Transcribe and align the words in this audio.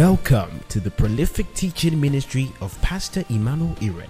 Welcome 0.00 0.60
to 0.70 0.80
the 0.80 0.90
prolific 0.90 1.52
teaching 1.52 2.00
ministry 2.00 2.50
of 2.62 2.80
Pastor 2.80 3.22
Emmanuel 3.28 3.74
Iren, 3.80 4.08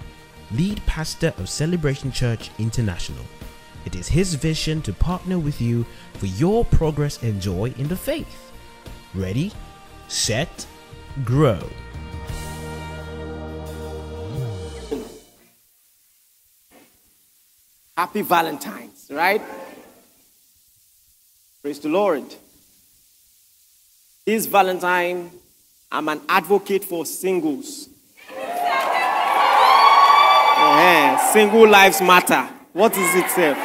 lead 0.52 0.80
pastor 0.86 1.34
of 1.36 1.48
Celebration 1.48 2.12
Church 2.12 2.52
International. 2.60 3.24
It 3.84 3.96
is 3.96 4.06
his 4.06 4.34
vision 4.34 4.82
to 4.82 4.92
partner 4.92 5.40
with 5.40 5.60
you 5.60 5.84
for 6.12 6.26
your 6.26 6.64
progress 6.64 7.20
and 7.24 7.42
joy 7.42 7.74
in 7.76 7.88
the 7.88 7.96
faith. 7.96 8.52
Ready, 9.16 9.50
set, 10.06 10.64
grow. 11.24 11.58
Happy 17.96 18.22
Valentine's, 18.22 19.08
right? 19.10 19.42
Praise 21.62 21.80
the 21.80 21.88
Lord. 21.88 22.32
This 24.24 24.46
Valentine, 24.46 25.32
I'm 25.92 26.08
an 26.08 26.20
advocate 26.28 26.84
for 26.84 27.04
singles. 27.04 27.88
Yeah, 30.70 31.32
single 31.32 31.68
lives 31.68 32.00
matter. 32.00 32.48
What 32.72 32.96
is 32.96 33.14
it, 33.14 33.28
self? 33.30 33.58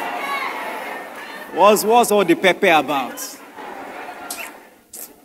What's, 1.54 1.84
what's 1.84 2.10
all 2.10 2.24
the 2.24 2.34
pepper 2.34 2.68
about? 2.68 3.38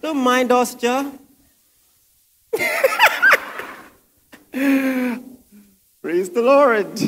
Don't 0.02 0.18
mind 0.18 0.52
us, 0.52 0.76
Joe. 0.76 1.12
Praise 6.02 6.30
the 6.30 6.42
Lord. 6.42 7.00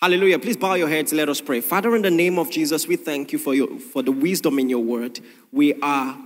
Hallelujah. 0.00 0.38
Please 0.38 0.56
bow 0.56 0.74
your 0.74 0.88
heads. 0.88 1.12
Let 1.12 1.28
us 1.28 1.40
pray. 1.40 1.60
Father, 1.60 1.94
in 1.94 2.02
the 2.02 2.10
name 2.10 2.38
of 2.38 2.50
Jesus, 2.50 2.88
we 2.88 2.96
thank 2.96 3.32
you 3.32 3.38
for, 3.38 3.54
your, 3.54 3.78
for 3.78 4.02
the 4.02 4.10
wisdom 4.10 4.58
in 4.58 4.68
your 4.68 4.82
word. 4.82 5.20
We 5.52 5.74
are 5.80 6.18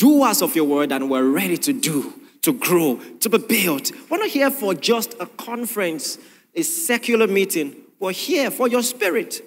doers 0.00 0.40
of 0.40 0.56
your 0.56 0.64
word 0.64 0.90
and 0.92 1.10
we're 1.10 1.28
ready 1.28 1.58
to 1.58 1.74
do, 1.74 2.12
to 2.40 2.54
grow, 2.54 2.98
to 3.20 3.28
be 3.28 3.36
built. 3.36 3.92
We're 4.08 4.16
not 4.16 4.30
here 4.30 4.50
for 4.50 4.74
just 4.74 5.14
a 5.20 5.26
conference, 5.26 6.18
a 6.54 6.62
secular 6.62 7.26
meeting. 7.26 7.76
We're 8.00 8.12
here 8.12 8.50
for 8.50 8.66
your 8.66 8.82
spirit 8.82 9.42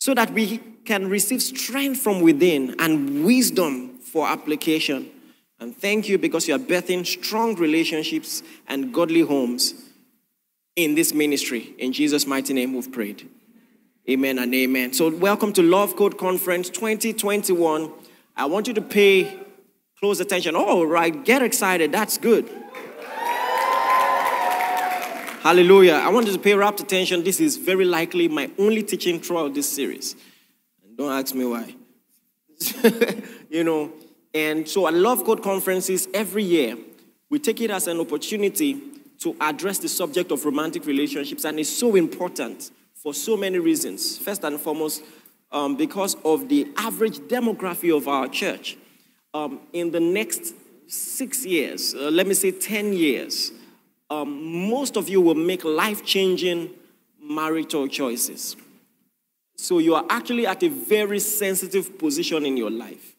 so 0.00 0.12
that 0.14 0.32
we 0.32 0.58
can 0.84 1.08
receive 1.08 1.40
strength 1.40 2.00
from 2.00 2.20
within 2.20 2.74
and 2.80 3.24
wisdom 3.24 3.98
for 3.98 4.26
application. 4.26 5.08
And 5.60 5.76
thank 5.76 6.08
you 6.08 6.18
because 6.18 6.48
you 6.48 6.56
are 6.56 6.58
birthing 6.58 7.06
strong 7.06 7.54
relationships 7.54 8.42
and 8.66 8.92
godly 8.92 9.20
homes 9.20 9.74
in 10.74 10.96
this 10.96 11.14
ministry. 11.14 11.74
In 11.78 11.92
Jesus' 11.92 12.26
mighty 12.26 12.54
name, 12.54 12.74
we've 12.74 12.90
prayed. 12.90 13.28
Amen 14.10 14.38
and 14.38 14.52
amen. 14.52 14.94
So, 14.94 15.14
welcome 15.14 15.52
to 15.52 15.62
Love 15.62 15.94
Code 15.94 16.16
Conference 16.16 16.70
2021. 16.70 17.92
I 18.38 18.44
want 18.44 18.68
you 18.68 18.74
to 18.74 18.80
pay 18.80 19.36
close 19.98 20.20
attention. 20.20 20.54
All 20.54 20.86
right, 20.86 21.24
get 21.24 21.42
excited. 21.42 21.90
That's 21.90 22.18
good. 22.18 22.48
Hallelujah. 25.42 25.94
I 25.94 26.08
want 26.10 26.28
you 26.28 26.32
to 26.32 26.38
pay 26.38 26.54
rapt 26.54 26.78
attention. 26.78 27.24
This 27.24 27.40
is 27.40 27.56
very 27.56 27.84
likely 27.84 28.28
my 28.28 28.48
only 28.56 28.84
teaching 28.84 29.18
throughout 29.20 29.54
this 29.54 29.68
series. 29.68 30.14
Don't 30.96 31.10
ask 31.10 31.34
me 31.34 31.46
why. 31.46 31.74
you 33.50 33.64
know, 33.64 33.90
and 34.32 34.68
so 34.68 34.84
I 34.84 34.90
love 34.90 35.24
code 35.24 35.42
conferences 35.42 36.06
every 36.14 36.44
year. 36.44 36.76
We 37.30 37.40
take 37.40 37.60
it 37.60 37.72
as 37.72 37.88
an 37.88 37.98
opportunity 37.98 38.80
to 39.20 39.34
address 39.40 39.78
the 39.78 39.88
subject 39.88 40.30
of 40.30 40.44
romantic 40.44 40.86
relationships, 40.86 41.44
and 41.44 41.58
it's 41.58 41.70
so 41.70 41.96
important 41.96 42.70
for 42.94 43.14
so 43.14 43.36
many 43.36 43.58
reasons. 43.58 44.16
First 44.18 44.44
and 44.44 44.60
foremost, 44.60 45.02
um, 45.52 45.76
because 45.76 46.16
of 46.24 46.48
the 46.48 46.68
average 46.76 47.18
demography 47.18 47.94
of 47.94 48.08
our 48.08 48.28
church. 48.28 48.76
Um, 49.34 49.60
in 49.72 49.90
the 49.90 50.00
next 50.00 50.54
six 50.86 51.44
years, 51.44 51.94
uh, 51.94 52.10
let 52.10 52.26
me 52.26 52.34
say 52.34 52.50
10 52.50 52.92
years, 52.92 53.52
um, 54.10 54.68
most 54.68 54.96
of 54.96 55.08
you 55.08 55.20
will 55.20 55.34
make 55.34 55.64
life 55.64 56.04
changing 56.04 56.70
marital 57.20 57.88
choices. 57.88 58.56
So 59.56 59.78
you 59.78 59.94
are 59.94 60.04
actually 60.08 60.46
at 60.46 60.62
a 60.62 60.68
very 60.68 61.18
sensitive 61.18 61.98
position 61.98 62.46
in 62.46 62.56
your 62.56 62.70
life. 62.70 63.16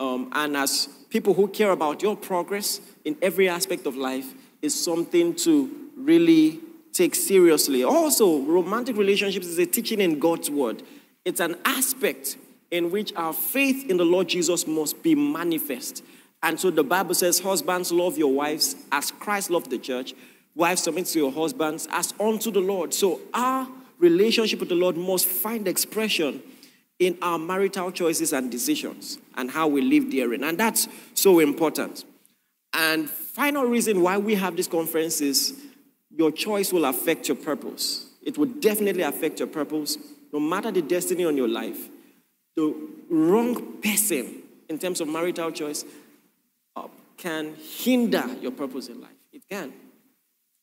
Um, 0.00 0.30
and 0.32 0.56
as 0.56 0.88
people 1.08 1.34
who 1.34 1.48
care 1.48 1.70
about 1.70 2.02
your 2.02 2.16
progress 2.16 2.80
in 3.04 3.16
every 3.22 3.48
aspect 3.48 3.86
of 3.86 3.96
life, 3.96 4.34
is 4.60 4.78
something 4.84 5.34
to 5.36 5.70
really 5.96 6.60
take 6.92 7.14
seriously. 7.14 7.84
Also, 7.84 8.40
romantic 8.40 8.96
relationships 8.96 9.46
is 9.46 9.58
a 9.58 9.66
teaching 9.66 10.00
in 10.00 10.18
God's 10.18 10.50
word. 10.50 10.82
It's 11.24 11.40
an 11.40 11.56
aspect 11.64 12.36
in 12.70 12.90
which 12.90 13.12
our 13.16 13.32
faith 13.32 13.88
in 13.88 13.96
the 13.96 14.04
Lord 14.04 14.28
Jesus 14.28 14.66
must 14.66 15.02
be 15.02 15.14
manifest. 15.14 16.02
And 16.42 16.58
so 16.58 16.70
the 16.70 16.84
Bible 16.84 17.14
says, 17.14 17.40
Husbands, 17.40 17.90
love 17.90 18.18
your 18.18 18.32
wives 18.32 18.76
as 18.92 19.10
Christ 19.10 19.50
loved 19.50 19.70
the 19.70 19.78
church. 19.78 20.14
Wives, 20.54 20.82
submit 20.82 21.06
to 21.06 21.18
your 21.18 21.32
husbands 21.32 21.88
as 21.90 22.14
unto 22.20 22.50
the 22.50 22.60
Lord. 22.60 22.92
So 22.92 23.20
our 23.34 23.68
relationship 23.98 24.60
with 24.60 24.68
the 24.68 24.74
Lord 24.74 24.96
must 24.96 25.26
find 25.26 25.66
expression 25.66 26.42
in 26.98 27.16
our 27.22 27.38
marital 27.38 27.92
choices 27.92 28.32
and 28.32 28.50
decisions 28.50 29.18
and 29.36 29.50
how 29.50 29.68
we 29.68 29.80
live 29.80 30.10
therein. 30.10 30.42
And 30.42 30.58
that's 30.58 30.88
so 31.14 31.38
important. 31.38 32.04
And 32.72 33.08
final 33.08 33.64
reason 33.64 34.02
why 34.02 34.18
we 34.18 34.34
have 34.34 34.56
this 34.56 34.66
conference 34.66 35.20
is 35.20 35.54
your 36.10 36.32
choice 36.32 36.72
will 36.72 36.84
affect 36.84 37.28
your 37.28 37.36
purpose. 37.36 38.06
It 38.22 38.36
will 38.36 38.46
definitely 38.46 39.02
affect 39.02 39.38
your 39.38 39.48
purpose, 39.48 39.96
no 40.32 40.40
matter 40.40 40.70
the 40.70 40.82
destiny 40.82 41.24
on 41.24 41.36
your 41.36 41.48
life. 41.48 41.88
The 42.56 42.74
wrong 43.08 43.80
person, 43.80 44.42
in 44.68 44.78
terms 44.78 45.00
of 45.00 45.08
marital 45.08 45.50
choice, 45.50 45.84
uh, 46.76 46.88
can 47.16 47.54
hinder 47.54 48.24
your 48.40 48.52
purpose 48.52 48.88
in 48.88 49.00
life. 49.00 49.10
It 49.32 49.42
can. 49.48 49.72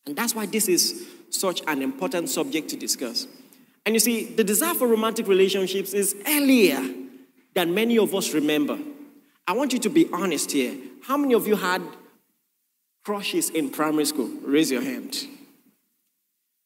And 0.05 0.15
that's 0.15 0.35
why 0.35 0.45
this 0.45 0.67
is 0.67 1.07
such 1.29 1.61
an 1.67 1.81
important 1.81 2.29
subject 2.29 2.69
to 2.69 2.77
discuss. 2.77 3.27
And 3.85 3.95
you 3.95 3.99
see, 3.99 4.25
the 4.25 4.43
desire 4.43 4.73
for 4.73 4.87
romantic 4.87 5.27
relationships 5.27 5.93
is 5.93 6.15
earlier 6.27 6.81
than 7.53 7.73
many 7.73 7.97
of 7.97 8.13
us 8.13 8.33
remember. 8.33 8.77
I 9.47 9.53
want 9.53 9.73
you 9.73 9.79
to 9.79 9.89
be 9.89 10.09
honest 10.11 10.51
here. 10.51 10.75
How 11.03 11.17
many 11.17 11.33
of 11.33 11.47
you 11.47 11.55
had 11.55 11.81
crushes 13.03 13.49
in 13.49 13.69
primary 13.69 14.05
school? 14.05 14.29
Raise 14.43 14.71
your 14.71 14.81
hand. 14.81 15.27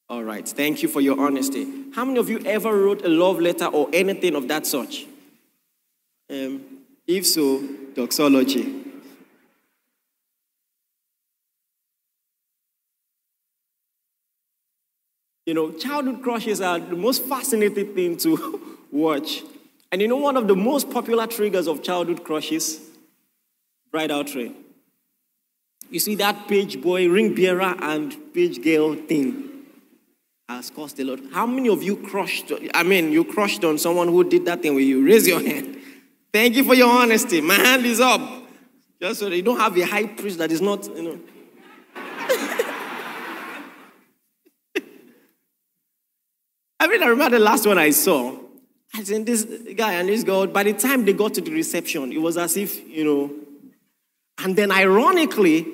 All 0.10 0.24
right, 0.24 0.48
thank 0.48 0.82
you 0.82 0.90
for 0.90 1.02
your 1.02 1.20
honesty. 1.20 1.68
How 1.94 2.04
many 2.04 2.18
of 2.18 2.30
you 2.30 2.40
ever 2.44 2.76
wrote 2.76 3.06
a 3.06 3.10
love 3.10 3.40
letter 3.40 3.68
or 3.68 3.88
anything 3.94 4.36
of 4.36 4.48
that 4.48 4.66
such? 4.66 5.06
Um, 6.32 6.64
if 7.06 7.28
so, 7.28 7.62
doxology. 7.94 8.86
You 15.46 15.54
know, 15.54 15.72
childhood 15.74 16.24
crushes 16.24 16.60
are 16.60 16.80
the 16.80 16.96
most 16.96 17.26
fascinating 17.26 17.94
thing 17.94 18.18
to 18.18 18.78
watch. 18.92 19.44
And 19.92 20.02
you 20.02 20.08
know, 20.08 20.18
one 20.18 20.38
of 20.38 20.48
the 20.48 20.56
most 20.56 20.90
popular 20.90 21.28
triggers 21.28 21.68
of 21.68 21.84
childhood 21.84 22.24
crushes? 22.24 22.80
Bridal 23.92 24.24
train. 24.24 24.56
You 25.92 26.00
see, 26.00 26.16
that 26.16 26.48
page 26.48 26.82
boy, 26.82 27.08
ring 27.10 27.36
bearer, 27.36 27.76
and 27.80 28.16
page 28.34 28.64
girl 28.64 28.96
thing 28.96 29.49
has 30.50 30.72
cost 30.72 31.00
a 31.00 31.04
lot. 31.04 31.20
How 31.32 31.46
many 31.46 31.70
of 31.70 31.84
you 31.84 31.96
crushed? 31.96 32.52
I 32.74 32.82
mean, 32.82 33.12
you 33.12 33.24
crushed 33.24 33.64
on 33.64 33.78
someone 33.78 34.08
who 34.08 34.24
did 34.24 34.46
that 34.46 34.64
thing 34.64 34.74
with 34.74 34.84
you? 34.84 35.06
Raise 35.06 35.28
your 35.28 35.40
hand. 35.40 35.78
Thank 36.34 36.56
you 36.56 36.64
for 36.64 36.74
your 36.74 36.90
honesty. 36.90 37.40
My 37.40 37.54
hand 37.54 37.86
is 37.86 38.00
up. 38.00 38.20
Just 39.00 39.20
so 39.20 39.28
you 39.28 39.44
don't 39.44 39.60
have 39.60 39.78
a 39.78 39.86
high 39.86 40.08
priest 40.08 40.40
that 40.40 40.52
is 40.52 40.60
not, 40.60 40.86
you 40.96 41.04
know. 41.04 41.20
I 46.80 46.88
mean, 46.88 47.04
I 47.04 47.08
remember 47.08 47.38
the 47.38 47.44
last 47.44 47.68
one 47.68 47.78
I 47.78 47.92
saw. 47.92 48.36
I 48.96 49.04
said, 49.04 49.28
this 49.28 49.46
guy 49.76 49.94
and 49.94 50.10
this 50.10 50.24
girl, 50.24 50.48
by 50.48 50.64
the 50.64 50.74
time 50.74 51.06
they 51.06 51.14
got 51.14 51.36
to 51.36 51.42
the 51.42 51.52
reception, 51.52 52.12
it 52.12 52.20
was 52.20 52.38
as 52.38 52.58
if, 52.58 52.88
you 52.88 53.04
know, 53.04 53.32
and 54.44 54.56
then 54.56 54.72
ironically, 54.72 55.68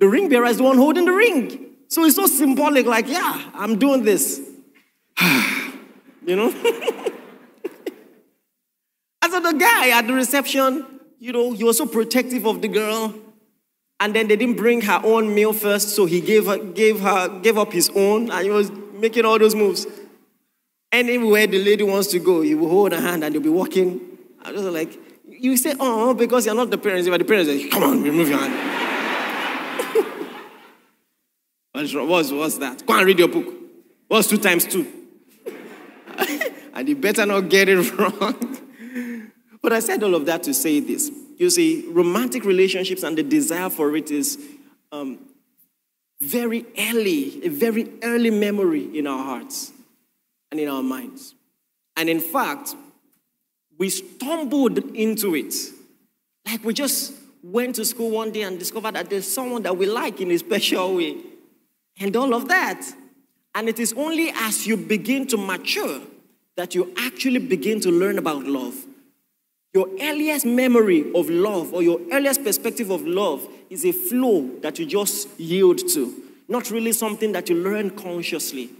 the 0.00 0.06
ring 0.06 0.28
bearer 0.28 0.44
is 0.44 0.58
the 0.58 0.64
one 0.64 0.76
holding 0.76 1.06
the 1.06 1.12
ring. 1.12 1.67
So 1.88 2.04
it's 2.04 2.16
so 2.16 2.26
symbolic, 2.26 2.86
like, 2.86 3.08
yeah, 3.08 3.50
I'm 3.54 3.78
doing 3.78 4.04
this. 4.04 4.40
you 6.26 6.36
know? 6.36 6.48
and 9.22 9.32
so 9.32 9.40
the 9.40 9.54
guy 9.58 9.90
at 9.90 10.06
the 10.06 10.12
reception, 10.12 10.84
you 11.18 11.32
know, 11.32 11.52
he 11.52 11.64
was 11.64 11.78
so 11.78 11.86
protective 11.86 12.46
of 12.46 12.60
the 12.60 12.68
girl. 12.68 13.14
And 14.00 14.14
then 14.14 14.28
they 14.28 14.36
didn't 14.36 14.56
bring 14.56 14.82
her 14.82 15.00
own 15.02 15.34
meal 15.34 15.52
first, 15.52 15.96
so 15.96 16.06
he 16.06 16.20
gave 16.20 16.46
her, 16.46 16.58
gave 16.58 17.00
her, 17.00 17.40
gave 17.40 17.58
up 17.58 17.72
his 17.72 17.90
own, 17.96 18.30
and 18.30 18.44
he 18.44 18.50
was 18.50 18.70
making 18.92 19.24
all 19.24 19.38
those 19.38 19.56
moves. 19.56 19.86
Anywhere 20.92 21.46
the 21.46 21.62
lady 21.62 21.82
wants 21.82 22.08
to 22.08 22.18
go, 22.18 22.42
he 22.42 22.54
will 22.54 22.68
hold 22.68 22.92
her 22.92 23.00
hand 23.00 23.24
and 23.24 23.34
they'll 23.34 23.42
be 23.42 23.48
walking. 23.48 24.00
I 24.42 24.52
was 24.52 24.62
like, 24.62 24.96
you 25.28 25.56
say, 25.56 25.74
oh, 25.80 26.14
because 26.14 26.46
you're 26.46 26.54
not 26.54 26.70
the 26.70 26.78
parents, 26.78 27.06
you 27.06 27.12
but 27.12 27.18
the 27.18 27.24
parents 27.24 27.50
say, 27.50 27.68
come 27.68 27.82
on, 27.82 28.02
remove 28.02 28.28
your 28.28 28.38
hand. 28.38 28.87
What's, 31.72 32.32
what's 32.32 32.58
that? 32.58 32.84
Go 32.86 32.96
and 32.96 33.06
read 33.06 33.18
your 33.18 33.28
book. 33.28 33.46
What's 34.08 34.28
two 34.28 34.38
times 34.38 34.64
two? 34.64 34.86
and 36.74 36.88
you 36.88 36.96
better 36.96 37.26
not 37.26 37.48
get 37.48 37.68
it 37.68 37.92
wrong. 37.98 39.38
but 39.62 39.72
I 39.72 39.80
said 39.80 40.02
all 40.02 40.14
of 40.14 40.26
that 40.26 40.42
to 40.44 40.54
say 40.54 40.80
this. 40.80 41.10
you 41.38 41.50
see, 41.50 41.86
romantic 41.88 42.44
relationships 42.44 43.02
and 43.02 43.16
the 43.16 43.22
desire 43.22 43.70
for 43.70 43.94
it 43.96 44.10
is 44.10 44.38
um, 44.92 45.18
very 46.20 46.66
early, 46.78 47.44
a 47.44 47.48
very 47.48 47.90
early 48.02 48.30
memory 48.30 48.98
in 48.98 49.06
our 49.06 49.22
hearts 49.22 49.72
and 50.50 50.58
in 50.58 50.68
our 50.68 50.82
minds. 50.82 51.34
And 51.96 52.08
in 52.08 52.20
fact, 52.20 52.74
we 53.78 53.90
stumbled 53.90 54.78
into 54.96 55.34
it. 55.34 55.54
Like 56.46 56.64
we 56.64 56.74
just 56.74 57.12
went 57.42 57.76
to 57.76 57.84
school 57.84 58.10
one 58.10 58.32
day 58.32 58.42
and 58.42 58.58
discovered 58.58 58.94
that 58.94 59.08
there's 59.08 59.30
someone 59.30 59.62
that 59.62 59.76
we 59.76 59.86
like 59.86 60.20
in 60.20 60.30
a 60.30 60.38
special 60.38 60.96
way, 60.96 61.16
and 62.00 62.14
all 62.16 62.34
of 62.34 62.48
that. 62.48 62.82
And 63.54 63.68
it 63.68 63.78
is 63.78 63.92
only 63.94 64.30
as 64.34 64.66
you 64.66 64.76
begin 64.76 65.26
to 65.28 65.36
mature 65.36 66.00
that 66.56 66.74
you 66.74 66.92
actually 66.96 67.38
begin 67.38 67.80
to 67.80 67.90
learn 67.90 68.18
about 68.18 68.44
love. 68.44 68.74
Your 69.74 69.88
earliest 70.00 70.46
memory 70.46 71.12
of 71.14 71.28
love 71.30 71.72
or 71.72 71.82
your 71.82 72.00
earliest 72.12 72.42
perspective 72.42 72.90
of 72.90 73.06
love 73.06 73.46
is 73.70 73.84
a 73.84 73.92
flow 73.92 74.48
that 74.60 74.78
you 74.78 74.86
just 74.86 75.28
yield 75.38 75.78
to, 75.90 76.14
not 76.48 76.70
really 76.70 76.92
something 76.92 77.32
that 77.32 77.48
you 77.48 77.56
learn 77.56 77.90
consciously. 77.90 78.70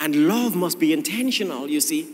And 0.00 0.28
love 0.28 0.56
must 0.56 0.78
be 0.78 0.92
intentional, 0.92 1.68
you 1.68 1.80
see. 1.80 2.08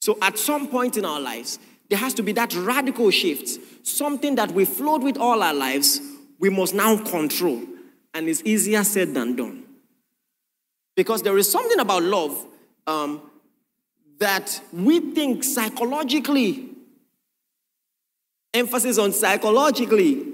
So 0.00 0.18
at 0.20 0.38
some 0.38 0.68
point 0.68 0.96
in 0.96 1.04
our 1.04 1.20
lives, 1.20 1.58
there 1.88 1.98
has 1.98 2.14
to 2.14 2.22
be 2.22 2.32
that 2.32 2.54
radical 2.54 3.10
shift. 3.10 3.86
Something 3.86 4.36
that 4.36 4.52
we 4.52 4.64
flowed 4.64 5.02
with 5.02 5.18
all 5.18 5.42
our 5.42 5.54
lives, 5.54 6.00
we 6.38 6.50
must 6.50 6.74
now 6.74 6.96
control. 6.96 7.62
And 8.14 8.28
it's 8.28 8.42
easier 8.44 8.84
said 8.84 9.12
than 9.12 9.36
done. 9.36 9.64
Because 10.96 11.22
there 11.22 11.36
is 11.36 11.50
something 11.50 11.80
about 11.80 12.04
love 12.04 12.46
um, 12.86 13.20
that 14.18 14.60
we 14.72 15.00
think 15.12 15.42
psychologically, 15.42 16.70
emphasis 18.54 18.98
on 18.98 19.12
psychologically, 19.12 20.24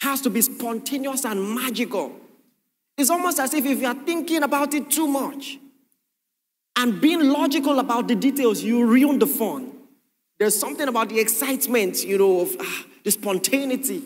has 0.00 0.22
to 0.22 0.30
be 0.30 0.40
spontaneous 0.40 1.24
and 1.26 1.54
magical. 1.54 2.16
It's 2.96 3.10
almost 3.10 3.38
as 3.38 3.52
if 3.52 3.64
if 3.66 3.80
you 3.80 3.86
are 3.86 3.94
thinking 3.94 4.42
about 4.42 4.72
it 4.72 4.90
too 4.90 5.06
much 5.06 5.58
and 6.76 6.98
being 6.98 7.28
logical 7.28 7.78
about 7.78 8.08
the 8.08 8.14
details, 8.14 8.62
you 8.62 8.86
ruin 8.86 9.18
the 9.18 9.26
fun. 9.26 9.72
There's 10.38 10.58
something 10.58 10.88
about 10.88 11.10
the 11.10 11.20
excitement, 11.20 12.02
you 12.02 12.16
know, 12.16 12.40
of 12.40 12.56
ah, 12.58 12.84
the 13.04 13.10
spontaneity. 13.10 14.02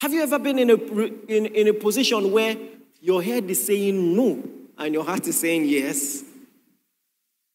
Have 0.00 0.14
you 0.14 0.22
ever 0.22 0.38
been 0.38 0.58
in 0.58 0.70
a, 0.70 0.74
in, 0.74 1.46
in 1.46 1.68
a 1.68 1.74
position 1.74 2.32
where 2.32 2.56
your 3.02 3.22
head 3.22 3.50
is 3.50 3.66
saying 3.66 4.16
no 4.16 4.42
and 4.78 4.94
your 4.94 5.04
heart 5.04 5.26
is 5.26 5.38
saying 5.38 5.66
yes? 5.66 6.24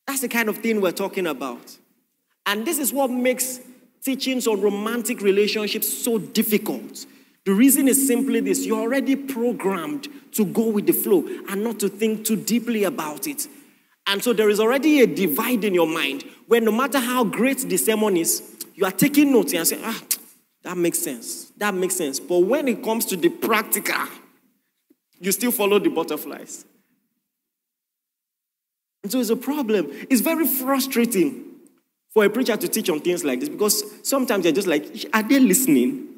That's 0.05 0.21
the 0.21 0.27
kind 0.27 0.47
of 0.47 0.59
thing 0.59 0.79
we're 0.79 0.91
talking 0.91 1.25
about. 1.25 1.77
And 2.45 2.63
this 2.63 2.77
is 2.77 2.93
what 2.93 3.09
makes 3.09 3.59
teachings 4.03 4.45
on 4.45 4.61
romantic 4.61 5.21
relationships 5.21 5.91
so 5.91 6.19
difficult. 6.19 7.07
The 7.45 7.51
reason 7.51 7.87
is 7.87 8.05
simply 8.05 8.41
this 8.41 8.63
you're 8.63 8.81
already 8.81 9.15
programmed 9.15 10.07
to 10.33 10.45
go 10.45 10.69
with 10.69 10.85
the 10.85 10.93
flow 10.93 11.25
and 11.49 11.63
not 11.63 11.79
to 11.79 11.89
think 11.89 12.25
too 12.25 12.35
deeply 12.35 12.83
about 12.83 13.25
it. 13.25 13.47
And 14.05 14.23
so 14.23 14.33
there 14.33 14.51
is 14.51 14.59
already 14.59 15.01
a 15.01 15.07
divide 15.07 15.63
in 15.63 15.73
your 15.73 15.87
mind 15.87 16.25
where 16.45 16.61
no 16.61 16.71
matter 16.71 16.99
how 16.99 17.23
great 17.23 17.57
the 17.59 17.77
sermon 17.77 18.17
is, 18.17 18.43
you 18.75 18.85
are 18.85 18.91
taking 18.91 19.31
notes 19.31 19.53
and 19.53 19.67
saying, 19.67 19.81
ah, 19.83 19.99
that 20.65 20.77
makes 20.77 20.97
sense. 20.97 21.51
That 21.57 21.75
makes 21.75 21.95
sense. 21.95 22.19
But 22.19 22.39
when 22.39 22.67
it 22.67 22.83
comes 22.83 23.05
to 23.05 23.15
the 23.15 23.29
practical, 23.29 24.07
you 25.19 25.31
still 25.31 25.51
follow 25.51 25.77
the 25.77 25.89
butterflies. 25.89 26.65
And 29.03 29.11
so 29.11 29.19
it's 29.19 29.29
a 29.29 29.35
problem. 29.35 29.91
It's 30.09 30.21
very 30.21 30.47
frustrating 30.47 31.45
for 32.09 32.25
a 32.25 32.31
preacher 32.31 32.57
to 32.57 32.67
teach 32.67 32.89
on 32.89 32.99
things 32.99 33.23
like 33.23 33.41
this 33.41 33.49
because 33.49 33.83
sometimes 34.01 34.43
you're 34.43 34.55
just 34.55 34.67
like, 34.67 34.87
are 35.13 35.23
they 35.23 35.39
listening? 35.39 36.09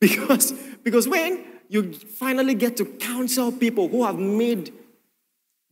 Because, 0.00 0.52
because 0.82 1.06
when 1.06 1.44
you 1.68 1.92
finally 1.92 2.54
get 2.54 2.78
to 2.78 2.86
counsel 2.86 3.52
people 3.52 3.86
who 3.86 4.02
have 4.02 4.18
made 4.18 4.72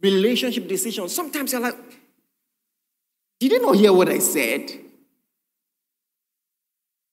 relationship 0.03 0.69
decisions, 0.69 1.15
sometimes 1.15 1.53
you're 1.53 1.63
like, 1.63 1.79
did 3.41 3.53
you 3.53 3.63
not 3.63 3.77
hear 3.77 3.91
what 3.91 4.11
I 4.11 4.19
said? 4.19 4.71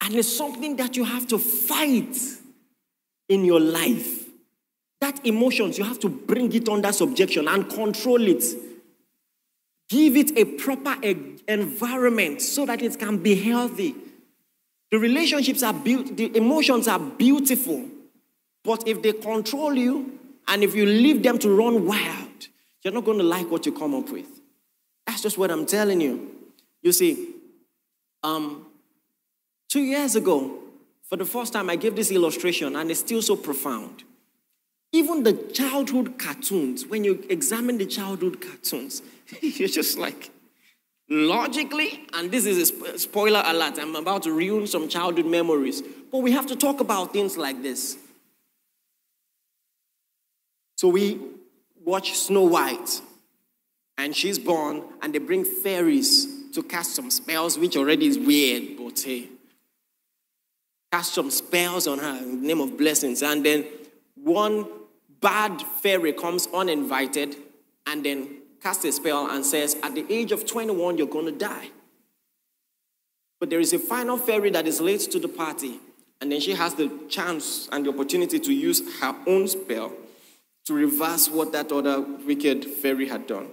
And 0.05 0.13
it's 0.13 0.37
something 0.37 0.75
that 0.75 0.95
you 0.95 1.03
have 1.03 1.25
to 1.29 1.39
fight 1.39 2.15
in 3.27 3.43
your 3.43 3.59
life. 3.59 4.25
That 5.01 5.25
emotions, 5.25 5.79
you 5.79 5.83
have 5.83 5.99
to 6.01 6.09
bring 6.09 6.53
it 6.53 6.69
under 6.69 6.91
subjection 6.93 7.47
and 7.47 7.67
control 7.67 8.21
it. 8.21 8.43
Give 9.89 10.15
it 10.15 10.37
a 10.37 10.45
proper 10.45 10.95
environment 11.47 12.43
so 12.43 12.67
that 12.67 12.83
it 12.83 12.99
can 12.99 13.17
be 13.17 13.33
healthy. 13.33 13.95
The 14.91 14.99
relationships 14.99 15.63
are 15.63 15.73
built, 15.73 16.15
the 16.15 16.37
emotions 16.37 16.87
are 16.87 16.99
beautiful. 16.99 17.85
But 18.63 18.87
if 18.87 19.01
they 19.01 19.13
control 19.13 19.73
you 19.73 20.19
and 20.47 20.63
if 20.63 20.75
you 20.75 20.85
leave 20.85 21.23
them 21.23 21.39
to 21.39 21.49
run 21.49 21.83
wild, 21.83 22.47
you're 22.83 22.93
not 22.93 23.05
going 23.05 23.17
to 23.17 23.23
like 23.23 23.49
what 23.49 23.65
you 23.65 23.71
come 23.71 23.95
up 23.95 24.11
with. 24.11 24.27
That's 25.07 25.23
just 25.23 25.39
what 25.39 25.49
I'm 25.49 25.65
telling 25.65 25.99
you. 25.99 26.31
You 26.83 26.91
see, 26.91 27.33
um, 28.21 28.64
two 29.75 29.81
years 29.81 30.15
ago, 30.15 30.57
for 31.03 31.17
the 31.17 31.25
first 31.25 31.51
time, 31.51 31.69
I 31.69 31.75
gave 31.75 31.97
this 31.97 32.09
illustration, 32.09 32.77
and 32.77 32.89
it's 32.89 33.01
still 33.01 33.21
so 33.21 33.35
profound. 33.35 34.05
Even 34.93 35.23
the 35.23 35.33
childhood 35.33 36.17
cartoons, 36.17 36.85
when 36.85 37.03
you 37.03 37.25
examine 37.29 37.77
the 37.77 37.85
childhood 37.85 38.39
cartoons, 38.39 39.01
you're 39.41 39.67
just 39.67 39.97
like, 39.97 40.29
logically, 41.09 42.07
and 42.13 42.31
this 42.31 42.45
is 42.45 42.71
a 42.71 42.97
spoiler 42.97 43.43
alert, 43.45 43.77
I'm 43.77 43.97
about 43.97 44.23
to 44.23 44.31
ruin 44.31 44.65
some 44.65 44.87
childhood 44.87 45.25
memories, 45.25 45.81
but 46.09 46.19
we 46.19 46.31
have 46.31 46.45
to 46.47 46.55
talk 46.55 46.79
about 46.79 47.11
things 47.11 47.35
like 47.35 47.61
this. 47.61 47.97
So 50.77 50.87
we 50.87 51.19
watch 51.83 52.13
Snow 52.13 52.43
White, 52.43 53.01
and 53.97 54.15
she's 54.15 54.39
born, 54.39 54.83
and 55.01 55.13
they 55.13 55.19
bring 55.19 55.43
fairies 55.43 56.49
to 56.53 56.63
cast 56.63 56.95
some 56.95 57.11
spells, 57.11 57.57
which 57.59 57.75
already 57.75 58.07
is 58.07 58.17
weird, 58.17 58.77
but 58.77 58.97
hey, 59.01 59.31
cast 60.95 61.13
some 61.13 61.29
spells 61.29 61.87
on 61.87 61.99
her 61.99 62.17
in 62.19 62.41
the 62.41 62.47
name 62.47 62.61
of 62.61 62.77
blessings, 62.77 63.21
and 63.21 63.45
then 63.45 63.65
one 64.15 64.65
bad 65.19 65.61
fairy 65.61 66.13
comes 66.13 66.47
uninvited 66.53 67.35
and 67.85 68.05
then 68.05 68.37
casts 68.63 68.85
a 68.85 68.93
spell 68.93 69.29
and 69.29 69.45
says, 69.45 69.75
At 69.83 69.93
the 69.93 70.05
age 70.09 70.31
of 70.31 70.45
21, 70.45 70.97
you're 70.97 71.07
going 71.07 71.25
to 71.25 71.33
die. 71.33 71.69
But 73.41 73.49
there 73.49 73.59
is 73.59 73.73
a 73.73 73.79
final 73.79 74.17
fairy 74.17 74.49
that 74.51 74.67
is 74.67 74.79
late 74.79 75.01
to 75.11 75.19
the 75.19 75.27
party, 75.27 75.81
and 76.21 76.31
then 76.31 76.39
she 76.39 76.53
has 76.53 76.75
the 76.75 76.89
chance 77.09 77.67
and 77.73 77.85
the 77.85 77.89
opportunity 77.89 78.39
to 78.39 78.53
use 78.53 78.81
her 79.01 79.13
own 79.27 79.49
spell 79.49 79.91
to 80.63 80.73
reverse 80.73 81.29
what 81.29 81.51
that 81.51 81.73
other 81.73 81.99
wicked 81.99 82.63
fairy 82.63 83.09
had 83.09 83.27
done. 83.27 83.49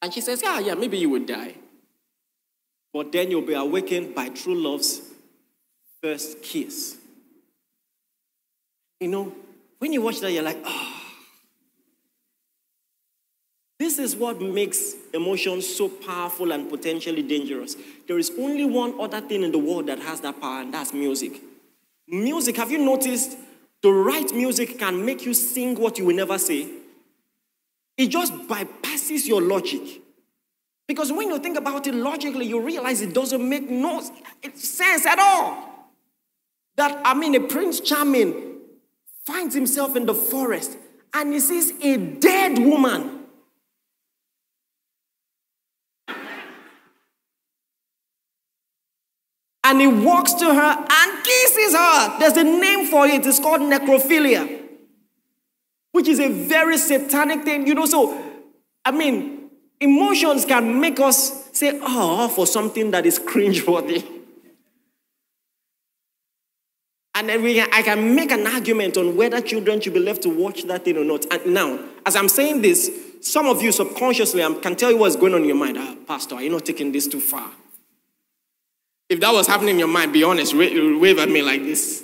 And 0.00 0.14
she 0.14 0.20
says, 0.20 0.40
Yeah, 0.40 0.60
yeah, 0.60 0.74
maybe 0.74 0.96
you 0.96 1.10
will 1.10 1.26
die. 1.26 1.56
But 2.92 3.10
then 3.10 3.32
you'll 3.32 3.42
be 3.42 3.54
awakened 3.54 4.14
by 4.14 4.28
true 4.28 4.54
love's 4.54 5.11
first 6.02 6.42
kiss. 6.42 6.96
You 9.00 9.08
know, 9.08 9.32
when 9.78 9.92
you 9.92 10.02
watch 10.02 10.20
that, 10.20 10.32
you're 10.32 10.42
like, 10.42 10.58
oh. 10.64 10.98
This 13.78 13.98
is 13.98 14.14
what 14.14 14.40
makes 14.40 14.94
emotions 15.12 15.66
so 15.66 15.88
powerful 15.88 16.52
and 16.52 16.70
potentially 16.70 17.22
dangerous. 17.22 17.76
There 18.06 18.18
is 18.18 18.30
only 18.38 18.64
one 18.64 19.00
other 19.00 19.20
thing 19.20 19.42
in 19.42 19.50
the 19.50 19.58
world 19.58 19.86
that 19.86 19.98
has 19.98 20.20
that 20.20 20.40
power, 20.40 20.60
and 20.60 20.72
that's 20.72 20.92
music. 20.92 21.40
Music, 22.06 22.56
have 22.56 22.70
you 22.70 22.78
noticed? 22.78 23.36
The 23.82 23.90
right 23.90 24.32
music 24.32 24.78
can 24.78 25.04
make 25.04 25.24
you 25.24 25.34
sing 25.34 25.74
what 25.74 25.98
you 25.98 26.04
will 26.04 26.14
never 26.14 26.38
say. 26.38 26.68
It 27.96 28.06
just 28.06 28.32
bypasses 28.32 29.26
your 29.26 29.42
logic. 29.42 30.00
Because 30.86 31.10
when 31.10 31.28
you 31.28 31.38
think 31.40 31.58
about 31.58 31.86
it 31.88 31.94
logically, 31.94 32.46
you 32.46 32.60
realize 32.60 33.00
it 33.00 33.12
doesn't 33.12 33.48
make 33.48 33.68
no 33.68 34.00
sense 34.54 35.06
at 35.06 35.18
all. 35.18 35.71
That, 36.76 37.00
I 37.04 37.14
mean, 37.14 37.34
a 37.34 37.40
Prince 37.40 37.80
Charming 37.80 38.58
finds 39.26 39.54
himself 39.54 39.96
in 39.96 40.06
the 40.06 40.14
forest 40.14 40.76
and 41.14 41.32
he 41.32 41.40
sees 41.40 41.72
a 41.82 41.96
dead 41.96 42.58
woman. 42.58 43.18
And 49.64 49.80
he 49.80 49.86
walks 49.86 50.32
to 50.34 50.46
her 50.46 50.86
and 50.90 51.24
kisses 51.24 51.74
her. 51.74 52.18
There's 52.18 52.36
a 52.36 52.44
name 52.44 52.86
for 52.88 53.06
it. 53.06 53.24
It's 53.24 53.38
called 53.38 53.60
necrophilia, 53.60 54.60
which 55.92 56.08
is 56.08 56.18
a 56.18 56.28
very 56.28 56.76
satanic 56.76 57.44
thing. 57.44 57.66
You 57.66 57.74
know, 57.74 57.86
so, 57.86 58.20
I 58.84 58.90
mean, 58.90 59.50
emotions 59.80 60.44
can 60.44 60.80
make 60.80 60.98
us 60.98 61.48
say, 61.52 61.78
oh, 61.80 62.28
for 62.28 62.46
something 62.46 62.90
that 62.90 63.06
is 63.06 63.18
cringeworthy. 63.18 64.04
And 67.22 67.28
then 67.28 67.42
we 67.44 67.54
can, 67.54 67.68
I 67.72 67.82
can 67.82 68.16
make 68.16 68.32
an 68.32 68.44
argument 68.48 68.96
on 68.96 69.14
whether 69.14 69.40
children 69.40 69.80
should 69.80 69.94
be 69.94 70.00
left 70.00 70.22
to 70.22 70.28
watch 70.28 70.64
that 70.64 70.84
thing 70.84 70.96
or 70.96 71.04
not. 71.04 71.24
And 71.30 71.54
now, 71.54 71.78
as 72.04 72.16
I'm 72.16 72.28
saying 72.28 72.62
this, 72.62 72.90
some 73.20 73.46
of 73.46 73.62
you 73.62 73.70
subconsciously 73.70 74.42
I 74.42 74.52
can 74.54 74.74
tell 74.74 74.90
you 74.90 74.96
what's 74.96 75.14
going 75.14 75.32
on 75.32 75.42
in 75.42 75.46
your 75.46 75.56
mind. 75.56 75.76
Ah, 75.78 75.94
Pastor, 76.04 76.34
are 76.34 76.42
you 76.42 76.50
not 76.50 76.66
taking 76.66 76.90
this 76.90 77.06
too 77.06 77.20
far? 77.20 77.48
If 79.08 79.20
that 79.20 79.32
was 79.32 79.46
happening 79.46 79.74
in 79.74 79.78
your 79.78 79.86
mind, 79.86 80.12
be 80.12 80.24
honest. 80.24 80.52
Wave 80.52 81.20
at 81.20 81.28
me 81.28 81.42
like 81.42 81.62
this. 81.62 82.02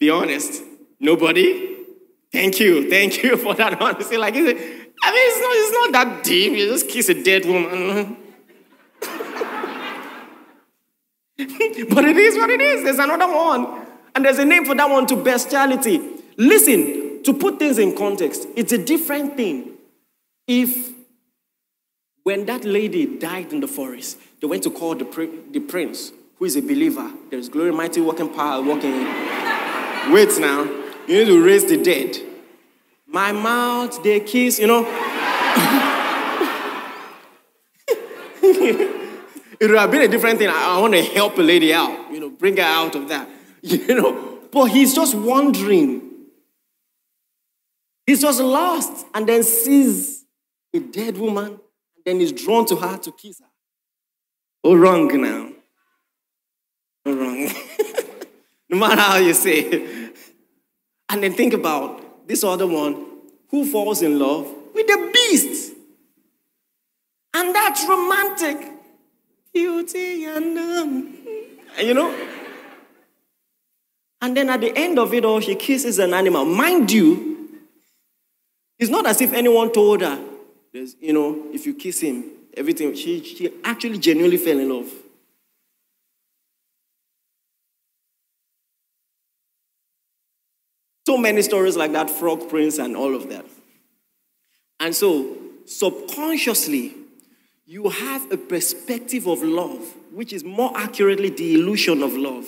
Be 0.00 0.10
honest. 0.10 0.64
Nobody? 0.98 1.76
Thank 2.32 2.58
you. 2.58 2.90
Thank 2.90 3.22
you 3.22 3.36
for 3.36 3.54
that 3.54 3.80
honesty. 3.80 4.16
Like, 4.16 4.34
I 4.34 4.38
mean, 4.38 4.56
it's 4.56 5.40
not, 5.40 5.52
it's 5.54 5.72
not 5.72 5.92
that 5.92 6.24
deep. 6.24 6.58
You 6.58 6.66
just 6.66 6.88
kiss 6.88 7.08
a 7.08 7.22
dead 7.22 7.46
woman. 7.46 8.16
but 11.94 12.04
it 12.06 12.16
is 12.16 12.36
what 12.36 12.50
it 12.50 12.60
is. 12.60 12.82
There's 12.82 12.98
another 12.98 13.32
one. 13.32 13.86
And 14.18 14.24
there's 14.24 14.38
a 14.38 14.44
name 14.44 14.64
for 14.64 14.74
that 14.74 14.90
one 14.90 15.06
to 15.06 15.14
bestiality. 15.14 16.00
Listen, 16.36 17.22
to 17.22 17.32
put 17.32 17.60
things 17.60 17.78
in 17.78 17.96
context, 17.96 18.48
it's 18.56 18.72
a 18.72 18.78
different 18.78 19.36
thing. 19.36 19.74
If 20.44 20.92
when 22.24 22.44
that 22.46 22.64
lady 22.64 23.06
died 23.16 23.52
in 23.52 23.60
the 23.60 23.68
forest, 23.68 24.18
they 24.40 24.48
went 24.48 24.64
to 24.64 24.72
call 24.72 24.96
the, 24.96 25.04
the 25.52 25.60
prince, 25.60 26.10
who 26.34 26.46
is 26.46 26.56
a 26.56 26.62
believer. 26.62 27.12
There's 27.30 27.48
glory, 27.48 27.70
mighty, 27.70 28.00
working 28.00 28.34
power, 28.34 28.60
working. 28.60 29.04
Wait 30.12 30.36
now. 30.40 30.64
You 31.06 31.18
need 31.18 31.26
to 31.26 31.40
raise 31.40 31.66
the 31.66 31.80
dead. 31.80 32.16
My 33.06 33.30
mouth, 33.30 34.02
they 34.02 34.18
kiss, 34.18 34.58
you 34.58 34.66
know. 34.66 34.80
it 38.42 39.60
would 39.60 39.78
have 39.78 39.92
been 39.92 40.02
a 40.02 40.08
different 40.08 40.40
thing. 40.40 40.48
I, 40.48 40.76
I 40.76 40.80
want 40.80 40.94
to 40.94 41.04
help 41.04 41.38
a 41.38 41.42
lady 41.42 41.72
out, 41.72 42.12
you 42.12 42.18
know, 42.18 42.30
bring 42.30 42.56
her 42.56 42.64
out 42.64 42.96
of 42.96 43.08
that, 43.10 43.28
you 43.62 43.94
know. 43.94 44.38
But 44.50 44.66
he's 44.66 44.94
just 44.94 45.14
wandering. 45.14 46.02
He's 48.06 48.22
just 48.22 48.40
lost 48.40 49.06
and 49.14 49.28
then 49.28 49.42
sees 49.42 50.24
a 50.72 50.80
dead 50.80 51.18
woman 51.18 51.46
and 51.46 52.04
then 52.04 52.20
he's 52.20 52.32
drawn 52.32 52.64
to 52.66 52.76
her 52.76 52.96
to 52.96 53.12
kiss 53.12 53.40
her. 53.40 53.46
Oh, 54.64 54.74
wrong 54.74 55.08
now. 55.20 55.50
Oh, 57.04 57.14
wrong. 57.14 57.50
no 58.70 58.78
matter 58.78 59.00
how 59.00 59.16
you 59.18 59.34
say 59.34 59.60
it. 59.60 60.16
And 61.10 61.22
then 61.22 61.34
think 61.34 61.52
about 61.52 62.26
this 62.26 62.44
other 62.44 62.66
one 62.66 63.06
who 63.50 63.70
falls 63.70 64.02
in 64.02 64.18
love 64.18 64.46
with 64.74 64.86
the 64.86 65.10
beast. 65.12 65.74
And 67.34 67.54
that's 67.54 67.86
romantic 67.86 68.72
beauty 69.52 70.24
and 70.24 70.58
um, 70.58 71.18
you 71.78 71.94
know. 71.94 72.14
And 74.20 74.36
then 74.36 74.50
at 74.50 74.60
the 74.60 74.76
end 74.76 74.98
of 74.98 75.14
it 75.14 75.24
all, 75.24 75.40
she 75.40 75.54
kisses 75.54 75.98
an 75.98 76.12
animal. 76.12 76.44
Mind 76.44 76.90
you, 76.90 77.48
it's 78.78 78.90
not 78.90 79.06
as 79.06 79.20
if 79.20 79.32
anyone 79.32 79.72
told 79.72 80.00
her, 80.00 80.18
you 81.00 81.12
know, 81.12 81.46
if 81.52 81.66
you 81.66 81.74
kiss 81.74 82.00
him, 82.00 82.24
everything. 82.56 82.94
She, 82.94 83.22
she 83.22 83.52
actually 83.64 83.98
genuinely 83.98 84.36
fell 84.36 84.58
in 84.58 84.68
love. 84.68 84.90
So 91.06 91.16
many 91.16 91.42
stories 91.42 91.76
like 91.76 91.92
that, 91.92 92.10
Frog 92.10 92.48
Prince 92.50 92.78
and 92.78 92.96
all 92.96 93.14
of 93.14 93.28
that. 93.30 93.46
And 94.78 94.94
so, 94.94 95.36
subconsciously, 95.64 96.94
you 97.66 97.88
have 97.88 98.30
a 98.30 98.36
perspective 98.36 99.26
of 99.26 99.42
love, 99.42 99.80
which 100.12 100.32
is 100.32 100.44
more 100.44 100.70
accurately 100.76 101.30
the 101.30 101.54
illusion 101.54 102.02
of 102.02 102.12
love 102.12 102.46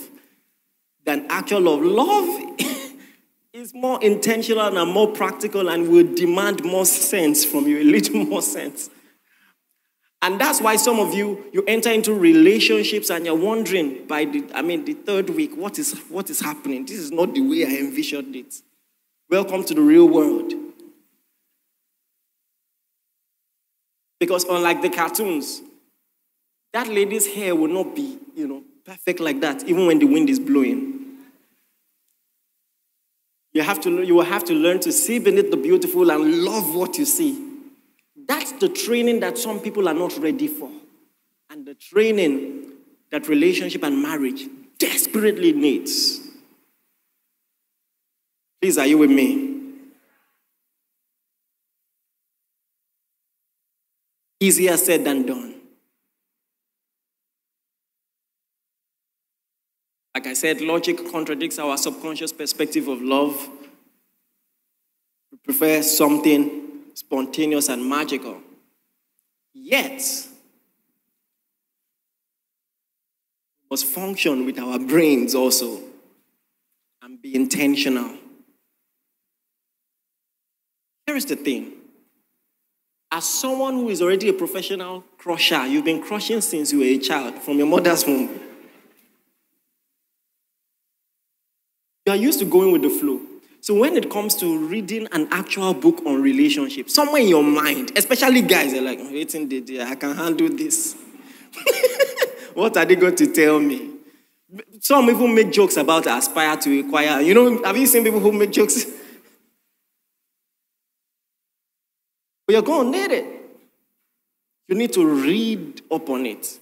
than 1.04 1.26
actual 1.28 1.61
love. 1.61 1.83
Love 1.83 2.61
is 3.52 3.75
more 3.75 4.02
intentional 4.02 4.76
and 4.76 4.92
more 4.92 5.09
practical 5.12 5.69
and 5.69 5.88
will 5.88 6.14
demand 6.14 6.64
more 6.64 6.87
sense 6.87 7.45
from 7.45 7.66
you, 7.66 7.78
a 7.78 7.85
little 7.85 8.25
more 8.25 8.42
sense. 8.42 8.90
And 10.23 10.38
that's 10.38 10.61
why 10.61 10.76
some 10.76 11.00
of 11.00 11.14
you 11.14 11.47
you 11.52 11.64
enter 11.66 11.90
into 11.90 12.12
relationships 12.12 13.09
and 13.11 13.25
you're 13.25 13.35
wondering 13.35 14.07
by 14.07 14.26
the 14.26 14.47
I 14.54 14.61
mean 14.61 14.85
the 14.85 14.92
third 14.92 15.30
week 15.30 15.57
what 15.57 15.78
is 15.78 15.99
what 16.11 16.28
is 16.28 16.40
happening. 16.40 16.85
This 16.85 16.99
is 16.99 17.11
not 17.11 17.35
the 17.35 17.40
way 17.40 17.64
I 17.64 17.80
envisioned 17.80 18.37
it. 18.37 18.54
Welcome 19.30 19.64
to 19.64 19.75
the 19.75 19.80
real 19.80 20.07
world. 20.09 20.52
Because 24.19 24.45
unlike 24.45 24.83
the 24.83 24.90
cartoons, 24.90 25.62
that 26.75 26.88
lady's 26.88 27.26
hair 27.26 27.54
will 27.57 27.69
not 27.69 27.97
be, 27.97 28.19
you 28.37 28.47
know, 28.47 28.62
perfect 28.85 29.21
like 29.21 29.40
that, 29.40 29.64
even 29.64 29.87
when 29.87 29.99
the 29.99 30.07
wind 30.07 30.28
is 30.28 30.38
blowing. 30.38 30.89
You, 33.52 33.62
have 33.62 33.80
to, 33.83 34.02
you 34.02 34.14
will 34.14 34.25
have 34.25 34.45
to 34.45 34.54
learn 34.54 34.80
to 34.80 34.92
see 34.92 35.19
beneath 35.19 35.50
the 35.50 35.57
beautiful 35.57 36.11
and 36.11 36.45
love 36.45 36.75
what 36.75 36.99
you 36.99 37.04
see. 37.04 37.47
That's 38.26 38.52
the 38.52 38.69
training 38.69 39.21
that 39.21 39.38
some 39.38 39.61
people 39.61 39.88
are 39.88 39.95
not 39.95 40.16
ready 40.19 40.47
for. 40.47 40.71
And 41.50 41.66
the 41.66 41.75
training 41.75 42.73
that 43.11 43.28
relationship 43.28 43.83
and 43.83 44.00
marriage 44.00 44.47
desperately 44.78 45.52
needs. 45.52 46.21
Please, 48.61 48.78
are 48.78 48.87
you 48.87 48.99
with 48.99 49.11
me? 49.11 49.49
Easier 54.38 54.76
said 54.76 55.04
than 55.04 55.26
done. 55.26 55.54
Like 60.14 60.26
I 60.26 60.29
said, 60.40 60.61
logic 60.61 61.11
contradicts 61.12 61.59
our 61.59 61.76
subconscious 61.76 62.32
perspective 62.32 62.88
of 62.88 63.02
love. 63.02 63.49
We 65.30 65.38
prefer 65.44 65.82
something 65.82 66.68
spontaneous 66.94 67.68
and 67.68 67.88
magical. 67.88 68.40
Yet, 69.52 70.02
must 73.70 73.85
function 73.85 74.47
with 74.47 74.59
our 74.59 74.78
brains 74.78 75.35
also 75.35 75.80
and 77.02 77.20
be 77.20 77.35
intentional. 77.35 78.16
Here 81.06 81.16
is 81.16 81.26
the 81.26 81.37
thing 81.37 81.73
as 83.12 83.25
someone 83.25 83.75
who 83.75 83.88
is 83.88 84.00
already 84.00 84.28
a 84.28 84.32
professional 84.32 85.04
crusher, 85.18 85.66
you've 85.66 85.85
been 85.85 86.00
crushing 86.02 86.40
since 86.40 86.73
you 86.73 86.78
were 86.78 86.85
a 86.85 86.99
child 86.99 87.35
from 87.42 87.59
your 87.59 87.66
mother's 87.66 88.06
womb. 88.06 88.50
You 92.11 92.14
are 92.14 92.19
used 92.19 92.40
to 92.40 92.45
going 92.45 92.73
with 92.73 92.83
the 92.83 92.90
flow. 92.90 93.21
So 93.61 93.73
when 93.73 93.97
it 93.97 94.11
comes 94.11 94.35
to 94.37 94.67
reading 94.67 95.07
an 95.12 95.29
actual 95.31 95.73
book 95.73 96.05
on 96.05 96.21
relationships, 96.21 96.93
somewhere 96.93 97.23
in 97.23 97.29
your 97.29 97.45
mind, 97.45 97.93
especially 97.95 98.43
guys, 98.43 98.75
are 98.75 98.81
like, 98.81 98.99
mm, 98.99 99.12
waiting, 99.12 99.49
the 99.49 99.81
I 99.83 99.95
can 99.95 100.17
handle 100.17 100.49
this. 100.49 100.97
what 102.55 102.76
are 102.76 102.85
they 102.85 102.97
going 102.97 103.14
to 103.14 103.33
tell 103.33 103.61
me? 103.61 103.93
Some 104.81 105.09
even 105.09 105.33
make 105.33 105.52
jokes 105.52 105.76
about 105.76 106.09
aspire 106.09 106.57
to 106.57 106.81
acquire. 106.81 107.21
You 107.21 107.33
know, 107.33 107.62
have 107.62 107.76
you 107.76 107.87
seen 107.87 108.02
people 108.02 108.19
who 108.19 108.33
make 108.33 108.50
jokes? 108.50 108.87
But 112.45 112.55
you're 112.55 112.62
going 112.62 112.90
to 112.90 112.99
need 112.99 113.11
it. 113.12 113.26
You 114.67 114.75
need 114.75 114.93
to 114.95 115.07
read 115.07 115.83
up 115.93 116.11
on 116.11 116.26
it. 116.26 116.59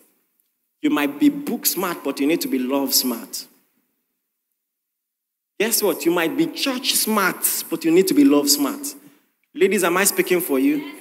You 0.83 0.91
might 0.91 1.19
be 1.19 1.31
book 1.31 1.65
smart, 1.65 2.05
but 2.05 2.21
you 2.21 2.27
need 2.27 2.43
to 2.43 2.49
be 2.49 2.59
love 2.59 2.93
smart. 2.93 3.47
Guess 5.59 5.83
what? 5.83 6.05
You 6.05 6.13
might 6.13 6.37
be 6.37 6.47
church 6.47 6.95
smart, 6.95 7.65
but 7.69 7.85
you 7.85 7.91
need 7.91 8.07
to 8.09 8.15
be 8.15 8.25
love 8.25 8.49
smart. 8.49 8.95
Ladies, 9.55 9.83
am 9.83 9.97
I 9.97 10.05
speaking 10.05 10.41
for 10.41 10.59
you? 10.59 10.95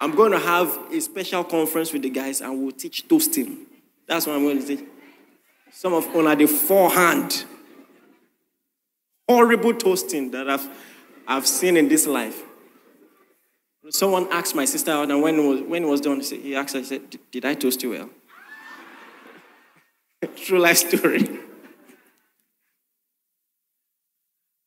I'm 0.00 0.14
going 0.14 0.32
to 0.32 0.38
have 0.38 0.76
a 0.92 1.00
special 1.00 1.42
conference 1.44 1.92
with 1.92 2.02
the 2.02 2.10
guys 2.10 2.40
and 2.40 2.62
we'll 2.62 2.72
teach 2.72 3.08
toasting. 3.08 3.66
That's 4.06 4.26
what 4.26 4.36
I'm 4.36 4.42
going 4.42 4.60
to 4.60 4.66
teach. 4.66 4.84
Some 5.72 5.94
of 5.94 6.06
on 6.14 6.36
the 6.36 6.46
forehand. 6.46 7.44
Horrible 9.28 9.74
toasting 9.74 10.30
that 10.30 10.48
I've, 10.48 10.68
I've 11.26 11.46
seen 11.46 11.76
in 11.76 11.88
this 11.88 12.06
life. 12.06 12.42
Someone 13.90 14.28
asked 14.30 14.54
my 14.54 14.66
sister 14.66 14.90
out, 14.90 15.10
and 15.10 15.22
when 15.22 15.38
it 15.38 15.48
was, 15.48 15.60
when 15.62 15.84
it 15.84 15.86
was 15.86 16.02
done, 16.02 16.20
he 16.20 16.54
asked 16.54 16.76
he 16.76 16.84
said, 16.84 17.18
Did 17.30 17.46
I 17.46 17.54
toast 17.54 17.82
you 17.82 17.90
well? 17.90 18.10
True 20.36 20.58
life 20.58 20.76
story. 20.76 21.26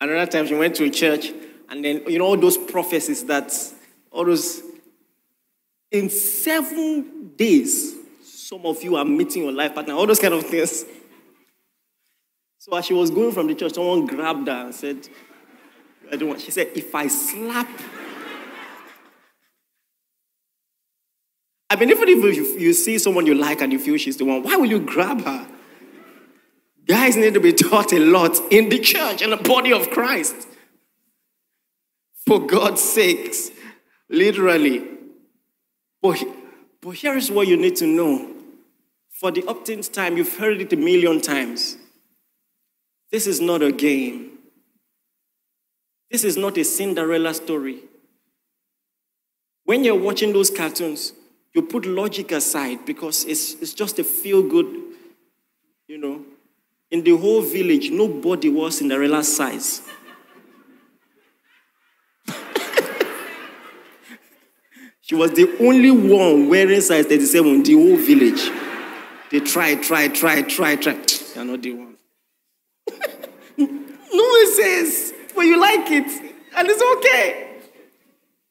Another 0.01 0.29
time 0.29 0.47
she 0.47 0.55
went 0.55 0.75
to 0.75 0.83
a 0.83 0.89
church, 0.89 1.31
and 1.69 1.85
then, 1.85 2.03
you 2.07 2.19
know, 2.19 2.25
all 2.25 2.37
those 2.37 2.57
prophecies 2.57 3.23
that, 3.25 3.53
all 4.11 4.25
those, 4.25 4.61
in 5.91 6.09
seven 6.09 7.31
days, 7.35 7.95
some 8.23 8.65
of 8.65 8.83
you 8.83 8.97
are 8.97 9.05
meeting 9.05 9.43
your 9.43 9.53
life 9.53 9.73
partner, 9.73 9.93
all 9.93 10.07
those 10.07 10.19
kind 10.19 10.33
of 10.33 10.43
things. 10.45 10.83
So 12.57 12.75
as 12.75 12.85
she 12.85 12.93
was 12.93 13.09
going 13.09 13.31
from 13.31 13.47
the 13.47 13.55
church, 13.55 13.75
someone 13.75 14.05
grabbed 14.05 14.47
her 14.47 14.65
and 14.65 14.75
said, 14.75 15.07
I 16.11 16.17
don't 16.17 16.29
want, 16.29 16.41
she 16.41 16.51
said, 16.51 16.71
if 16.75 16.93
I 16.93 17.07
slap 17.07 17.69
I 21.71 21.77
mean, 21.77 21.89
even 21.89 22.09
if 22.09 22.59
you 22.61 22.73
see 22.73 22.97
someone 22.97 23.25
you 23.25 23.33
like 23.33 23.61
and 23.61 23.71
you 23.71 23.79
feel 23.79 23.95
she's 23.95 24.17
the 24.17 24.25
one, 24.25 24.43
why 24.43 24.57
will 24.57 24.65
you 24.65 24.81
grab 24.81 25.21
her? 25.21 25.47
Guys 26.87 27.15
need 27.15 27.33
to 27.33 27.39
be 27.39 27.53
taught 27.53 27.93
a 27.93 27.99
lot 27.99 28.37
in 28.51 28.69
the 28.69 28.79
church 28.79 29.21
and 29.21 29.31
the 29.31 29.37
body 29.37 29.71
of 29.71 29.89
Christ. 29.89 30.47
For 32.25 32.45
God's 32.45 32.81
sakes, 32.81 33.51
literally. 34.09 34.87
But, 36.01 36.23
but 36.81 36.91
here 36.91 37.15
is 37.15 37.31
what 37.31 37.47
you 37.47 37.57
need 37.57 37.75
to 37.77 37.87
know 37.87 38.31
for 39.21 39.29
the 39.29 39.43
upteenth 39.43 39.91
time, 39.91 40.17
you've 40.17 40.37
heard 40.37 40.61
it 40.61 40.73
a 40.73 40.75
million 40.75 41.21
times. 41.21 41.77
This 43.11 43.27
is 43.27 43.39
not 43.39 43.61
a 43.61 43.71
game. 43.71 44.31
This 46.09 46.23
is 46.23 46.37
not 46.37 46.57
a 46.57 46.63
Cinderella 46.63 47.35
story. 47.35 47.81
When 49.63 49.83
you're 49.83 49.93
watching 49.93 50.33
those 50.33 50.49
cartoons, 50.49 51.13
you 51.53 51.61
put 51.61 51.85
logic 51.85 52.31
aside 52.31 52.83
because 52.83 53.23
it's, 53.25 53.53
it's 53.61 53.75
just 53.75 53.99
a 53.99 54.03
feel 54.03 54.41
good, 54.41 54.65
you 55.87 55.99
know. 55.99 56.25
In 56.91 57.03
the 57.03 57.17
whole 57.17 57.41
village, 57.41 57.89
nobody 57.89 58.49
was 58.49 58.81
in 58.81 58.89
Cinderella's 58.89 59.35
size. 59.35 59.81
she 65.01 65.15
was 65.15 65.31
the 65.31 65.57
only 65.61 65.91
one 65.91 66.49
wearing 66.49 66.81
size 66.81 67.05
37 67.05 67.51
in 67.51 67.63
the 67.63 67.73
whole 67.73 67.97
village. 67.97 68.51
They 69.31 69.39
tried, 69.39 69.81
tried, 69.83 70.13
tried, 70.13 70.49
tried, 70.49 70.81
tried. 70.81 71.11
You're 71.35 71.45
not 71.45 71.61
the 71.61 71.71
one. 71.73 71.97
says, 74.51 75.13
but 75.35 75.41
you 75.41 75.59
like 75.59 75.89
it, 75.91 76.33
and 76.55 76.67
it's 76.67 76.83
okay. 76.97 77.57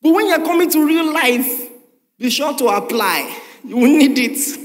But 0.02 0.12
when 0.12 0.26
you're 0.26 0.44
coming 0.44 0.70
to 0.70 0.87
real 0.87 1.12
life, 1.12 1.70
be 2.18 2.30
sure 2.30 2.56
to 2.56 2.66
apply. 2.68 3.37
You 3.64 3.76
will 3.76 3.88
need 3.88 4.18
it. 4.18 4.38
Is 4.38 4.59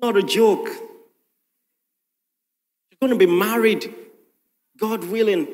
not 0.00 0.16
a 0.16 0.22
joke. 0.22 0.68
Going 3.04 3.18
to 3.18 3.26
be 3.26 3.30
married, 3.30 3.94
God 4.78 5.04
willing, 5.04 5.46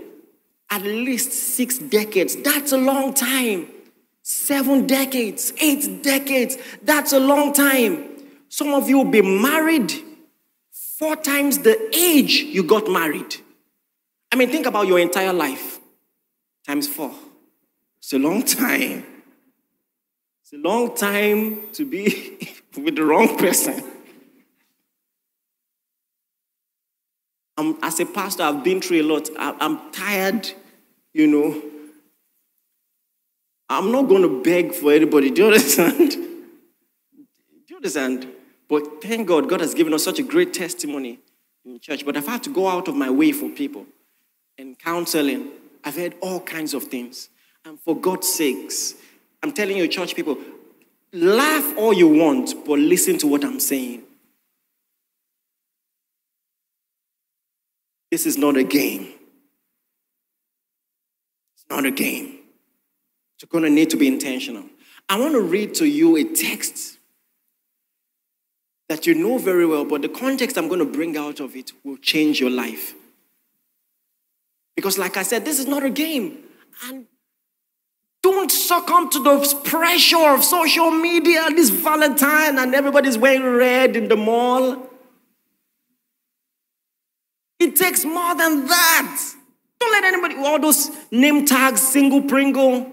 at 0.70 0.82
least 0.82 1.32
six 1.32 1.78
decades. 1.78 2.36
That's 2.36 2.70
a 2.70 2.76
long 2.76 3.12
time. 3.12 3.66
Seven 4.22 4.86
decades, 4.86 5.52
eight 5.60 6.00
decades. 6.04 6.58
That's 6.80 7.12
a 7.12 7.18
long 7.18 7.52
time. 7.52 8.08
Some 8.48 8.72
of 8.72 8.88
you 8.88 8.98
will 8.98 9.10
be 9.10 9.22
married 9.22 9.92
four 10.70 11.16
times 11.16 11.58
the 11.58 11.76
age 11.92 12.34
you 12.34 12.62
got 12.62 12.88
married. 12.88 13.34
I 14.30 14.36
mean, 14.36 14.48
think 14.48 14.66
about 14.66 14.86
your 14.86 15.00
entire 15.00 15.32
life 15.32 15.80
times 16.64 16.86
four. 16.86 17.10
It's 17.98 18.12
a 18.12 18.20
long 18.20 18.44
time. 18.44 19.04
It's 20.42 20.52
a 20.52 20.58
long 20.58 20.94
time 20.94 21.62
to 21.72 21.84
be 21.84 22.48
with 22.76 22.94
the 22.94 23.04
wrong 23.04 23.36
person. 23.36 23.82
I'm, 27.60 27.76
as 27.82 28.00
a 28.00 28.06
pastor, 28.06 28.42
I've 28.42 28.64
been 28.64 28.80
through 28.80 29.02
a 29.02 29.02
lot. 29.02 29.28
I, 29.38 29.54
I'm 29.60 29.92
tired, 29.92 30.50
you 31.12 31.26
know. 31.26 31.62
I'm 33.68 33.92
not 33.92 34.08
going 34.08 34.22
to 34.22 34.42
beg 34.42 34.72
for 34.72 34.92
anybody. 34.92 35.30
Do 35.30 35.42
you 35.42 35.48
understand? 35.48 36.10
Do 36.10 36.16
you 37.68 37.76
understand? 37.76 38.26
But 38.66 39.02
thank 39.02 39.28
God, 39.28 39.46
God 39.46 39.60
has 39.60 39.74
given 39.74 39.92
us 39.92 40.02
such 40.02 40.18
a 40.18 40.22
great 40.22 40.54
testimony 40.54 41.18
in 41.66 41.78
church. 41.80 42.06
But 42.06 42.16
I've 42.16 42.26
had 42.26 42.42
to 42.44 42.50
go 42.50 42.66
out 42.66 42.88
of 42.88 42.96
my 42.96 43.10
way 43.10 43.30
for 43.30 43.50
people 43.50 43.84
and 44.56 44.78
counseling. 44.78 45.50
I've 45.84 45.96
heard 45.96 46.14
all 46.22 46.40
kinds 46.40 46.72
of 46.72 46.84
things. 46.84 47.28
And 47.66 47.78
for 47.78 47.94
God's 47.94 48.26
sakes, 48.26 48.94
I'm 49.42 49.52
telling 49.52 49.76
you, 49.76 49.86
church 49.86 50.16
people, 50.16 50.38
laugh 51.12 51.76
all 51.76 51.92
you 51.92 52.08
want, 52.08 52.54
but 52.64 52.78
listen 52.78 53.18
to 53.18 53.26
what 53.26 53.44
I'm 53.44 53.60
saying. 53.60 54.04
This 58.10 58.26
is 58.26 58.36
not 58.36 58.56
a 58.56 58.64
game. 58.64 59.08
It's 61.54 61.64
not 61.70 61.84
a 61.86 61.90
game. 61.90 62.38
You're 63.40 63.48
going 63.48 63.64
to 63.64 63.70
need 63.70 63.90
to 63.90 63.96
be 63.96 64.08
intentional. 64.08 64.64
I 65.08 65.18
want 65.18 65.32
to 65.32 65.40
read 65.40 65.74
to 65.76 65.86
you 65.86 66.16
a 66.16 66.24
text 66.24 66.98
that 68.88 69.06
you 69.06 69.14
know 69.14 69.38
very 69.38 69.64
well, 69.64 69.84
but 69.84 70.02
the 70.02 70.08
context 70.08 70.58
I'm 70.58 70.68
going 70.68 70.80
to 70.80 70.84
bring 70.84 71.16
out 71.16 71.40
of 71.40 71.54
it 71.54 71.72
will 71.84 71.96
change 71.96 72.40
your 72.40 72.50
life. 72.50 72.94
Because, 74.74 74.98
like 74.98 75.16
I 75.16 75.22
said, 75.22 75.44
this 75.44 75.58
is 75.58 75.66
not 75.66 75.84
a 75.84 75.90
game. 75.90 76.38
And 76.84 77.06
don't 78.22 78.50
succumb 78.50 79.08
to 79.10 79.22
the 79.22 79.60
pressure 79.64 80.28
of 80.30 80.44
social 80.44 80.90
media 80.90 81.46
this 81.50 81.70
Valentine 81.70 82.58
and 82.58 82.74
everybody's 82.74 83.16
wearing 83.16 83.44
red 83.44 83.96
in 83.96 84.08
the 84.08 84.16
mall. 84.16 84.89
It 87.60 87.76
takes 87.76 88.04
more 88.06 88.34
than 88.34 88.66
that. 88.66 89.34
Don't 89.78 89.92
let 89.92 90.04
anybody, 90.04 90.36
all 90.36 90.58
those 90.58 90.90
name 91.10 91.44
tags, 91.44 91.82
single 91.82 92.22
Pringle, 92.22 92.90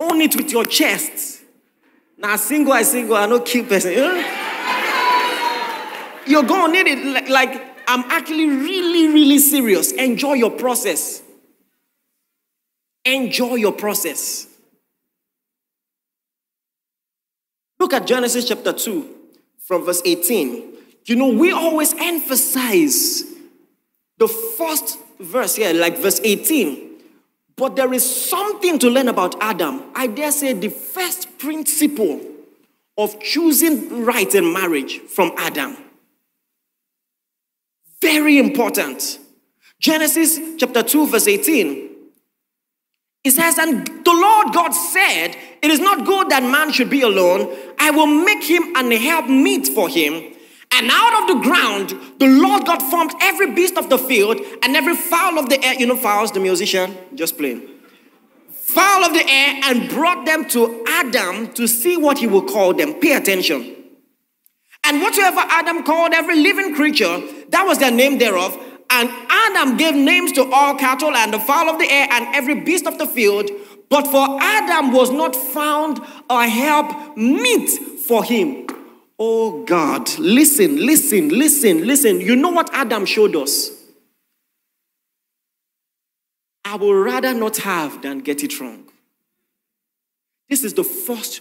own 0.00 0.20
it 0.22 0.34
with 0.34 0.50
your 0.50 0.64
chest. 0.64 1.42
Now, 2.18 2.36
single, 2.36 2.72
I 2.72 2.82
single, 2.82 3.14
I 3.14 3.26
know 3.26 3.40
cute 3.40 3.68
person. 3.68 3.92
You're 6.26 6.42
gonna 6.42 6.72
need 6.72 6.86
it. 6.86 7.28
Like, 7.28 7.62
I'm 7.86 8.04
actually 8.10 8.48
really, 8.48 9.08
really 9.08 9.38
serious. 9.38 9.92
Enjoy 9.92 10.32
your 10.32 10.50
process. 10.50 11.22
Enjoy 13.04 13.54
your 13.56 13.72
process. 13.72 14.48
Look 17.78 17.92
at 17.92 18.06
Genesis 18.06 18.48
chapter 18.48 18.72
2 18.72 19.14
from 19.66 19.84
verse 19.84 20.02
18. 20.04 20.65
You 21.06 21.14
know, 21.14 21.28
we 21.28 21.52
always 21.52 21.94
emphasize 21.94 23.22
the 24.18 24.26
first 24.28 24.98
verse 25.20 25.54
here, 25.54 25.72
like 25.72 25.98
verse 25.98 26.20
18. 26.22 26.82
But 27.56 27.76
there 27.76 27.92
is 27.92 28.28
something 28.28 28.78
to 28.80 28.90
learn 28.90 29.08
about 29.08 29.36
Adam. 29.40 29.84
I 29.94 30.08
dare 30.08 30.32
say 30.32 30.52
the 30.52 30.68
first 30.68 31.38
principle 31.38 32.20
of 32.98 33.20
choosing 33.20 34.04
right 34.04 34.34
in 34.34 34.52
marriage 34.52 34.98
from 34.98 35.32
Adam. 35.38 35.76
Very 38.02 38.38
important. 38.38 39.18
Genesis 39.78 40.40
chapter 40.58 40.82
2, 40.82 41.06
verse 41.06 41.28
18. 41.28 41.90
It 43.24 43.30
says, 43.30 43.58
And 43.58 43.86
the 43.86 44.12
Lord 44.12 44.52
God 44.52 44.70
said, 44.70 45.36
It 45.62 45.70
is 45.70 45.80
not 45.80 46.04
good 46.04 46.30
that 46.30 46.42
man 46.42 46.72
should 46.72 46.90
be 46.90 47.02
alone. 47.02 47.56
I 47.78 47.90
will 47.90 48.06
make 48.06 48.42
him 48.42 48.74
an 48.74 48.90
help 48.90 49.28
meet 49.28 49.68
for 49.68 49.88
him. 49.88 50.35
And 50.76 50.90
out 50.90 51.22
of 51.22 51.28
the 51.28 51.42
ground, 51.42 51.94
the 52.18 52.26
Lord 52.26 52.66
God 52.66 52.82
formed 52.82 53.12
every 53.22 53.50
beast 53.52 53.78
of 53.78 53.88
the 53.88 53.96
field 53.96 54.38
and 54.62 54.76
every 54.76 54.94
fowl 54.94 55.38
of 55.38 55.48
the 55.48 55.62
air. 55.64 55.72
You 55.72 55.86
know, 55.86 55.96
fowls, 55.96 56.32
the 56.32 56.40
musician, 56.40 56.94
just 57.14 57.38
playing. 57.38 57.66
Fowl 58.50 59.04
of 59.04 59.14
the 59.14 59.26
air, 59.26 59.60
and 59.64 59.88
brought 59.88 60.26
them 60.26 60.46
to 60.50 60.84
Adam 60.86 61.50
to 61.54 61.66
see 61.66 61.96
what 61.96 62.18
he 62.18 62.26
will 62.26 62.42
call 62.42 62.74
them. 62.74 62.92
Pay 62.94 63.14
attention. 63.14 63.74
And 64.84 65.00
whatsoever 65.00 65.40
Adam 65.48 65.82
called 65.82 66.12
every 66.12 66.36
living 66.36 66.74
creature, 66.74 67.22
that 67.48 67.64
was 67.66 67.78
their 67.78 67.90
name 67.90 68.18
thereof. 68.18 68.54
And 68.90 69.08
Adam 69.30 69.78
gave 69.78 69.94
names 69.94 70.32
to 70.32 70.50
all 70.52 70.74
cattle 70.76 71.16
and 71.16 71.32
the 71.32 71.40
fowl 71.40 71.70
of 71.70 71.78
the 71.78 71.90
air 71.90 72.06
and 72.10 72.34
every 72.34 72.60
beast 72.60 72.86
of 72.86 72.98
the 72.98 73.06
field. 73.06 73.50
But 73.88 74.06
for 74.08 74.38
Adam 74.42 74.92
was 74.92 75.10
not 75.10 75.34
found 75.34 76.00
a 76.28 76.46
help 76.46 77.16
meet 77.16 77.70
for 78.06 78.22
him. 78.22 78.65
Oh 79.18 79.64
God, 79.64 80.18
listen, 80.18 80.84
listen, 80.84 81.30
listen, 81.30 81.86
listen. 81.86 82.20
You 82.20 82.36
know 82.36 82.50
what 82.50 82.68
Adam 82.72 83.06
showed 83.06 83.34
us? 83.34 83.70
I 86.64 86.76
would 86.76 86.92
rather 86.92 87.32
not 87.32 87.56
have 87.58 88.02
than 88.02 88.18
get 88.18 88.42
it 88.42 88.60
wrong. 88.60 88.84
This 90.48 90.64
is 90.64 90.74
the 90.74 90.84
first 90.84 91.40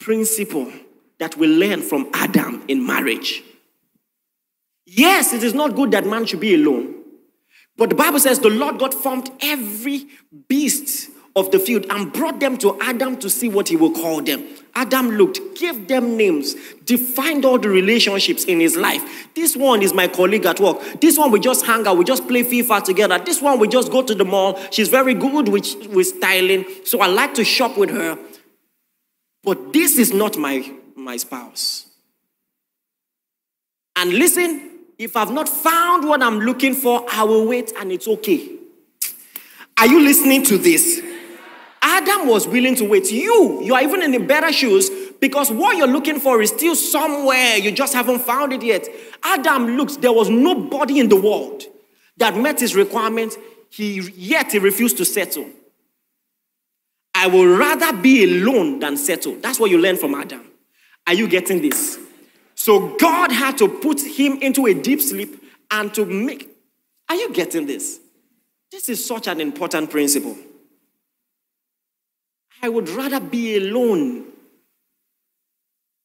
principle 0.00 0.72
that 1.18 1.36
we 1.36 1.46
learn 1.46 1.82
from 1.82 2.08
Adam 2.12 2.64
in 2.66 2.84
marriage. 2.84 3.42
Yes, 4.86 5.32
it 5.32 5.42
is 5.42 5.54
not 5.54 5.76
good 5.76 5.92
that 5.92 6.06
man 6.06 6.26
should 6.26 6.40
be 6.40 6.54
alone. 6.54 6.94
But 7.76 7.90
the 7.90 7.94
Bible 7.94 8.20
says 8.20 8.38
the 8.38 8.50
Lord 8.50 8.78
God 8.78 8.94
formed 8.94 9.30
every 9.40 10.06
beast 10.48 11.10
of 11.36 11.50
the 11.50 11.58
field 11.58 11.84
and 11.90 12.12
brought 12.12 12.38
them 12.38 12.56
to 12.58 12.78
Adam 12.80 13.16
to 13.18 13.28
see 13.28 13.48
what 13.48 13.68
he 13.68 13.76
will 13.76 13.90
call 13.90 14.22
them. 14.22 14.44
Adam 14.76 15.10
looked, 15.10 15.40
gave 15.56 15.88
them 15.88 16.16
names, 16.16 16.54
defined 16.84 17.44
all 17.44 17.58
the 17.58 17.68
relationships 17.68 18.44
in 18.44 18.60
his 18.60 18.76
life. 18.76 19.28
This 19.34 19.56
one 19.56 19.82
is 19.82 19.92
my 19.92 20.08
colleague 20.08 20.46
at 20.46 20.60
work. 20.60 20.80
This 21.00 21.18
one 21.18 21.30
we 21.30 21.40
just 21.40 21.64
hang 21.64 21.86
out, 21.86 21.96
we 21.96 22.04
just 22.04 22.26
play 22.28 22.42
FIFA 22.42 22.84
together. 22.84 23.18
This 23.18 23.40
one 23.42 23.58
we 23.58 23.68
just 23.68 23.90
go 23.90 24.02
to 24.02 24.14
the 24.14 24.24
mall. 24.24 24.58
She's 24.70 24.88
very 24.88 25.14
good 25.14 25.48
with, 25.48 25.86
with 25.88 26.06
styling, 26.06 26.64
so 26.84 27.00
I 27.00 27.06
like 27.06 27.34
to 27.34 27.44
shop 27.44 27.76
with 27.76 27.90
her. 27.90 28.18
But 29.42 29.72
this 29.72 29.98
is 29.98 30.12
not 30.12 30.36
my, 30.36 30.72
my 30.96 31.16
spouse. 31.16 31.86
And 33.96 34.12
listen, 34.12 34.70
if 34.98 35.16
I've 35.16 35.32
not 35.32 35.48
found 35.48 36.08
what 36.08 36.22
I'm 36.22 36.40
looking 36.40 36.74
for, 36.74 37.04
I 37.10 37.24
will 37.24 37.46
wait 37.46 37.72
and 37.78 37.92
it's 37.92 38.08
okay. 38.08 38.48
Are 39.76 39.86
you 39.86 40.00
listening 40.00 40.44
to 40.44 40.58
this? 40.58 41.02
Adam 41.86 42.26
was 42.26 42.48
willing 42.48 42.74
to 42.76 42.84
wait. 42.84 43.12
You, 43.12 43.60
you 43.62 43.74
are 43.74 43.82
even 43.82 44.02
in 44.02 44.10
the 44.10 44.18
better 44.18 44.50
shoes 44.50 44.90
because 45.20 45.52
what 45.52 45.76
you're 45.76 45.86
looking 45.86 46.18
for 46.18 46.40
is 46.40 46.48
still 46.48 46.74
somewhere. 46.74 47.58
You 47.58 47.70
just 47.72 47.92
haven't 47.92 48.20
found 48.20 48.54
it 48.54 48.62
yet. 48.62 48.88
Adam 49.22 49.76
looked, 49.76 50.00
there 50.00 50.12
was 50.12 50.30
nobody 50.30 50.98
in 50.98 51.10
the 51.10 51.16
world 51.16 51.62
that 52.16 52.36
met 52.38 52.58
his 52.58 52.74
requirements. 52.74 53.36
He 53.68 54.00
yet 54.14 54.52
he 54.52 54.58
refused 54.58 54.96
to 54.96 55.04
settle. 55.04 55.46
I 57.14 57.26
will 57.26 57.54
rather 57.54 57.92
be 57.92 58.24
alone 58.24 58.78
than 58.78 58.96
settle. 58.96 59.36
That's 59.36 59.60
what 59.60 59.70
you 59.70 59.76
learn 59.78 59.98
from 59.98 60.14
Adam. 60.14 60.42
Are 61.06 61.14
you 61.14 61.28
getting 61.28 61.60
this? 61.60 61.98
So 62.54 62.96
God 62.96 63.30
had 63.30 63.58
to 63.58 63.68
put 63.68 64.00
him 64.00 64.38
into 64.40 64.64
a 64.66 64.72
deep 64.74 65.02
sleep 65.02 65.44
and 65.70 65.92
to 65.94 66.06
make. 66.06 66.48
Are 67.10 67.16
you 67.16 67.30
getting 67.30 67.66
this? 67.66 68.00
This 68.72 68.88
is 68.88 69.04
such 69.04 69.26
an 69.26 69.42
important 69.42 69.90
principle. 69.90 70.36
I 72.64 72.68
would 72.70 72.88
rather 72.88 73.20
be 73.20 73.58
alone 73.58 74.24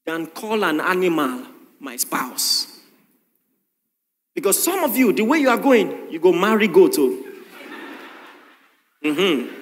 than 0.06 0.28
call 0.28 0.65
an 0.65 0.82
animal 0.82 1.45
my 1.80 1.95
spouse. 1.95 2.82
Because 4.36 4.62
some 4.62 4.84
of 4.84 4.98
you, 4.98 5.13
the 5.13 5.22
way 5.22 5.38
you 5.39 5.48
are 5.48 5.58
going, 5.58 6.12
you 6.12 6.19
go 6.19 6.34
marry 6.34 6.67
goat. 6.67 6.98
Mm-hmm. 9.02 9.56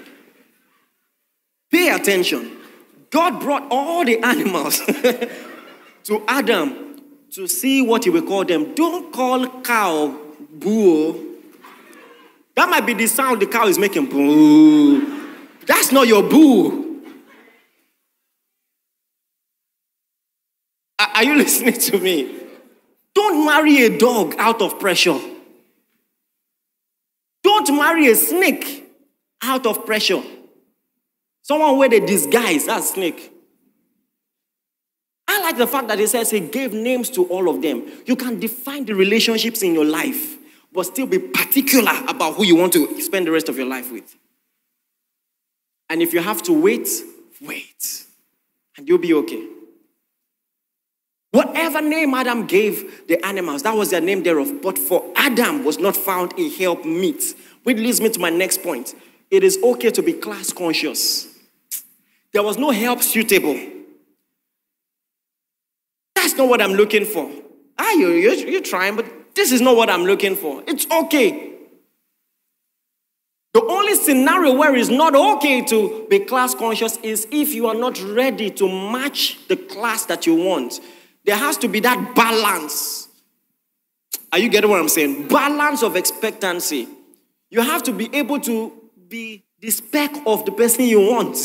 Pay 1.70 1.90
attention. 1.90 2.58
God 3.12 3.42
brought 3.42 3.68
all 3.70 4.04
the 4.04 4.18
animals 4.18 4.80
to 6.06 6.24
Adam 6.28 7.00
to 7.34 7.48
see 7.48 7.84
what 7.84 8.06
he 8.06 8.10
will 8.10 8.24
call 8.24 8.44
them. 8.44 8.74
Don't 8.74 9.14
call 9.14 9.62
cow 9.62 10.20
boo. 10.50 11.38
That 12.56 12.68
might 12.68 12.88
be 12.88 12.96
the 12.96 13.06
sound 13.06 13.40
the 13.40 13.46
cow 13.46 13.68
is 13.68 13.78
making. 13.78 14.08
Boo. 14.08 15.28
That's 15.68 15.92
not 15.92 16.08
your 16.08 16.24
boo. 16.24 16.87
Are 21.18 21.24
you 21.24 21.36
listening 21.44 21.74
to 21.74 21.98
me? 21.98 22.44
Don't 23.14 23.44
marry 23.44 23.84
a 23.84 23.98
dog 23.98 24.36
out 24.38 24.62
of 24.62 24.80
pressure. 24.80 25.20
Don't 27.44 27.76
marry 27.76 28.08
a 28.08 28.16
snake 28.16 28.88
out 29.42 29.66
of 29.66 29.86
pressure. 29.86 30.22
Someone 31.42 31.78
where 31.78 31.90
they 31.90 32.02
disguise 32.02 32.68
that 32.68 32.84
snake. 32.84 33.34
I 35.28 35.42
like 35.42 35.58
the 35.58 35.66
fact 35.66 35.88
that 35.88 35.98
he 35.98 36.06
says 36.06 36.30
he 36.30 36.40
gave 36.40 36.74
names 36.74 37.10
to 37.12 37.26
all 37.26 37.50
of 37.50 37.62
them. 37.64 37.84
You 38.06 38.16
can 38.16 38.40
define 38.40 38.86
the 38.86 38.94
relationships 38.94 39.64
in 39.64 39.74
your 39.74 39.86
life, 39.86 40.38
but 40.72 40.86
still 40.86 41.08
be 41.08 41.18
particular 41.18 41.94
about 42.08 42.36
who 42.36 42.46
you 42.46 42.56
want 42.56 42.74
to 42.74 43.02
spend 43.02 43.26
the 43.26 43.32
rest 43.32 43.50
of 43.50 43.58
your 43.58 43.66
life 43.66 43.92
with. 43.92 44.16
And 45.90 46.04
if 46.04 46.14
you 46.14 46.22
have 46.22 46.44
to 46.44 46.54
wait, 46.54 46.88
wait, 47.42 48.06
and 48.78 48.88
you'll 48.88 49.00
be 49.00 49.14
okay. 49.16 49.57
Whatever 51.38 51.84
name 51.84 52.16
Adam 52.16 52.48
gave 52.48 53.08
the 53.08 53.24
animals, 53.24 53.62
that 53.62 53.76
was 53.76 53.92
their 53.92 54.02
name 54.02 54.24
thereof. 54.24 54.60
But 54.60 54.76
for 54.76 55.14
Adam 55.16 55.64
was 55.64 55.78
not 55.78 55.96
found 55.96 56.34
a 56.40 56.50
help 56.58 56.84
meet. 56.84 57.36
Which 57.62 57.78
leads 57.78 58.02
me 58.02 58.10
to 58.10 58.20
my 58.20 58.32
next 58.32 58.64
point. 58.64 58.96
It 59.30 59.44
is 59.44 59.60
okay 59.64 59.92
to 59.92 60.02
be 60.02 60.14
class 60.14 60.52
conscious. 60.52 61.28
There 62.34 62.42
was 62.42 62.58
no 62.58 62.72
help 62.72 63.04
suitable. 63.04 63.56
That's 66.16 66.34
not 66.34 66.50
what 66.50 66.60
I'm 66.60 66.74
looking 66.74 67.06
for. 67.06 67.32
Ah, 67.78 67.92
you, 67.92 68.08
you're, 68.08 68.34
you're 68.34 68.62
trying, 68.62 68.96
but 68.96 69.36
this 69.36 69.52
is 69.52 69.62
not 69.62 69.76
what 69.76 69.92
I'm 69.92 70.06
looking 70.06 70.36
for. 70.36 70.64
It's 70.66 70.90
okay. 70.90 71.54
The 73.54 73.62
only 73.62 73.94
scenario 73.94 74.56
where 74.56 74.76
it's 74.76 74.90
not 74.90 75.14
okay 75.14 75.64
to 75.66 76.08
be 76.10 76.18
class 76.18 76.56
conscious 76.56 76.98
is 77.04 77.28
if 77.30 77.54
you 77.54 77.68
are 77.68 77.76
not 77.76 78.02
ready 78.02 78.50
to 78.50 78.68
match 78.68 79.38
the 79.48 79.56
class 79.56 80.08
that 80.08 80.26
you 80.26 80.34
want. 80.34 80.80
There 81.28 81.36
has 81.36 81.58
to 81.58 81.68
be 81.68 81.82
that 81.82 82.16
balance. 82.16 83.10
Are 84.32 84.40
you 84.40 84.48
getting 84.48 84.70
what 84.70 84.80
I'm 84.80 84.88
saying? 84.88 85.28
Balance 85.28 85.84
of 85.84 85.98
expectancy. 85.98 86.88
You 87.50 87.62
have 87.62 87.84
to 87.84 87.92
be 87.92 88.10
able 88.16 88.40
to 88.40 88.72
be 89.10 89.44
the 89.60 89.70
spec 89.70 90.16
of 90.26 90.46
the 90.46 90.54
person 90.54 90.86
you 90.86 91.02
want. 91.02 91.38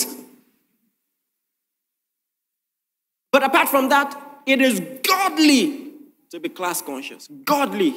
But 3.33 3.43
apart 3.43 3.69
from 3.69 3.89
that, 3.89 4.17
it 4.47 4.61
is 4.61 4.81
godly 5.03 5.91
to 6.31 6.39
be 6.39 6.49
class 6.49 6.81
conscious. 6.81 7.29
Godly. 7.45 7.93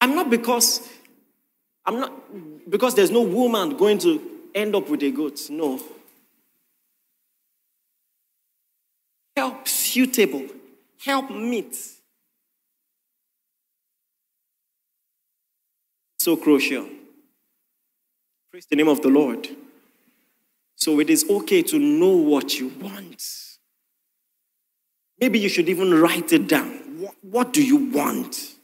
I'm 0.00 0.14
not 0.14 0.30
because 0.30 0.88
I'm 1.84 1.98
not 1.98 2.70
because 2.70 2.94
there's 2.94 3.10
no 3.10 3.22
woman 3.22 3.76
going 3.76 3.98
to 3.98 4.22
end 4.54 4.76
up 4.76 4.88
with 4.88 5.02
a 5.02 5.10
goat. 5.10 5.50
No. 5.50 5.80
help 9.36 9.68
suitable, 9.92 10.46
help 11.04 11.30
meet. 11.30 11.76
So 16.18 16.36
crucial. 16.36 16.88
Praise 18.50 18.66
the 18.66 18.76
name 18.76 18.88
of 18.88 19.02
the 19.02 19.08
Lord. 19.08 19.48
So 20.76 21.00
it 21.00 21.08
is 21.08 21.24
okay 21.28 21.62
to 21.62 21.78
know 21.78 22.16
what 22.16 22.58
you 22.58 22.68
want. 22.80 23.22
Maybe 25.20 25.38
you 25.38 25.48
should 25.48 25.68
even 25.68 25.94
write 25.94 26.32
it 26.32 26.48
down. 26.48 27.00
What, 27.00 27.14
what 27.22 27.52
do 27.52 27.64
you 27.64 27.76
want? 27.76 28.54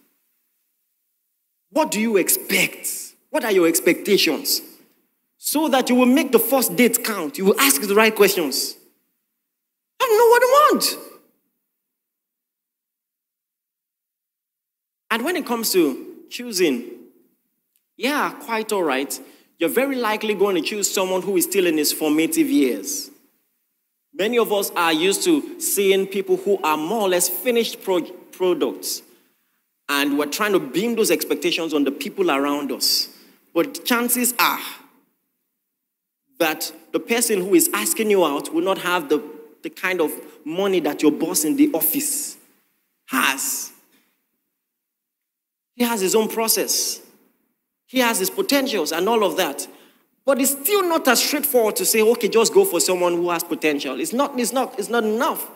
What 1.71 1.91
do 1.91 2.01
you 2.01 2.17
expect? 2.19 3.15
What 3.31 3.45
are 3.45 3.53
your 3.53 3.67
expectations? 3.67 4.61
So 5.39 5.69
that 5.69 5.89
you 5.89 5.95
will 5.95 6.07
make 6.07 6.33
the 6.33 6.39
first 6.39 6.77
date 6.77 7.03
count. 7.05 7.39
You 7.39 7.47
will 7.47 7.61
ask 7.61 7.81
the 7.81 7.95
right 7.95 8.15
questions. 8.15 8.77
I 10.01 10.07
don't 10.07 10.19
know 10.19 10.29
what 10.29 10.43
I 10.43 10.71
want. 10.73 11.12
And 15.12 15.27
when 15.27 15.37
it 15.37 15.44
comes 15.44 15.70
to 15.72 16.25
choosing, 16.31 16.85
yeah, 17.98 18.33
quite 18.33 18.72
all 18.72 18.83
right. 18.83 19.20
You're 19.59 19.68
very 19.68 19.94
likely 19.94 20.33
going 20.33 20.57
to 20.57 20.62
choose 20.62 20.90
someone 20.90 21.20
who 21.20 21.37
is 21.37 21.44
still 21.44 21.66
in 21.66 21.77
his 21.77 21.92
formative 21.92 22.48
years. 22.48 23.11
Many 24.14 24.38
of 24.38 24.51
us 24.51 24.70
are 24.75 24.94
used 24.94 25.22
to 25.25 25.61
seeing 25.61 26.07
people 26.07 26.38
who 26.38 26.57
are 26.62 26.79
more 26.79 27.03
or 27.03 27.09
less 27.11 27.29
finished 27.29 27.83
pro- 27.83 28.01
products, 28.01 29.03
and 29.87 30.18
we're 30.18 30.25
trying 30.31 30.53
to 30.53 30.61
beam 30.61 30.94
those 30.94 31.11
expectations 31.11 31.75
on 31.75 31.85
the 31.85 31.92
people 31.92 32.31
around 32.31 32.72
us. 32.72 33.11
But 33.53 33.85
chances 33.85 34.33
are 34.38 34.64
that 36.38 36.72
the 36.92 37.01
person 37.01 37.40
who 37.40 37.55
is 37.55 37.68
asking 37.75 38.09
you 38.09 38.25
out 38.25 38.55
will 38.55 38.64
not 38.64 38.79
have 38.79 39.11
the 39.11 39.22
the 39.62 39.68
kind 39.68 40.01
of 40.01 40.11
money 40.42 40.81
that 40.81 41.03
your 41.03 41.12
boss 41.12 41.44
in 41.44 41.57
the 41.57 41.70
office 41.75 42.38
has. 43.09 43.72
He 45.75 45.85
has 45.85 46.01
his 46.01 46.15
own 46.15 46.29
process, 46.29 47.01
he 47.87 47.99
has 48.01 48.19
his 48.19 48.31
potentials 48.31 48.93
and 48.93 49.09
all 49.09 49.25
of 49.25 49.37
that. 49.37 49.67
But 50.25 50.41
it's 50.41 50.53
still 50.53 50.89
not 50.89 51.09
as 51.09 51.21
straightforward 51.23 51.75
to 51.77 51.85
say, 51.85 52.01
okay, 52.01 52.29
just 52.29 52.55
go 52.55 52.65
for 52.65 52.79
someone 52.79 53.15
who 53.15 53.31
has 53.31 53.43
potential. 53.43 53.99
It's 53.99 54.13
not, 54.13 54.39
it's 54.39 54.53
not, 54.53 54.79
it's 54.79 54.89
not 54.89 55.03
enough. 55.03 55.51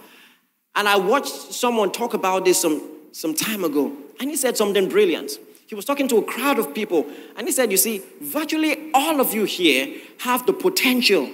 And 0.74 0.88
I 0.88 0.96
watched 0.96 1.52
someone 1.52 1.92
talk 1.92 2.14
about 2.14 2.44
this 2.44 2.60
some, 2.60 2.82
some 3.12 3.32
time 3.32 3.62
ago, 3.62 3.92
and 4.18 4.28
he 4.28 4.36
said 4.36 4.56
something 4.56 4.88
brilliant. 4.88 5.38
He 5.68 5.76
was 5.76 5.84
talking 5.84 6.08
to 6.08 6.18
a 6.18 6.22
crowd 6.22 6.58
of 6.58 6.74
people, 6.74 7.06
and 7.36 7.46
he 7.46 7.52
said, 7.52 7.70
You 7.70 7.76
see, 7.76 8.02
virtually 8.20 8.90
all 8.92 9.20
of 9.20 9.32
you 9.32 9.44
here 9.44 10.00
have 10.18 10.46
the 10.46 10.52
potential 10.52 11.30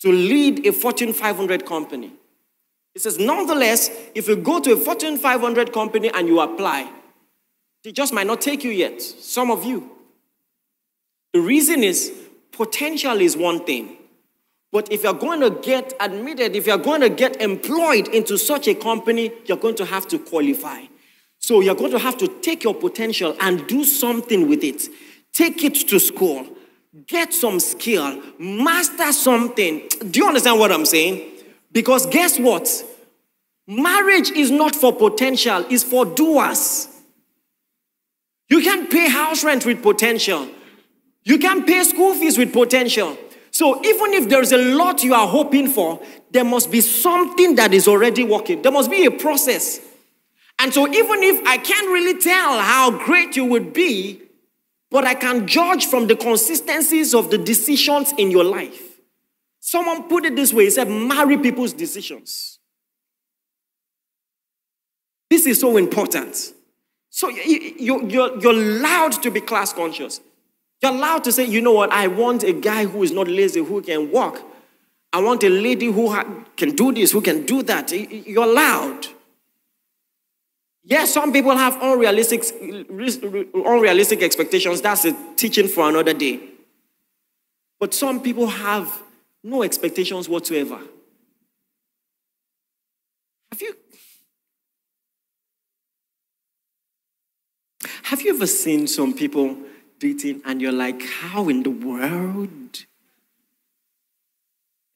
to 0.00 0.10
lead 0.10 0.66
a 0.66 0.72
Fortune 0.72 1.12
500 1.12 1.64
company. 1.64 2.12
He 2.94 2.98
says, 2.98 3.18
nonetheless, 3.18 3.90
if 4.14 4.26
you 4.28 4.36
go 4.36 4.60
to 4.60 4.72
a 4.72 4.76
Fortune 4.76 5.16
500 5.18 5.72
company 5.72 6.10
and 6.12 6.26
you 6.26 6.40
apply, 6.40 6.90
they 7.84 7.92
just 7.92 8.12
might 8.12 8.26
not 8.26 8.40
take 8.40 8.64
you 8.64 8.70
yet. 8.70 9.00
Some 9.00 9.50
of 9.50 9.64
you. 9.64 9.90
The 11.32 11.40
reason 11.40 11.82
is 11.82 12.12
potential 12.52 13.20
is 13.20 13.36
one 13.36 13.64
thing. 13.64 13.96
But 14.72 14.92
if 14.92 15.02
you're 15.02 15.14
going 15.14 15.40
to 15.40 15.50
get 15.50 15.94
admitted, 15.98 16.54
if 16.54 16.66
you're 16.66 16.78
going 16.78 17.00
to 17.00 17.08
get 17.08 17.40
employed 17.40 18.08
into 18.08 18.38
such 18.38 18.68
a 18.68 18.74
company, 18.74 19.32
you're 19.46 19.56
going 19.56 19.74
to 19.76 19.84
have 19.84 20.06
to 20.08 20.18
qualify. 20.18 20.82
So 21.38 21.60
you're 21.60 21.74
going 21.74 21.90
to 21.92 21.98
have 21.98 22.18
to 22.18 22.28
take 22.40 22.64
your 22.64 22.74
potential 22.74 23.36
and 23.40 23.66
do 23.66 23.84
something 23.84 24.48
with 24.48 24.62
it. 24.62 24.82
Take 25.32 25.64
it 25.64 25.74
to 25.88 25.98
school 25.98 26.46
get 27.06 27.32
some 27.32 27.60
skill, 27.60 28.20
master 28.38 29.12
something. 29.12 29.88
Do 30.10 30.20
you 30.20 30.26
understand 30.26 30.58
what 30.58 30.72
I'm 30.72 30.86
saying? 30.86 31.30
Because 31.72 32.06
guess 32.06 32.38
what? 32.38 32.68
Marriage 33.66 34.30
is 34.30 34.50
not 34.50 34.74
for 34.74 34.92
potential, 34.92 35.64
it's 35.70 35.84
for 35.84 36.04
doers. 36.04 36.88
You 38.50 38.60
can 38.60 38.88
pay 38.88 39.08
house 39.08 39.44
rent 39.44 39.64
with 39.64 39.82
potential. 39.82 40.48
You 41.24 41.38
can 41.38 41.64
pay 41.64 41.84
school 41.84 42.14
fees 42.14 42.36
with 42.36 42.52
potential. 42.52 43.16
So 43.52 43.76
even 43.84 44.12
if 44.14 44.28
there's 44.28 44.52
a 44.52 44.58
lot 44.74 45.02
you 45.02 45.14
are 45.14 45.26
hoping 45.26 45.68
for, 45.68 46.00
there 46.30 46.44
must 46.44 46.70
be 46.70 46.80
something 46.80 47.54
that 47.54 47.72
is 47.72 47.86
already 47.88 48.24
working. 48.24 48.62
There 48.62 48.72
must 48.72 48.90
be 48.90 49.04
a 49.04 49.10
process. 49.10 49.80
And 50.58 50.74
so 50.74 50.86
even 50.86 51.22
if 51.22 51.46
I 51.46 51.58
can't 51.58 51.88
really 51.88 52.20
tell 52.20 52.60
how 52.60 52.90
great 53.04 53.36
you 53.36 53.44
would 53.46 53.72
be, 53.72 54.20
but 54.90 55.04
I 55.04 55.14
can 55.14 55.46
judge 55.46 55.86
from 55.86 56.08
the 56.08 56.16
consistencies 56.16 57.14
of 57.14 57.30
the 57.30 57.38
decisions 57.38 58.12
in 58.18 58.30
your 58.30 58.44
life. 58.44 59.00
Someone 59.60 60.08
put 60.08 60.24
it 60.24 60.34
this 60.34 60.52
way 60.52 60.64
he 60.64 60.70
said, 60.70 60.88
marry 60.88 61.38
people's 61.38 61.72
decisions. 61.72 62.58
This 65.28 65.46
is 65.46 65.60
so 65.60 65.76
important. 65.76 66.52
So 67.10 67.28
you, 67.28 68.06
you're, 68.08 68.40
you're 68.40 68.52
allowed 68.52 69.12
to 69.22 69.30
be 69.30 69.40
class 69.40 69.72
conscious. 69.72 70.20
You're 70.80 70.92
allowed 70.92 71.24
to 71.24 71.32
say, 71.32 71.44
you 71.44 71.60
know 71.60 71.72
what, 71.72 71.90
I 71.90 72.06
want 72.06 72.44
a 72.44 72.52
guy 72.52 72.86
who 72.86 73.02
is 73.02 73.12
not 73.12 73.28
lazy, 73.28 73.62
who 73.62 73.82
can 73.82 74.10
walk. 74.10 74.40
I 75.12 75.20
want 75.20 75.42
a 75.42 75.48
lady 75.48 75.86
who 75.86 76.10
ha- 76.10 76.26
can 76.56 76.74
do 76.74 76.92
this, 76.92 77.10
who 77.10 77.20
can 77.20 77.44
do 77.44 77.62
that. 77.64 77.90
You're 77.92 78.44
allowed. 78.44 79.08
Yes, 80.84 81.12
some 81.12 81.32
people 81.32 81.54
have 81.56 81.80
unrealistic, 81.82 82.44
unrealistic 83.52 84.22
expectations. 84.22 84.80
That's 84.80 85.04
a 85.04 85.16
teaching 85.36 85.68
for 85.68 85.88
another 85.88 86.14
day. 86.14 86.40
But 87.78 87.92
some 87.92 88.22
people 88.22 88.46
have 88.46 89.02
no 89.42 89.62
expectations 89.62 90.28
whatsoever. 90.28 90.78
Have 93.50 93.60
you 93.60 93.74
have 98.04 98.22
you 98.22 98.34
ever 98.34 98.46
seen 98.46 98.86
some 98.86 99.14
people 99.14 99.56
dating 99.98 100.42
and 100.44 100.60
you're 100.60 100.72
like, 100.72 101.02
how 101.02 101.48
in 101.48 101.62
the 101.62 101.70
world? 101.70 102.84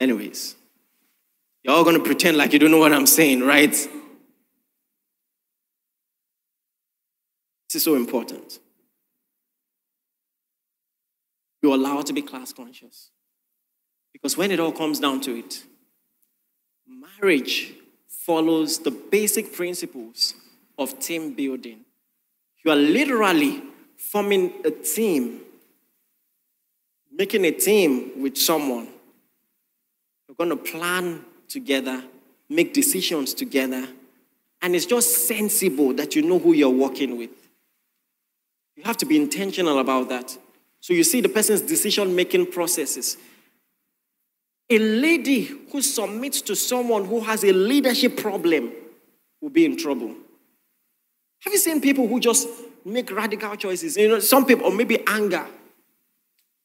Anyways, 0.00 0.56
you're 1.62 1.74
all 1.74 1.84
gonna 1.84 2.00
pretend 2.00 2.36
like 2.36 2.52
you 2.52 2.58
don't 2.58 2.70
know 2.70 2.78
what 2.78 2.92
I'm 2.92 3.06
saying, 3.06 3.40
right? 3.40 3.70
This 3.70 3.88
is 7.74 7.84
so 7.84 7.94
important. 7.94 8.58
You're 11.62 11.74
allowed 11.74 12.06
to 12.06 12.12
be 12.12 12.20
class 12.20 12.52
conscious. 12.52 13.10
Because 14.12 14.36
when 14.36 14.50
it 14.50 14.60
all 14.60 14.72
comes 14.72 15.00
down 15.00 15.20
to 15.22 15.38
it, 15.38 15.64
marriage 16.86 17.72
follows 18.06 18.78
the 18.78 18.90
basic 18.90 19.52
principles 19.52 20.34
of 20.78 20.98
team 20.98 21.32
building. 21.34 21.84
You 22.64 22.70
are 22.70 22.76
literally 22.76 23.62
forming 23.96 24.52
a 24.64 24.70
team, 24.70 25.40
making 27.12 27.44
a 27.44 27.52
team 27.52 28.22
with 28.22 28.38
someone. 28.38 28.88
You're 30.26 30.36
going 30.36 30.50
to 30.50 30.56
plan 30.56 31.24
together, 31.46 32.02
make 32.48 32.72
decisions 32.72 33.34
together, 33.34 33.86
and 34.62 34.74
it's 34.74 34.86
just 34.86 35.28
sensible 35.28 35.92
that 35.94 36.16
you 36.16 36.22
know 36.22 36.38
who 36.38 36.54
you're 36.54 36.70
working 36.70 37.18
with. 37.18 37.30
You 38.76 38.82
have 38.84 38.96
to 38.98 39.06
be 39.06 39.16
intentional 39.16 39.78
about 39.78 40.08
that. 40.08 40.36
So 40.80 40.94
you 40.94 41.04
see 41.04 41.20
the 41.20 41.28
person's 41.28 41.60
decision 41.60 42.16
making 42.16 42.50
processes. 42.50 43.18
A 44.70 44.78
lady 44.78 45.42
who 45.70 45.82
submits 45.82 46.40
to 46.42 46.56
someone 46.56 47.04
who 47.04 47.20
has 47.20 47.44
a 47.44 47.52
leadership 47.52 48.16
problem 48.16 48.72
will 49.42 49.50
be 49.50 49.66
in 49.66 49.76
trouble. 49.76 50.14
Have 51.44 51.52
you 51.52 51.58
seen 51.58 51.80
people 51.80 52.08
who 52.08 52.18
just 52.20 52.48
make 52.84 53.10
radical 53.10 53.54
choices? 53.56 53.96
You 53.96 54.08
know, 54.08 54.18
some 54.18 54.46
people, 54.46 54.66
or 54.66 54.72
maybe 54.72 55.06
anger. 55.06 55.46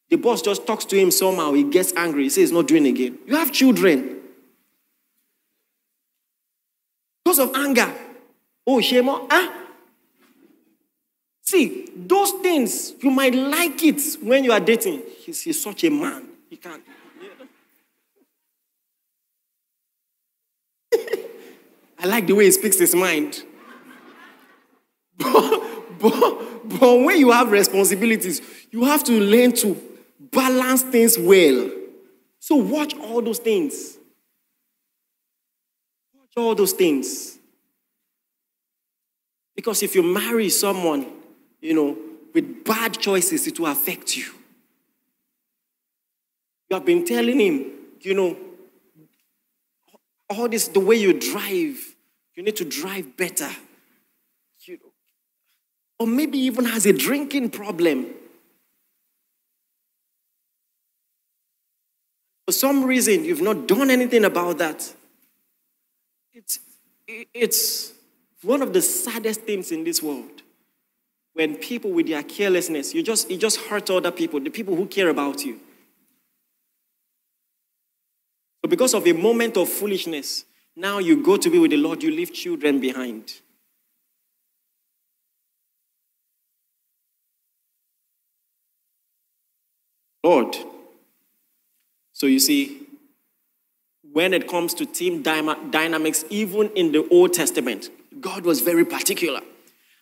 The 0.09 0.15
boss 0.15 0.41
just 0.41 0.65
talks 0.65 0.85
to 0.85 0.97
him 0.97 1.11
somehow, 1.11 1.53
he 1.53 1.63
gets 1.63 1.93
angry, 1.95 2.23
he 2.23 2.29
says 2.29 2.37
he's 2.37 2.51
not 2.51 2.67
doing 2.67 2.87
again. 2.87 3.19
You 3.27 3.35
have 3.35 3.51
children. 3.51 4.17
Because 7.23 7.39
of 7.39 7.53
anger. 7.55 7.93
Oh, 8.65 8.77
Shemo, 8.77 9.27
ah. 9.29 9.53
See, 11.43 11.89
those 11.95 12.31
things, 12.31 12.93
you 13.01 13.11
might 13.11 13.35
like 13.35 13.83
it 13.83 14.01
when 14.21 14.43
you 14.43 14.51
are 14.51 14.59
dating. 14.59 15.01
He's, 15.19 15.41
he's 15.41 15.61
such 15.61 15.83
a 15.83 15.89
man. 15.89 16.27
He 16.49 16.55
can't. 16.55 16.83
I 21.99 22.05
like 22.05 22.27
the 22.27 22.33
way 22.33 22.45
he 22.45 22.51
speaks 22.51 22.79
his 22.79 22.95
mind. 22.95 23.43
But, 25.19 25.99
but, 25.99 26.69
but 26.79 26.99
when 27.01 27.19
you 27.19 27.31
have 27.31 27.51
responsibilities, 27.51 28.41
you 28.71 28.85
have 28.85 29.03
to 29.03 29.11
learn 29.11 29.51
to 29.57 29.79
balance 30.31 30.81
things 30.83 31.17
well. 31.19 31.69
So 32.39 32.55
watch 32.55 32.95
all 32.97 33.21
those 33.21 33.39
things. 33.39 33.97
Watch 36.13 36.31
all 36.37 36.55
those 36.55 36.71
things. 36.71 37.37
Because 39.55 39.83
if 39.83 39.93
you 39.93 40.03
marry 40.03 40.47
someone, 40.49 41.05
you 41.59 41.73
know, 41.73 41.97
with 42.33 42.63
bad 42.63 42.97
choices, 42.97 43.45
it 43.45 43.59
will 43.59 43.67
affect 43.67 44.15
you. 44.15 44.25
You 46.69 46.75
have 46.75 46.85
been 46.85 47.03
telling 47.03 47.39
him, 47.41 47.71
you 48.01 48.13
know, 48.13 48.37
all 50.29 50.47
this, 50.47 50.67
the 50.69 50.79
way 50.79 50.95
you 50.95 51.19
drive, 51.19 51.95
you 52.35 52.43
need 52.43 52.55
to 52.55 52.63
drive 52.63 53.17
better. 53.17 53.49
Or 55.99 56.07
maybe 56.07 56.37
even 56.39 56.65
has 56.65 56.85
a 56.85 56.93
drinking 56.93 57.49
problem. 57.49 58.07
For 62.47 62.53
some 62.53 62.85
reason, 62.85 63.25
you've 63.25 63.41
not 63.41 63.67
done 63.67 63.91
anything 63.91 64.25
about 64.25 64.57
that. 64.57 64.91
It's, 66.33 66.59
it's 67.07 67.93
one 68.41 68.61
of 68.61 68.73
the 68.73 68.81
saddest 68.81 69.41
things 69.41 69.71
in 69.71 69.83
this 69.83 70.01
world. 70.01 70.41
When 71.33 71.57
people 71.57 71.91
with 71.91 72.07
their 72.07 72.23
carelessness, 72.23 72.93
you 72.93 73.03
just, 73.03 73.29
you 73.29 73.37
just 73.37 73.57
hurt 73.57 73.89
other 73.89 74.11
people, 74.11 74.39
the 74.39 74.49
people 74.49 74.75
who 74.75 74.87
care 74.87 75.09
about 75.09 75.45
you. 75.45 75.59
So, 78.63 78.69
because 78.69 78.93
of 78.93 79.05
a 79.05 79.13
moment 79.13 79.55
of 79.57 79.69
foolishness, 79.69 80.45
now 80.75 80.97
you 80.97 81.23
go 81.23 81.37
to 81.37 81.49
be 81.49 81.59
with 81.59 81.71
the 81.71 81.77
Lord, 81.77 82.01
you 82.01 82.11
leave 82.11 82.33
children 82.33 82.79
behind. 82.79 83.31
Lord. 90.23 90.55
So 92.13 92.27
you 92.27 92.39
see, 92.39 92.87
when 94.11 94.33
it 94.33 94.47
comes 94.47 94.73
to 94.75 94.85
team 94.85 95.21
dynamics, 95.21 96.25
even 96.29 96.69
in 96.71 96.91
the 96.91 97.07
Old 97.09 97.33
Testament, 97.33 97.89
God 98.19 98.43
was 98.43 98.61
very 98.61 98.85
particular. 98.85 99.41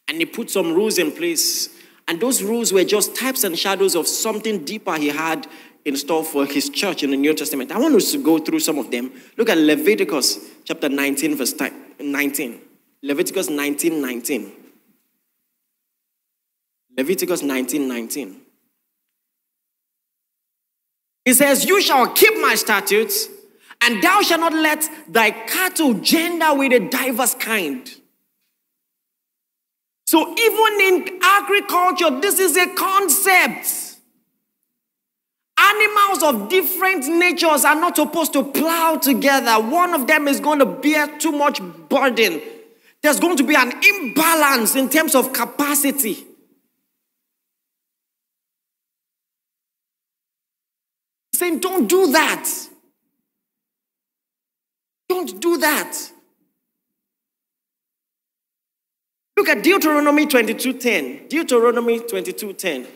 And 0.07 0.17
He 0.17 0.25
put 0.25 0.49
some 0.49 0.73
rules 0.73 0.97
in 0.97 1.11
place. 1.11 1.69
And 2.07 2.19
those 2.19 2.41
rules 2.41 2.71
were 2.71 2.85
just 2.85 3.15
types 3.15 3.43
and 3.43 3.59
shadows 3.59 3.95
of 3.95 4.07
something 4.07 4.63
deeper 4.63 4.95
He 4.95 5.09
had 5.09 5.45
in 5.85 5.95
store 5.95 6.23
for 6.23 6.45
His 6.45 6.69
church 6.69 7.03
in 7.03 7.11
the 7.11 7.17
New 7.17 7.33
Testament. 7.33 7.71
I 7.71 7.77
want 7.77 7.95
us 7.95 8.11
to 8.13 8.23
go 8.23 8.39
through 8.39 8.61
some 8.61 8.79
of 8.79 8.89
them. 8.89 9.11
Look 9.37 9.49
at 9.49 9.57
Leviticus 9.57 10.39
chapter 10.63 10.89
19, 10.89 11.35
verse 11.35 11.53
19. 11.99 12.61
Leviticus 13.03 13.49
19, 13.49 14.01
19. 14.01 14.51
Leviticus 16.97 17.43
19, 17.43 17.87
19. 17.87 18.41
He 21.27 21.33
says, 21.33 21.65
You 21.65 21.81
shall 21.81 22.07
keep 22.13 22.39
my 22.39 22.55
statutes, 22.55 23.27
and 23.81 24.01
thou 24.01 24.21
shalt 24.21 24.39
not 24.39 24.53
let 24.53 24.89
thy 25.09 25.31
cattle 25.31 25.95
gender 25.95 26.53
with 26.53 26.71
a 26.71 26.79
diverse 26.79 27.35
kind. 27.35 27.85
So, 30.05 30.21
even 30.21 30.79
in 30.79 31.19
agriculture, 31.21 32.21
this 32.21 32.39
is 32.39 32.55
a 32.55 32.73
concept. 32.75 33.97
Animals 35.59 36.23
of 36.23 36.47
different 36.47 37.05
natures 37.09 37.65
are 37.65 37.75
not 37.75 37.97
supposed 37.97 38.31
to 38.31 38.45
plow 38.45 38.95
together. 38.95 39.55
One 39.55 39.93
of 39.93 40.07
them 40.07 40.29
is 40.29 40.39
going 40.39 40.59
to 40.59 40.65
bear 40.65 41.09
too 41.19 41.33
much 41.33 41.59
burden. 41.89 42.41
There's 43.03 43.19
going 43.19 43.35
to 43.35 43.43
be 43.43 43.55
an 43.55 43.73
imbalance 43.83 44.77
in 44.77 44.87
terms 44.87 45.13
of 45.13 45.33
capacity. 45.33 46.26
Saying, 51.37 51.59
don't 51.59 51.87
do 51.87 52.11
that. 52.11 52.49
Don't 55.07 55.39
do 55.39 55.57
that. 55.57 56.11
Look 59.37 59.49
at 59.49 59.63
Deuteronomy 59.63 60.25
22:10. 60.25 61.29
Deuteronomy 61.29 61.99
22:10. 61.99 62.87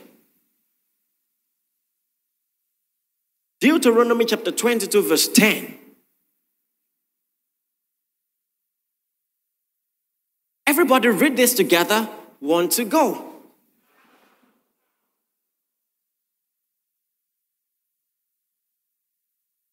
Deuteronomy 3.59 4.25
chapter 4.25 4.51
22, 4.51 5.03
verse 5.03 5.27
10. 5.27 5.77
Everybody 10.65 11.09
read 11.09 11.37
this 11.37 11.53
together. 11.53 12.09
One 12.39 12.69
to 12.69 12.85
go. 12.85 13.31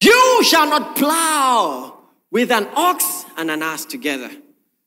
You 0.02 0.38
shall 0.48 0.68
not 0.68 0.96
plow 0.96 1.98
with 2.30 2.50
an 2.50 2.68
ox 2.74 3.24
and 3.37 3.50
an 3.50 3.62
ass 3.62 3.84
together. 3.84 4.30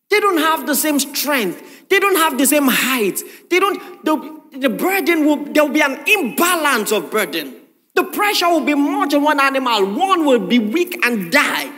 They 0.09 0.19
don't 0.19 0.39
have 0.39 0.67
the 0.67 0.75
same 0.75 0.99
strength. 0.99 1.87
They 1.89 1.99
don't 1.99 2.17
have 2.17 2.37
the 2.37 2.45
same 2.45 2.67
height. 2.67 3.21
They 3.49 3.59
don't, 3.59 4.03
the, 4.03 4.41
the 4.57 4.69
burden 4.69 5.25
will, 5.25 5.45
there 5.45 5.63
will 5.63 5.73
be 5.73 5.81
an 5.81 6.03
imbalance 6.05 6.91
of 6.91 7.09
burden. 7.09 7.55
The 7.95 8.03
pressure 8.03 8.49
will 8.49 8.65
be 8.65 8.75
much 8.75 9.13
on 9.13 9.23
one 9.23 9.39
animal. 9.39 9.85
One 9.85 10.25
will 10.25 10.45
be 10.45 10.59
weak 10.59 10.99
and 11.05 11.31
die. 11.31 11.71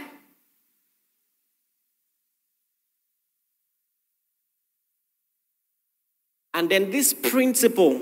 And 6.53 6.69
then 6.69 6.91
this 6.91 7.13
principle 7.13 8.01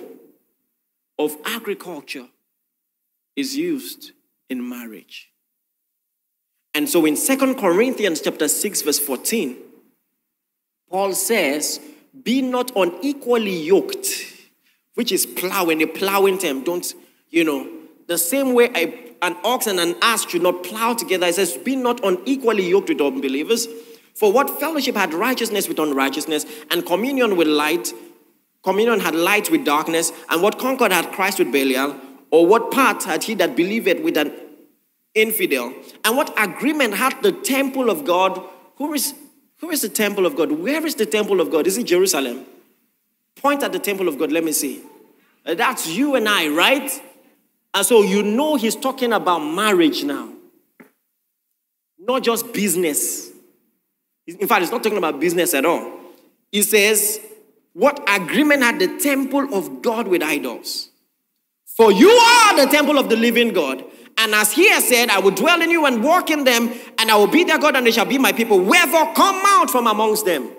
of 1.18 1.38
agriculture 1.46 2.28
is 3.36 3.56
used 3.56 4.12
in 4.50 4.68
marriage. 4.68 5.31
And 6.74 6.88
so 6.88 7.06
in 7.06 7.16
Second 7.16 7.56
Corinthians 7.56 8.22
chapter 8.22 8.48
6, 8.48 8.82
verse 8.84 9.00
14, 9.00 9.58
Paul 10.90 11.14
says, 11.14 11.80
Be 12.24 12.42
not 12.42 12.72
unequally 12.76 13.58
yoked, 13.58 14.08
which 14.96 15.12
is 15.12 15.26
plowing, 15.26 15.82
a 15.82 15.88
plowing 15.88 16.38
term. 16.38 16.64
Don't, 16.64 16.94
you 17.30 17.44
know, 17.44 17.70
the 18.08 18.18
same 18.18 18.54
way 18.54 19.16
an 19.22 19.38
ox 19.44 19.68
and 19.68 19.80
an 19.80 19.96
ass 20.02 20.28
should 20.30 20.42
not 20.42 20.64
plow 20.64 20.94
together. 20.94 21.28
It 21.28 21.36
says, 21.36 21.58
Be 21.58 21.76
not 21.76 22.04
unequally 22.04 22.70
yoked 22.70 22.90
with 22.90 23.02
unbelievers. 23.02 23.68
For 24.16 24.32
what 24.32 24.60
fellowship 24.60 24.96
had 24.96 25.14
righteousness 25.14 25.68
with 25.68 25.80
unrighteousness, 25.80 26.46
and 26.70 26.86
communion 26.86 27.38
with 27.38 27.48
light, 27.48 27.94
communion 28.64 29.00
had 29.00 29.16
light 29.16 29.50
with 29.50 29.66
darkness, 29.66 30.12
and 30.30 30.42
what 30.42 30.60
concord 30.60 30.92
had 30.92 31.12
Christ 31.12 31.40
with 31.40 31.52
Belial, 31.52 31.96
or 32.30 32.46
what 32.46 32.72
part 32.72 33.04
had 33.04 33.24
he 33.24 33.34
that 33.36 33.56
believed 33.56 34.04
with 34.04 34.18
an 34.18 34.34
infidel? 35.14 35.74
And 36.04 36.18
what 36.18 36.34
agreement 36.38 36.94
had 36.96 37.22
the 37.22 37.32
temple 37.32 37.90
of 37.90 38.06
God? 38.06 38.42
Who 38.78 38.94
is, 38.94 39.14
who 39.58 39.70
is 39.70 39.82
the 39.82 39.90
temple 39.90 40.26
of 40.26 40.36
God? 40.36 40.52
Where 40.52 40.86
is 40.86 40.96
the 40.96 41.06
temple 41.06 41.42
of 41.42 41.52
God? 41.52 41.68
Is 41.68 41.78
it 41.78 41.84
Jerusalem? 41.84 42.46
Point 43.36 43.64
at 43.64 43.72
the 43.72 43.80
temple 43.80 44.08
of 44.08 44.18
God, 44.18 44.32
let 44.32 44.44
me 44.44 44.52
see. 44.52 44.82
Uh, 45.46 45.56
that's 45.56 45.88
you 45.88 46.16
and 46.16 46.28
I, 46.28 46.48
right? 46.50 46.92
And 47.74 47.86
so 47.86 48.02
you 48.02 48.22
know 48.22 48.56
he's 48.56 48.76
talking 48.76 49.14
about 49.14 49.40
marriage 49.40 50.04
now, 50.04 50.30
not 51.98 52.24
just 52.24 52.54
business. 52.54 53.32
In 54.28 54.48
fact, 54.48 54.62
he's 54.62 54.72
not 54.72 54.84
talking 54.84 54.98
about 54.98 55.20
business 55.20 55.54
at 55.54 55.66
all. 55.66 55.92
He 56.52 56.62
says, 56.62 57.20
What 57.74 58.04
agreement 58.08 58.62
had 58.62 58.80
the 58.80 59.00
temple 59.00 59.54
of 59.54 59.82
God 59.82 60.08
with 60.08 60.22
idols? 60.22 60.90
For 61.66 61.92
you 61.92 62.10
are 62.10 62.66
the 62.66 62.72
temple 62.72 63.00
of 63.00 63.10
the 63.10 63.16
living 63.16 63.54
God. 63.54 63.84
And 64.22 64.36
as 64.36 64.52
he 64.52 64.70
has 64.70 64.88
said, 64.88 65.10
I 65.10 65.18
will 65.18 65.32
dwell 65.32 65.64
in 65.64 65.72
you 65.72 65.88
and 65.88 66.04
walk 66.04 66.30
in 66.30 66.44
them, 66.44 66.72
and 67.00 67.10
I 67.10 67.16
will 67.16 67.26
be 67.26 67.44
their 67.44 67.58
God, 67.58 67.76
and 67.76 67.88
they 67.88 67.92
shall 67.92 68.06
be 68.06 68.20
my 68.20 68.32
people. 68.32 68.60
Wherefore, 68.60 69.12
come 69.16 69.42
out 69.44 69.72
from 69.72 69.88
amongst 69.88 70.26
them. 70.26 70.52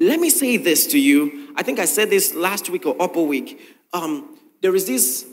Let 0.00 0.18
me 0.18 0.28
say 0.28 0.56
this 0.56 0.88
to 0.88 0.98
you. 0.98 1.52
I 1.54 1.62
think 1.62 1.78
I 1.78 1.84
said 1.84 2.10
this 2.10 2.34
last 2.34 2.68
week 2.68 2.84
or 2.84 3.00
upper 3.00 3.22
week. 3.22 3.60
Um, 3.92 4.36
there 4.60 4.74
is 4.74 4.88
this 4.88 5.24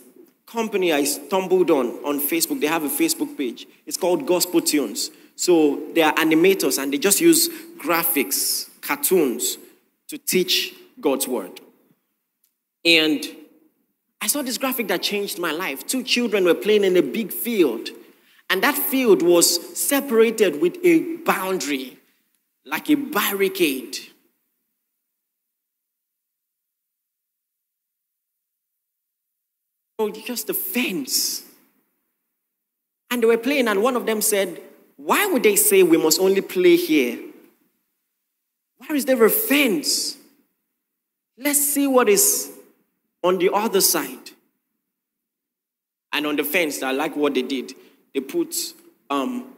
company 0.46 0.94
I 0.94 1.04
stumbled 1.06 1.72
on 1.72 1.88
on 2.06 2.20
Facebook. 2.20 2.62
They 2.62 2.68
have 2.68 2.84
a 2.84 2.89
Facebook 2.89 3.36
page. 3.36 3.65
It's 3.88 3.98
called 3.98 4.28
Gospel 4.28 4.62
Tunes. 4.62 5.10
So 5.36 5.82
they 5.94 6.04
are 6.04 6.13
animators 6.13 6.78
and 6.82 6.94
they 6.94 7.00
just 7.00 7.22
use 7.22 7.50
graphics, 7.78 8.70
cartoons 8.82 9.58
to 10.10 10.20
teach 10.20 10.76
God's 11.00 11.28
word. 11.28 11.60
And 12.86 13.26
I 14.21 14.27
saw 14.27 14.41
this 14.41 14.58
graphic 14.58 14.88
that 14.89 15.01
changed 15.01 15.39
my 15.39 15.51
life. 15.51 15.88
Two 15.88 16.03
children 16.03 16.43
were 16.43 16.53
playing 16.53 16.84
in 16.84 16.97
a 16.97 17.01
big 17.01 17.32
field, 17.32 17.89
and 18.49 18.62
that 18.63 18.75
field 18.75 19.21
was 19.21 19.77
separated 19.77 20.62
with 20.62 20.77
a 20.84 21.17
boundary, 21.17 21.97
like 22.65 22.89
a 22.89 22.95
barricade. 22.95 23.97
Oh, 29.97 30.10
just 30.10 30.49
a 30.49 30.53
fence. 30.53 31.43
And 33.12 33.23
they 33.23 33.27
were 33.27 33.38
playing, 33.38 33.67
and 33.67 33.82
one 33.82 33.95
of 33.95 34.05
them 34.05 34.21
said, 34.21 34.62
why 34.95 35.25
would 35.27 35.43
they 35.43 35.55
say 35.55 35.82
we 35.82 35.97
must 35.97 36.19
only 36.19 36.41
play 36.41 36.75
here? 36.75 37.19
Why 38.77 38.95
is 38.95 39.05
there 39.05 39.23
a 39.23 39.29
fence? 39.29 40.17
Let's 41.38 41.60
see 41.60 41.88
what 41.88 42.10
is 42.10 42.51
on 43.23 43.38
the 43.38 43.51
other 43.53 43.82
side. 43.82 44.32
And 46.12 46.25
on 46.25 46.36
the 46.36 46.43
fence, 46.43 46.82
I 46.82 46.91
like 46.91 47.15
what 47.15 47.34
they 47.34 47.41
did. 47.41 47.73
They 48.13 48.19
put 48.19 48.55
um, 49.10 49.53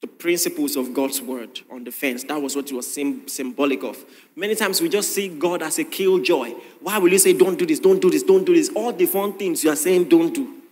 the 0.00 0.06
principles 0.06 0.76
of 0.76 0.94
God's 0.94 1.20
word 1.20 1.60
on 1.70 1.84
the 1.84 1.90
fence. 1.90 2.24
That 2.24 2.40
was 2.40 2.54
what 2.54 2.70
it 2.70 2.74
was 2.74 2.92
sim- 2.92 3.26
symbolic 3.26 3.82
of. 3.82 4.04
Many 4.36 4.54
times 4.54 4.80
we 4.80 4.88
just 4.88 5.12
see 5.12 5.28
God 5.28 5.62
as 5.62 5.78
a 5.78 5.84
killjoy. 5.84 6.54
Why 6.80 6.98
will 6.98 7.10
you 7.10 7.18
say, 7.18 7.32
don't 7.32 7.58
do 7.58 7.66
this, 7.66 7.80
don't 7.80 8.00
do 8.00 8.10
this, 8.10 8.22
don't 8.22 8.44
do 8.44 8.54
this? 8.54 8.70
All 8.70 8.92
the 8.92 9.06
fun 9.06 9.32
things 9.34 9.64
you 9.64 9.70
are 9.70 9.76
saying, 9.76 10.08
don't 10.08 10.32
do 10.32 10.62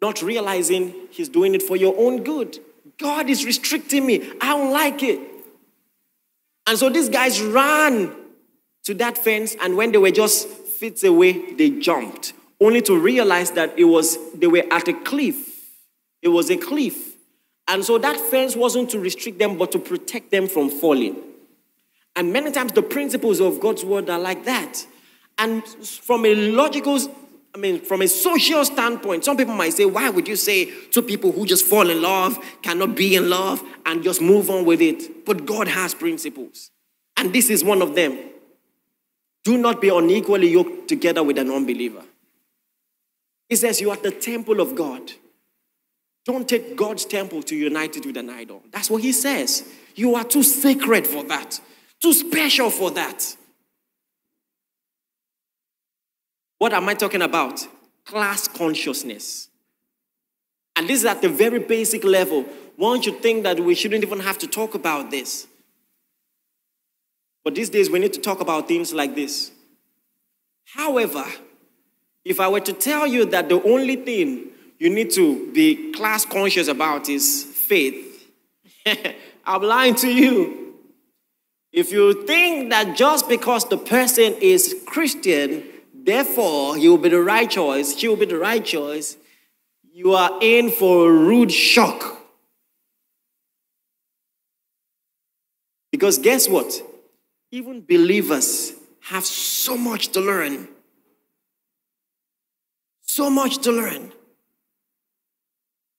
not 0.00 0.22
realizing 0.22 0.94
he's 1.10 1.28
doing 1.28 1.54
it 1.54 1.62
for 1.62 1.76
your 1.76 1.94
own 1.98 2.22
good. 2.22 2.58
God 2.98 3.28
is 3.28 3.44
restricting 3.44 4.06
me. 4.06 4.30
I 4.40 4.48
don't 4.48 4.72
like 4.72 5.02
it. 5.02 5.20
And 6.66 6.78
so 6.78 6.88
these 6.88 7.08
guys 7.08 7.40
ran 7.42 8.14
to 8.84 8.94
that 8.94 9.18
fence, 9.18 9.56
and 9.60 9.76
when 9.76 9.92
they 9.92 9.98
were 9.98 10.10
just 10.10 10.48
feet 10.48 11.02
away, 11.04 11.54
they 11.54 11.70
jumped, 11.70 12.32
only 12.60 12.80
to 12.82 12.98
realize 12.98 13.50
that 13.52 13.78
it 13.78 13.84
was 13.84 14.18
they 14.32 14.46
were 14.46 14.64
at 14.70 14.88
a 14.88 14.94
cliff. 14.94 15.36
It 16.22 16.28
was 16.28 16.50
a 16.50 16.56
cliff. 16.56 17.14
And 17.68 17.84
so 17.84 17.98
that 17.98 18.16
fence 18.16 18.56
wasn't 18.56 18.90
to 18.90 18.98
restrict 18.98 19.38
them, 19.38 19.56
but 19.56 19.72
to 19.72 19.78
protect 19.78 20.30
them 20.30 20.48
from 20.48 20.70
falling. 20.70 21.16
And 22.16 22.32
many 22.32 22.50
times 22.50 22.72
the 22.72 22.82
principles 22.82 23.40
of 23.40 23.60
God's 23.60 23.84
word 23.84 24.10
are 24.10 24.18
like 24.18 24.44
that. 24.44 24.84
And 25.38 25.64
from 25.64 26.26
a 26.26 26.34
logical 26.34 26.98
I 27.52 27.58
mean, 27.58 27.80
from 27.80 28.00
a 28.00 28.06
social 28.06 28.64
standpoint, 28.64 29.24
some 29.24 29.36
people 29.36 29.54
might 29.54 29.72
say, 29.72 29.84
why 29.84 30.08
would 30.08 30.28
you 30.28 30.36
say 30.36 30.70
two 30.90 31.02
people 31.02 31.32
who 31.32 31.44
just 31.44 31.66
fall 31.66 31.90
in 31.90 32.00
love 32.00 32.38
cannot 32.62 32.94
be 32.94 33.16
in 33.16 33.28
love 33.28 33.62
and 33.86 34.04
just 34.04 34.20
move 34.20 34.50
on 34.50 34.64
with 34.64 34.80
it? 34.80 35.26
But 35.26 35.46
God 35.46 35.66
has 35.66 35.92
principles. 35.92 36.70
And 37.16 37.32
this 37.32 37.50
is 37.50 37.64
one 37.64 37.82
of 37.82 37.96
them. 37.96 38.29
Do 39.44 39.56
not 39.56 39.80
be 39.80 39.88
unequally 39.88 40.50
yoked 40.50 40.88
together 40.88 41.22
with 41.22 41.38
an 41.38 41.50
unbeliever. 41.50 42.02
He 43.48 43.56
says, 43.56 43.80
You 43.80 43.90
are 43.90 43.96
the 43.96 44.10
temple 44.10 44.60
of 44.60 44.74
God. 44.74 45.12
Don't 46.26 46.48
take 46.48 46.76
God's 46.76 47.04
temple 47.04 47.42
to 47.44 47.56
unite 47.56 47.96
it 47.96 48.06
with 48.06 48.16
an 48.16 48.30
idol. 48.30 48.62
That's 48.70 48.90
what 48.90 49.02
he 49.02 49.12
says. 49.12 49.66
You 49.94 50.14
are 50.14 50.24
too 50.24 50.42
sacred 50.42 51.06
for 51.06 51.24
that, 51.24 51.60
too 52.00 52.12
special 52.12 52.70
for 52.70 52.90
that. 52.92 53.36
What 56.58 56.74
am 56.74 56.88
I 56.88 56.94
talking 56.94 57.22
about? 57.22 57.66
Class 58.04 58.46
consciousness. 58.46 59.48
And 60.76 60.88
this 60.88 61.00
is 61.00 61.06
at 61.06 61.22
the 61.22 61.28
very 61.28 61.58
basic 61.58 62.04
level. 62.04 62.42
One 62.76 63.00
should 63.00 63.20
think 63.22 63.42
that 63.44 63.58
we 63.58 63.74
shouldn't 63.74 64.04
even 64.04 64.20
have 64.20 64.38
to 64.38 64.46
talk 64.46 64.74
about 64.74 65.10
this. 65.10 65.46
But 67.44 67.54
these 67.54 67.70
days 67.70 67.90
we 67.90 67.98
need 67.98 68.12
to 68.12 68.20
talk 68.20 68.40
about 68.40 68.68
things 68.68 68.92
like 68.92 69.14
this. 69.14 69.50
However, 70.74 71.24
if 72.24 72.38
I 72.38 72.48
were 72.48 72.60
to 72.60 72.72
tell 72.72 73.06
you 73.06 73.24
that 73.26 73.48
the 73.48 73.62
only 73.62 73.96
thing 73.96 74.48
you 74.78 74.90
need 74.90 75.10
to 75.12 75.50
be 75.52 75.92
class 75.92 76.24
conscious 76.24 76.68
about 76.68 77.08
is 77.08 77.44
faith, 77.44 78.30
I'm 79.44 79.62
lying 79.62 79.94
to 79.96 80.08
you. 80.08 80.74
If 81.72 81.92
you 81.92 82.26
think 82.26 82.70
that 82.70 82.96
just 82.96 83.28
because 83.28 83.68
the 83.68 83.78
person 83.78 84.34
is 84.40 84.74
Christian, 84.86 85.64
Therefore, 86.02 86.76
he 86.76 86.88
will 86.88 86.98
be 86.98 87.10
the 87.10 87.20
right 87.20 87.48
choice, 87.48 87.96
she 87.96 88.08
will 88.08 88.16
be 88.16 88.26
the 88.26 88.38
right 88.38 88.64
choice. 88.64 89.16
You 89.92 90.14
are 90.14 90.38
in 90.40 90.70
for 90.70 91.10
a 91.10 91.12
rude 91.12 91.52
shock. 91.52 92.18
Because 95.92 96.18
guess 96.18 96.48
what? 96.48 96.82
Even 97.50 97.80
believers 97.80 98.74
have 99.02 99.24
so 99.24 99.76
much 99.76 100.08
to 100.08 100.20
learn. 100.20 100.68
So 103.02 103.28
much 103.28 103.58
to 103.58 103.72
learn. 103.72 104.12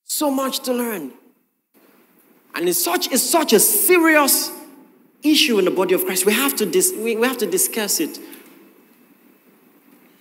So 0.06 0.32
much 0.32 0.60
to 0.60 0.74
learn. 0.74 1.12
And 2.56 2.70
it's 2.70 2.84
such, 2.84 3.12
it's 3.12 3.24
such 3.24 3.54
a 3.54 3.60
serious 3.60 4.52
issue 5.24 5.60
in 5.60 5.66
the 5.66 5.72
body 5.72 5.94
of 5.94 6.06
Christ. 6.06 6.26
We 6.26 6.34
have 6.34 6.56
to, 6.58 6.66
dis, 6.66 6.94
we, 6.96 7.16
we 7.16 7.28
have 7.28 7.38
to 7.40 7.46
discuss 7.46 8.00
it. 8.00 8.20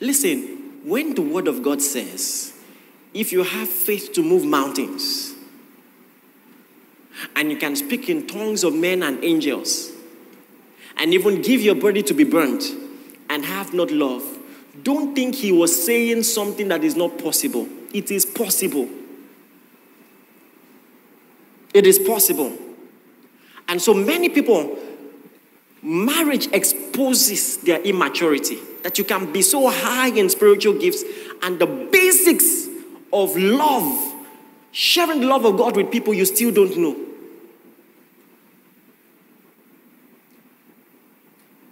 Listen, 0.00 0.80
when 0.84 1.14
the 1.14 1.22
word 1.22 1.46
of 1.46 1.62
God 1.62 1.82
says, 1.82 2.54
if 3.12 3.32
you 3.32 3.42
have 3.42 3.68
faith 3.68 4.12
to 4.14 4.22
move 4.22 4.44
mountains, 4.44 5.34
and 7.36 7.50
you 7.50 7.56
can 7.56 7.76
speak 7.76 8.08
in 8.08 8.26
tongues 8.26 8.64
of 8.64 8.74
men 8.74 9.02
and 9.02 9.22
angels, 9.22 9.92
and 10.96 11.14
even 11.14 11.42
give 11.42 11.60
your 11.60 11.74
body 11.74 12.02
to 12.02 12.14
be 12.14 12.24
burnt, 12.24 12.64
and 13.28 13.44
have 13.44 13.72
not 13.72 13.90
love, 13.90 14.24
don't 14.82 15.14
think 15.14 15.34
he 15.34 15.52
was 15.52 15.84
saying 15.84 16.22
something 16.22 16.68
that 16.68 16.84
is 16.84 16.96
not 16.96 17.18
possible. 17.18 17.68
It 17.92 18.10
is 18.10 18.24
possible. 18.26 18.88
It 21.72 21.86
is 21.86 21.98
possible. 21.98 22.56
And 23.68 23.80
so 23.80 23.94
many 23.94 24.28
people, 24.28 24.78
marriage 25.82 26.48
exposes 26.48 27.58
their 27.58 27.80
immaturity 27.82 28.58
that 28.82 28.98
you 28.98 29.04
can 29.04 29.32
be 29.32 29.42
so 29.42 29.68
high 29.70 30.08
in 30.08 30.28
spiritual 30.28 30.74
gifts 30.74 31.04
and 31.42 31.58
the 31.58 31.66
basics 31.66 32.66
of 33.12 33.36
love, 33.36 34.14
sharing 34.72 35.20
the 35.20 35.26
love 35.26 35.44
of 35.44 35.56
God 35.56 35.76
with 35.76 35.90
people 35.90 36.14
you 36.14 36.24
still 36.24 36.52
don't 36.52 36.76
know. 36.76 36.96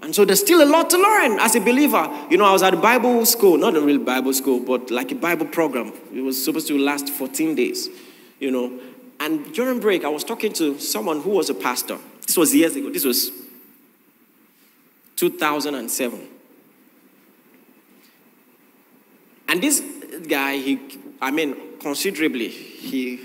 And 0.08 0.14
so 0.14 0.24
there's 0.24 0.40
still 0.40 0.62
a 0.62 0.64
lot 0.64 0.88
to 0.88 0.96
learn 0.96 1.38
as 1.38 1.54
a 1.54 1.60
believer. 1.60 2.08
You 2.30 2.38
know, 2.38 2.46
I 2.46 2.52
was 2.52 2.62
at 2.62 2.80
Bible 2.80 3.26
school, 3.26 3.58
not 3.58 3.76
a 3.76 3.80
real 3.82 3.98
Bible 3.98 4.32
school, 4.32 4.58
but 4.58 4.90
like 4.90 5.12
a 5.12 5.14
Bible 5.14 5.44
program. 5.44 5.92
It 6.14 6.22
was 6.22 6.42
supposed 6.42 6.66
to 6.68 6.78
last 6.78 7.10
14 7.10 7.54
days, 7.54 7.90
you 8.40 8.50
know. 8.50 8.80
And 9.20 9.52
during 9.52 9.80
break, 9.80 10.06
I 10.06 10.08
was 10.08 10.24
talking 10.24 10.54
to 10.54 10.78
someone 10.78 11.20
who 11.20 11.32
was 11.32 11.50
a 11.50 11.54
pastor. 11.54 11.98
This 12.26 12.38
was 12.38 12.54
years 12.54 12.74
ago. 12.74 12.88
This 12.90 13.04
was 13.04 13.32
2007. 15.16 16.28
And 19.48 19.62
this 19.62 19.82
guy, 20.26 20.56
he, 20.56 20.80
I 21.20 21.30
mean, 21.30 21.54
considerably, 21.80 22.48
he 22.48 23.20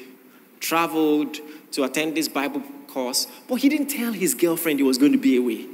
traveled 0.59 1.37
to 1.71 1.85
attend 1.85 2.17
this 2.17 2.27
Bible 2.27 2.61
course, 2.89 3.27
but 3.47 3.55
he 3.55 3.69
didn't 3.69 3.87
tell 3.87 4.11
his 4.11 4.35
girlfriend 4.35 4.79
he 4.79 4.83
was 4.83 4.97
going 4.97 5.13
to 5.13 5.17
be 5.17 5.37
away. 5.37 5.69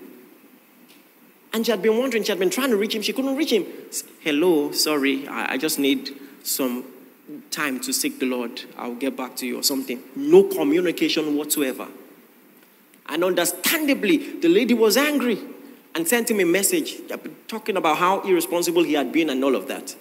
And 1.51 1.65
she 1.65 1.71
had 1.71 1.81
been 1.81 1.97
wondering, 1.97 2.23
she 2.23 2.31
had 2.31 2.39
been 2.39 2.49
trying 2.49 2.69
to 2.69 2.77
reach 2.77 2.93
him, 2.93 3.01
she 3.01 3.13
couldn't 3.13 3.35
reach 3.35 3.51
him. 3.51 3.65
Hello, 4.21 4.71
sorry, 4.71 5.27
I, 5.27 5.53
I 5.53 5.57
just 5.57 5.79
need 5.79 6.15
some 6.43 6.85
time 7.51 7.79
to 7.81 7.93
seek 7.93 8.19
the 8.19 8.25
Lord. 8.25 8.61
I'll 8.77 8.95
get 8.95 9.15
back 9.15 9.35
to 9.37 9.47
you 9.47 9.59
or 9.59 9.63
something. 9.63 10.01
No 10.15 10.43
communication 10.43 11.35
whatsoever. 11.37 11.87
And 13.07 13.23
understandably, 13.23 14.39
the 14.39 14.49
lady 14.49 14.73
was 14.73 14.95
angry 14.95 15.39
and 15.95 16.07
sent 16.07 16.29
him 16.29 16.39
a 16.39 16.45
message 16.45 16.97
talking 17.47 17.77
about 17.77 17.97
how 17.97 18.21
irresponsible 18.21 18.83
he 18.83 18.93
had 18.93 19.11
been 19.11 19.29
and 19.29 19.43
all 19.43 19.55
of 19.55 19.67
that. 19.67 19.95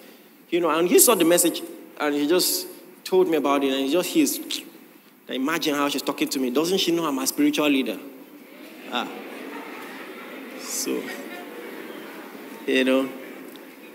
You 0.49 0.59
know, 0.59 0.69
and 0.69 0.87
he 0.87 0.99
saw 0.99 1.15
the 1.15 1.25
message 1.25 1.61
and 1.99 2.15
he 2.15 2.27
just 2.27 2.67
told 3.03 3.27
me 3.27 3.37
about 3.37 3.63
it 3.63 3.73
and 3.73 3.85
he 3.85 3.91
just 3.91 4.09
he's 4.09 4.61
imagine 5.27 5.75
how 5.75 5.89
she's 5.89 6.01
talking 6.01 6.27
to 6.29 6.39
me. 6.39 6.51
Doesn't 6.51 6.79
she 6.79 6.91
know 6.91 7.05
I'm 7.05 7.17
a 7.19 7.27
spiritual 7.27 7.69
leader? 7.69 7.99
Ah. 8.91 9.07
So 10.59 11.01
you 12.69 12.83
know. 12.83 13.09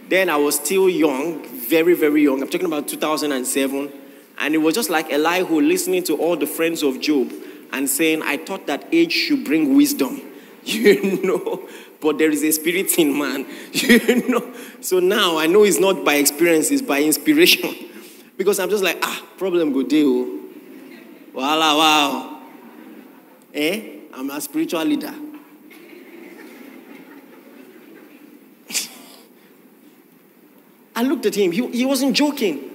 Then 0.08 0.28
I 0.28 0.36
was 0.36 0.56
still 0.56 0.88
young, 0.88 1.42
very, 1.44 1.94
very 1.94 2.22
young. 2.22 2.42
I'm 2.42 2.48
talking 2.48 2.66
about 2.66 2.88
2007. 2.88 3.92
And 4.38 4.54
it 4.54 4.58
was 4.58 4.74
just 4.74 4.90
like 4.90 5.10
Elihu 5.10 5.60
listening 5.60 6.02
to 6.04 6.16
all 6.16 6.36
the 6.36 6.46
friends 6.46 6.82
of 6.82 7.00
Job 7.00 7.32
and 7.72 7.88
saying, 7.88 8.22
I 8.22 8.36
thought 8.36 8.66
that 8.66 8.86
age 8.92 9.12
should 9.12 9.44
bring 9.44 9.76
wisdom. 9.76 10.20
You 10.66 11.20
know, 11.22 11.68
but 12.00 12.16
there 12.16 12.30
is 12.30 12.42
a 12.42 12.50
spirit 12.50 12.98
in 12.98 13.18
man. 13.18 13.46
You 13.72 14.28
know. 14.28 14.54
So 14.80 14.98
now 14.98 15.36
I 15.36 15.46
know 15.46 15.62
it's 15.62 15.78
not 15.78 16.06
by 16.06 16.14
experience, 16.14 16.70
it's 16.70 16.82
by 16.82 17.02
inspiration. 17.02 17.90
Because 18.36 18.58
I'm 18.58 18.68
just 18.68 18.82
like, 18.82 18.98
ah, 19.02 19.22
problem 19.36 19.72
go 19.72 19.82
deal. 19.82 20.26
Voila, 21.32 21.76
wow. 21.76 22.42
Eh? 23.52 24.00
I'm 24.12 24.30
a 24.30 24.40
spiritual 24.40 24.84
leader. 24.84 25.14
I 30.96 31.02
looked 31.02 31.26
at 31.26 31.34
him. 31.34 31.52
He, 31.52 31.66
he 31.70 31.84
wasn't 31.84 32.14
joking. 32.14 32.70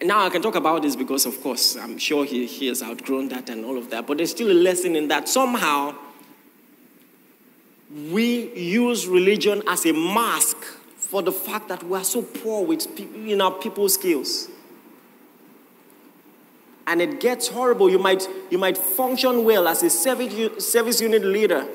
And 0.00 0.08
now 0.08 0.26
I 0.26 0.30
can 0.30 0.42
talk 0.42 0.54
about 0.54 0.82
this 0.82 0.96
because, 0.96 1.26
of 1.26 1.40
course, 1.42 1.76
I'm 1.76 1.98
sure 1.98 2.24
he, 2.24 2.46
he 2.46 2.68
has 2.68 2.82
outgrown 2.82 3.28
that 3.28 3.48
and 3.48 3.64
all 3.64 3.78
of 3.78 3.90
that. 3.90 4.06
But 4.06 4.18
there's 4.18 4.30
still 4.30 4.50
a 4.50 4.54
lesson 4.54 4.96
in 4.96 5.08
that. 5.08 5.28
Somehow, 5.28 5.94
we 8.10 8.52
use 8.54 9.06
religion 9.06 9.62
as 9.68 9.86
a 9.86 9.92
mask 9.92 10.56
for 10.96 11.22
the 11.22 11.32
fact 11.32 11.68
that 11.68 11.82
we 11.82 11.96
are 11.96 12.04
so 12.04 12.22
poor 12.22 12.64
with 12.64 12.98
in 12.98 13.40
our 13.40 13.52
people 13.52 13.88
skills. 13.88 14.48
And 16.86 17.00
it 17.00 17.20
gets 17.20 17.48
horrible. 17.48 17.90
You 17.90 17.98
might, 17.98 18.28
you 18.50 18.58
might 18.58 18.78
function 18.78 19.44
well 19.44 19.66
as 19.66 19.82
a 19.82 19.90
service, 19.90 20.66
service 20.66 21.00
unit 21.00 21.24
leader 21.24 21.66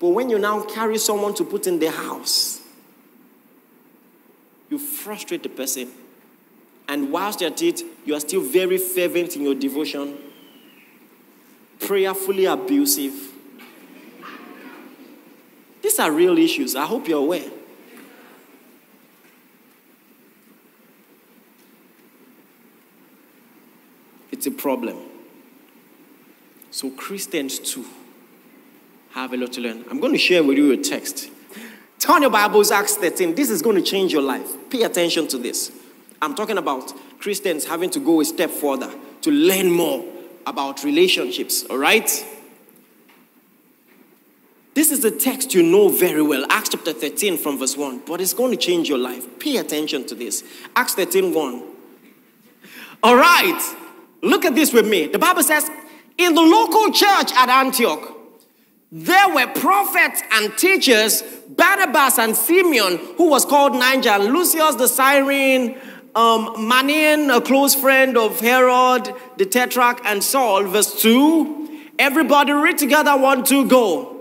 but 0.00 0.08
when 0.08 0.30
you 0.30 0.38
now 0.38 0.64
carry 0.64 0.96
someone 0.96 1.34
to 1.34 1.44
put 1.44 1.66
in 1.66 1.78
the 1.78 1.90
house, 1.90 2.62
you 4.70 4.78
frustrate 4.78 5.42
the 5.42 5.50
person. 5.50 5.90
And 6.88 7.12
whilst 7.12 7.42
at 7.42 7.60
it, 7.60 7.82
you 8.06 8.14
are 8.14 8.20
still 8.20 8.40
very 8.40 8.78
fervent 8.78 9.36
in 9.36 9.42
your 9.42 9.54
devotion, 9.54 10.16
prayerfully 11.78 12.46
abusive. 12.46 13.30
These 15.82 15.98
are 15.98 16.10
real 16.10 16.38
issues. 16.38 16.74
I 16.74 16.86
hope 16.86 17.06
you're 17.06 17.18
aware. 17.18 17.50
It's 24.32 24.46
a 24.46 24.50
problem. 24.50 24.96
So, 26.70 26.90
Christians 26.90 27.58
too 27.58 27.84
have 29.12 29.32
a 29.32 29.36
lot 29.36 29.52
to 29.52 29.60
learn. 29.60 29.84
I'm 29.90 30.00
going 30.00 30.12
to 30.12 30.18
share 30.18 30.42
with 30.42 30.56
you 30.56 30.72
a 30.72 30.76
text. 30.76 31.30
Turn 31.98 32.22
your 32.22 32.30
Bibles, 32.30 32.70
Acts 32.70 32.96
13. 32.96 33.34
This 33.34 33.50
is 33.50 33.60
going 33.62 33.76
to 33.76 33.82
change 33.82 34.12
your 34.12 34.22
life. 34.22 34.70
Pay 34.70 34.84
attention 34.84 35.28
to 35.28 35.38
this. 35.38 35.72
I'm 36.22 36.34
talking 36.34 36.58
about 36.58 36.92
Christians 37.18 37.64
having 37.64 37.90
to 37.90 38.00
go 38.00 38.20
a 38.20 38.24
step 38.24 38.50
further 38.50 38.92
to 39.22 39.30
learn 39.30 39.70
more 39.70 40.04
about 40.46 40.84
relationships, 40.84 41.64
all 41.64 41.78
right? 41.78 42.08
This 44.74 44.90
is 44.90 45.04
a 45.04 45.10
text 45.10 45.54
you 45.54 45.62
know 45.62 45.88
very 45.88 46.22
well, 46.22 46.46
Acts 46.48 46.70
chapter 46.70 46.92
13 46.92 47.36
from 47.36 47.58
verse 47.58 47.76
1, 47.76 48.02
but 48.06 48.20
it's 48.20 48.32
going 48.32 48.52
to 48.52 48.56
change 48.56 48.88
your 48.88 48.98
life. 48.98 49.38
Pay 49.38 49.56
attention 49.56 50.06
to 50.06 50.14
this. 50.14 50.44
Acts 50.76 50.94
13 50.94 51.34
1. 51.34 51.62
All 53.02 53.16
right, 53.16 53.76
look 54.22 54.44
at 54.44 54.54
this 54.54 54.72
with 54.72 54.86
me. 54.86 55.06
The 55.06 55.18
Bible 55.18 55.42
says, 55.42 55.70
in 56.16 56.34
the 56.34 56.42
local 56.42 56.92
church 56.92 57.32
at 57.32 57.48
Antioch, 57.48 58.19
there 58.92 59.28
were 59.32 59.46
prophets 59.46 60.22
and 60.32 60.56
teachers, 60.58 61.22
Barnabas 61.48 62.18
and 62.18 62.36
Simeon, 62.36 62.98
who 63.16 63.30
was 63.30 63.44
called 63.44 63.74
Niger, 63.74 64.18
Lucius 64.18 64.74
the 64.74 64.88
Cyrene, 64.88 65.78
um, 66.16 66.56
Manaen, 66.56 67.34
a 67.34 67.40
close 67.40 67.74
friend 67.74 68.16
of 68.16 68.40
Herod, 68.40 69.14
the 69.36 69.46
Tetrarch, 69.46 70.00
and 70.04 70.22
Saul. 70.24 70.64
Verse 70.64 71.00
2. 71.00 71.68
Everybody 72.00 72.52
read 72.52 72.78
together, 72.78 73.16
one, 73.16 73.44
two, 73.44 73.68
go. 73.68 74.16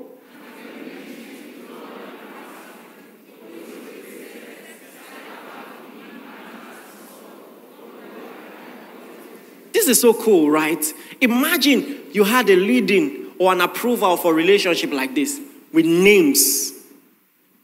This 9.72 9.88
is 9.88 10.01
so 10.01 10.13
cool, 10.13 10.51
right? 10.51 10.84
Imagine 11.22 12.01
you 12.11 12.24
had 12.24 12.49
a 12.49 12.55
leading 12.55 13.28
or 13.40 13.54
an 13.54 13.62
approval 13.62 14.18
for 14.18 14.34
a 14.34 14.36
relationship 14.36 14.92
like 14.92 15.16
this 15.16 15.40
with 15.74 15.86
names. 15.86 16.74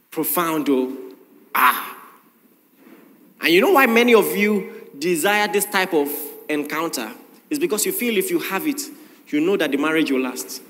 Profound, 0.10 0.68
oh. 0.70 0.96
Ah. 1.54 1.98
And 3.42 3.54
you 3.54 3.62
know 3.62 3.74
why 3.74 3.86
many 3.86 4.16
of 4.16 4.36
you 4.36 4.90
desire 4.98 5.48
this 5.48 5.66
type 5.66 5.94
of 5.94 6.10
encounter? 6.50 7.12
It's 7.50 7.60
because 7.60 7.86
you 7.86 7.92
feel 7.92 8.18
if 8.18 8.32
you 8.32 8.40
have 8.40 8.66
it, 8.66 8.82
you 9.28 9.42
know 9.42 9.58
that 9.58 9.72
the 9.72 9.78
marriage 9.78 10.10
will 10.10 10.22
last. 10.22 10.62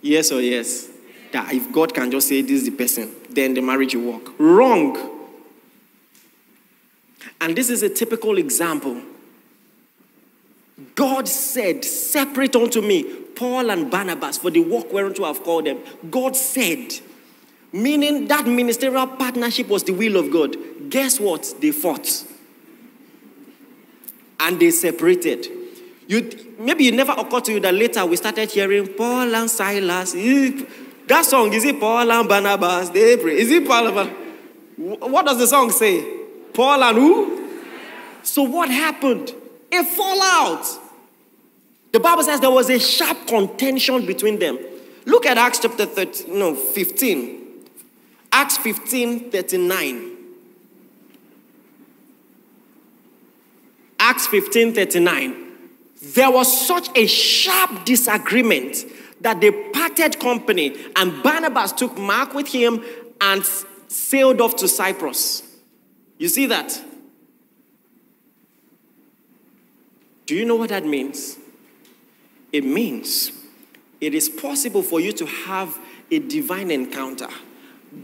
Yes 0.00 0.30
or 0.32 0.40
yes? 0.40 0.88
That 1.32 1.52
if 1.52 1.70
God 1.72 1.92
can 1.92 2.10
just 2.10 2.28
say 2.28 2.42
this 2.42 2.62
is 2.62 2.64
the 2.64 2.70
person, 2.70 3.14
then 3.28 3.54
the 3.54 3.60
marriage 3.60 3.94
will 3.94 4.12
work. 4.12 4.32
Wrong. 4.38 4.96
And 7.40 7.56
this 7.56 7.70
is 7.70 7.82
a 7.82 7.88
typical 7.88 8.38
example 8.38 9.02
God 10.94 11.28
said, 11.28 11.84
Separate 11.84 12.56
unto 12.56 12.80
me 12.80 13.02
Paul 13.34 13.70
and 13.70 13.90
Barnabas 13.90 14.38
for 14.38 14.50
the 14.50 14.60
work 14.60 14.92
whereunto 14.92 15.24
I've 15.24 15.42
called 15.42 15.66
them. 15.66 15.78
God 16.10 16.36
said, 16.36 16.92
meaning 17.72 18.28
that 18.28 18.46
ministerial 18.46 19.06
partnership 19.06 19.68
was 19.68 19.84
the 19.84 19.92
will 19.92 20.16
of 20.16 20.30
God. 20.30 20.56
Guess 20.90 21.20
what? 21.20 21.54
They 21.60 21.72
fought 21.72 22.24
and 24.40 24.58
they 24.58 24.70
separated. 24.70 25.46
You, 26.06 26.28
maybe 26.58 26.88
it 26.88 26.94
never 26.94 27.12
occurred 27.12 27.44
to 27.44 27.52
you 27.52 27.60
that 27.60 27.74
later 27.74 28.04
we 28.04 28.16
started 28.16 28.50
hearing 28.50 28.88
Paul 28.94 29.34
and 29.34 29.50
Silas. 29.50 30.12
That 30.12 31.24
song, 31.24 31.52
is 31.52 31.64
it 31.64 31.78
Paul 31.78 32.10
and 32.10 32.28
Barnabas? 32.28 32.90
They 32.90 33.16
pray. 33.16 33.38
Is 33.38 33.50
it 33.50 33.66
Paul 33.66 33.86
and 33.86 33.94
Barnabas? 33.94 35.10
What 35.10 35.26
does 35.26 35.38
the 35.38 35.46
song 35.46 35.70
say? 35.70 36.02
Paul 36.52 36.82
and 36.82 36.96
who? 36.96 37.62
So 38.22 38.42
what 38.42 38.70
happened? 38.70 39.34
A 39.72 39.84
fallout. 39.84 40.66
The 41.92 42.00
Bible 42.00 42.22
says 42.22 42.40
there 42.40 42.50
was 42.50 42.70
a 42.70 42.78
sharp 42.78 43.26
contention 43.26 44.06
between 44.06 44.38
them. 44.38 44.58
Look 45.06 45.26
at 45.26 45.38
Acts 45.38 45.60
chapter 45.60 45.86
13, 45.86 46.38
no, 46.38 46.54
15. 46.54 47.66
Acts 48.32 48.58
15, 48.58 49.30
39. 49.30 50.16
Acts 53.98 54.26
15, 54.28 54.74
39. 54.74 55.46
There 56.02 56.30
was 56.30 56.66
such 56.66 56.88
a 56.96 57.06
sharp 57.06 57.84
disagreement 57.84 58.84
that 59.20 59.40
they 59.40 59.50
parted 59.50 60.18
company, 60.18 60.76
and 60.96 61.22
Barnabas 61.22 61.72
took 61.72 61.98
Mark 61.98 62.32
with 62.34 62.48
him 62.48 62.82
and 63.20 63.44
sailed 63.88 64.40
off 64.40 64.56
to 64.56 64.68
Cyprus. 64.68 65.42
You 66.18 66.28
see 66.28 66.46
that? 66.46 66.80
Do 70.30 70.36
you 70.36 70.44
know 70.44 70.54
what 70.54 70.68
that 70.68 70.86
means? 70.86 71.38
It 72.52 72.62
means 72.62 73.32
it 74.00 74.14
is 74.14 74.28
possible 74.28 74.80
for 74.80 75.00
you 75.00 75.10
to 75.14 75.26
have 75.26 75.76
a 76.08 76.20
divine 76.20 76.70
encounter. 76.70 77.26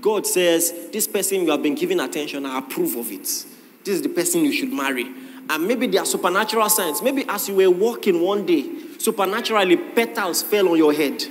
God 0.01 0.27
says, 0.27 0.89
This 0.93 1.07
person 1.07 1.43
you 1.43 1.53
have 1.53 1.63
been 1.63 1.77
giving 1.77 2.01
attention, 2.01 2.45
I 2.45 2.59
approve 2.59 2.97
of 2.97 3.13
it. 3.13 3.23
This 3.23 3.47
is 3.87 4.03
the 4.03 4.09
person 4.09 4.45
you 4.45 4.51
should 4.51 4.73
marry. 4.73 5.07
And 5.49 5.69
maybe 5.69 5.87
there 5.87 6.03
are 6.03 6.05
supernatural 6.05 6.69
signs. 6.69 7.01
Maybe 7.01 7.25
as 7.29 7.49
you 7.49 7.55
were 7.55 7.71
walking 7.71 8.21
one 8.21 8.45
day, 8.45 8.73
supernaturally 8.99 9.77
petals 9.77 10.43
fell 10.43 10.69
on 10.71 10.77
your 10.77 10.93
head. 10.93 11.23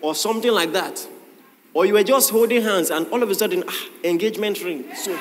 Or 0.00 0.16
something 0.16 0.50
like 0.50 0.72
that. 0.72 1.06
Or 1.72 1.86
you 1.86 1.92
were 1.92 2.02
just 2.02 2.30
holding 2.30 2.62
hands 2.62 2.90
and 2.90 3.06
all 3.12 3.22
of 3.22 3.30
a 3.30 3.34
sudden, 3.36 3.62
ah, 3.68 3.86
engagement 4.02 4.60
ring. 4.64 4.92
So. 4.96 5.16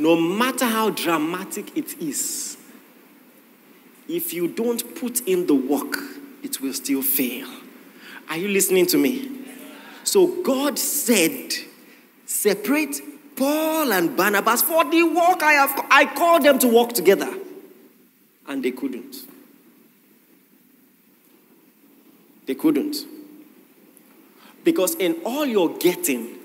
No 0.00 0.16
matter 0.16 0.64
how 0.64 0.88
dramatic 0.88 1.76
it 1.76 2.00
is, 2.00 2.56
if 4.08 4.32
you 4.32 4.48
don't 4.48 4.94
put 4.96 5.20
in 5.28 5.46
the 5.46 5.54
work, 5.54 5.94
it 6.42 6.60
will 6.60 6.72
still 6.72 7.02
fail. 7.02 7.46
Are 8.30 8.38
you 8.38 8.48
listening 8.48 8.86
to 8.86 8.98
me? 8.98 9.30
So 10.04 10.42
God 10.42 10.78
said, 10.78 11.52
separate 12.24 12.96
Paul 13.36 13.92
and 13.92 14.16
Barnabas 14.16 14.62
for 14.62 14.84
the 14.84 15.02
work 15.02 15.42
I 15.42 15.52
have. 15.52 15.86
I 15.90 16.06
called 16.06 16.44
them 16.44 16.58
to 16.60 16.68
work 16.68 16.94
together, 16.94 17.32
and 18.48 18.64
they 18.64 18.70
couldn't. 18.70 19.16
They 22.46 22.54
couldn't. 22.54 22.96
Because 24.64 24.94
in 24.94 25.20
all 25.24 25.44
you're 25.44 25.76
getting, 25.78 26.38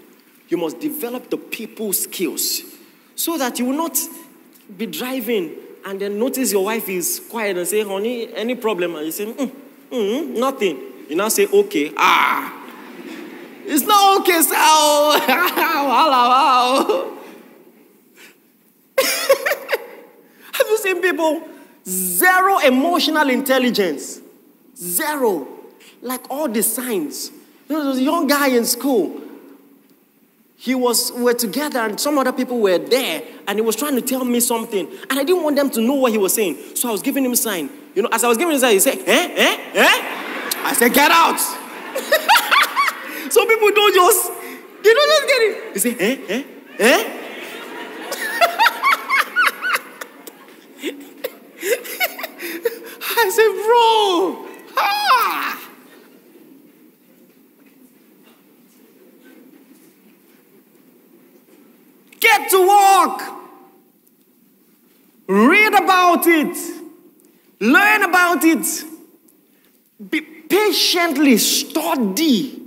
you 0.50 0.58
must 0.58 0.82
develop 0.82 1.30
the 1.30 1.38
people 1.38 1.94
skills 1.94 2.75
so 3.16 3.38
that 3.38 3.60
you 3.60 3.66
will 3.66 3.78
not 3.78 3.98
be 4.78 4.86
driving 4.86 5.56
and 5.86 6.02
then 6.02 6.18
notice 6.18 6.52
your 6.52 6.66
wife 6.66 6.90
is 6.90 7.22
quiet 7.30 7.58
and 7.58 7.68
say, 7.68 7.84
honey, 7.84 8.34
any 8.34 8.56
problem? 8.56 8.96
And 8.96 9.06
you 9.06 9.12
say, 9.12 9.28
mm, 9.28 9.52
mm, 9.92 10.38
nothing. 10.38 10.80
You 11.08 11.16
now 11.16 11.30
say, 11.30 11.46
okay. 11.46 11.94
Ah, 11.96 12.52
it's 13.66 13.84
not 13.84 14.22
okay, 14.22 14.42
sir. 14.42 14.54
wow, 14.56 15.12
Have 18.98 20.68
you 20.70 20.78
seen 20.80 21.02
people? 21.02 21.48
Zero 21.88 22.58
emotional 22.60 23.30
intelligence. 23.30 24.22
Zero. 24.76 25.48
Like 26.02 26.32
all 26.32 26.48
the 26.48 26.64
signs. 26.64 27.30
There 27.68 27.78
was 27.78 28.00
a 28.00 28.02
young 28.02 28.26
guy 28.26 28.48
in 28.48 28.66
school 28.66 29.22
he 30.66 30.74
was 30.74 31.12
we 31.12 31.22
were 31.22 31.36
together 31.36 31.80
and 31.82 32.00
some 32.00 32.18
other 32.18 32.32
people 32.34 32.58
were 32.60 32.80
there 32.80 33.22
and 33.48 33.60
he 33.60 33.62
was 33.62 33.76
trying 33.76 33.94
to 33.94 34.02
tell 34.02 34.26
me 34.26 34.40
something 34.40 34.88
and 35.12 35.20
i 35.20 35.24
didn't 35.24 35.44
want 35.44 35.56
them 35.56 35.70
to 35.70 35.80
know 35.80 35.94
what 35.94 36.12
he 36.12 36.18
was 36.18 36.34
saying. 36.34 36.58
So 36.74 36.90
i 36.90 36.92
was 36.92 37.04
giving 37.04 37.24
him 37.24 37.34
a 37.34 37.38
sign. 37.38 37.70
You 37.94 38.02
know 38.02 38.10
as 38.12 38.24
i 38.24 38.28
was 38.28 38.36
giving 38.36 38.54
him 38.54 38.58
a 38.58 38.60
sign 38.60 38.72
he 38.74 38.80
said 38.80 38.98
eh 38.98 39.04
eh 39.06 39.58
eh? 39.76 40.02
I 40.66 40.74
said 40.74 40.92
get 40.92 41.12
out. 41.12 41.40
Some 43.32 43.48
people 43.48 43.70
don't 43.70 43.94
just 43.94 44.28
they 44.84 44.92
don't 44.92 45.10
just 45.14 45.28
get 45.28 45.42
it. 45.44 45.74
He 45.74 45.80
said 45.80 46.02
eh 46.02 46.18
eh 46.30 46.44
eh? 46.80 47.04
I 53.18 53.30
said 53.30 53.52
bro 53.66 54.46
ah 54.78 55.65
Get 62.26 62.50
to 62.50 62.68
work. 62.68 63.22
Read 65.28 65.74
about 65.76 66.26
it. 66.26 66.58
Learn 67.60 68.02
about 68.02 68.44
it. 68.44 68.66
Be 70.10 70.22
patiently 70.22 71.38
study. 71.38 72.64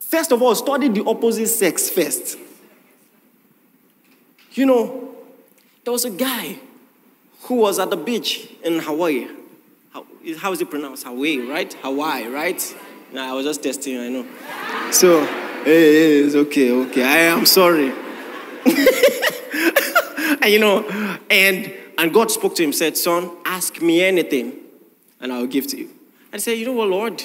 First 0.00 0.32
of 0.32 0.40
all, 0.40 0.54
study 0.54 0.88
the 0.88 1.04
opposite 1.04 1.48
sex 1.48 1.90
first. 1.90 2.38
You 4.52 4.64
know, 4.64 5.14
there 5.84 5.92
was 5.92 6.06
a 6.06 6.10
guy 6.10 6.58
who 7.42 7.56
was 7.56 7.78
at 7.78 7.90
the 7.90 7.96
beach 7.96 8.48
in 8.64 8.78
Hawaii. 8.78 9.28
How, 9.92 10.06
how 10.38 10.52
is 10.52 10.62
it 10.62 10.70
pronounced? 10.70 11.04
Hawaii, 11.04 11.40
right? 11.40 11.74
Hawaii, 11.74 12.26
right? 12.28 12.76
Nah, 13.12 13.30
I 13.30 13.32
was 13.34 13.44
just 13.44 13.62
testing, 13.62 13.98
I 13.98 14.08
know. 14.08 14.26
So, 14.90 15.41
It's 15.64 16.34
okay, 16.34 16.72
okay. 16.72 17.04
I 17.04 17.18
am 17.18 17.46
sorry. 17.46 17.92
and 20.42 20.52
you 20.52 20.58
know, 20.58 20.84
and 21.30 21.72
and 21.98 22.12
God 22.12 22.30
spoke 22.30 22.56
to 22.56 22.64
him, 22.64 22.72
said, 22.72 22.96
Son, 22.96 23.30
ask 23.44 23.80
me 23.80 24.02
anything, 24.02 24.54
and 25.20 25.32
I'll 25.32 25.46
give 25.46 25.66
to 25.68 25.78
you. 25.78 25.88
And 26.32 26.34
he 26.34 26.38
said, 26.40 26.58
You 26.58 26.66
know 26.66 26.72
what, 26.72 26.88
Lord? 26.88 27.22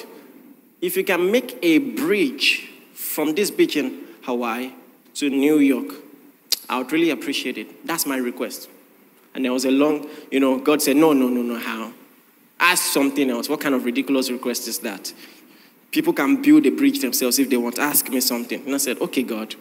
If 0.80 0.96
you 0.96 1.02
can 1.02 1.32
make 1.32 1.58
a 1.62 1.78
bridge 1.78 2.68
from 2.94 3.34
this 3.34 3.50
beach 3.50 3.76
in 3.76 4.04
Hawaii 4.22 4.72
to 5.14 5.28
New 5.28 5.58
York, 5.58 5.96
I 6.68 6.78
would 6.78 6.92
really 6.92 7.10
appreciate 7.10 7.58
it. 7.58 7.86
That's 7.86 8.06
my 8.06 8.18
request. 8.18 8.68
And 9.34 9.44
there 9.44 9.52
was 9.52 9.64
a 9.64 9.70
long, 9.70 10.08
you 10.30 10.38
know, 10.38 10.58
God 10.58 10.80
said, 10.80 10.96
No, 10.96 11.12
no, 11.12 11.28
no, 11.28 11.42
no, 11.42 11.58
how? 11.58 11.92
Ask 12.60 12.92
something 12.92 13.30
else. 13.30 13.48
What 13.48 13.60
kind 13.60 13.74
of 13.74 13.84
ridiculous 13.84 14.30
request 14.30 14.68
is 14.68 14.78
that? 14.80 15.12
People 15.90 16.12
can 16.12 16.42
build 16.42 16.66
a 16.66 16.70
bridge 16.70 17.00
themselves 17.00 17.38
if 17.38 17.48
they 17.48 17.56
want. 17.56 17.78
Ask 17.78 18.10
me 18.10 18.20
something. 18.20 18.64
And 18.66 18.74
I 18.74 18.78
said, 18.78 19.00
okay, 19.00 19.22
God, 19.22 19.54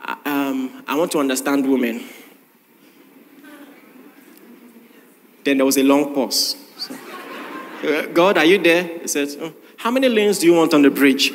I, 0.00 0.16
um, 0.24 0.82
I 0.86 0.96
want 0.96 1.12
to 1.12 1.18
understand 1.18 1.70
women. 1.70 2.04
Then 5.44 5.58
there 5.58 5.66
was 5.66 5.78
a 5.78 5.82
long 5.82 6.14
pause. 6.14 6.56
So, 6.78 6.96
God, 8.14 8.38
are 8.38 8.44
you 8.44 8.58
there? 8.58 8.84
He 9.00 9.08
said, 9.08 9.28
oh, 9.40 9.52
how 9.76 9.90
many 9.90 10.08
lanes 10.08 10.38
do 10.38 10.46
you 10.46 10.54
want 10.54 10.72
on 10.74 10.82
the 10.82 10.90
bridge? 10.90 11.30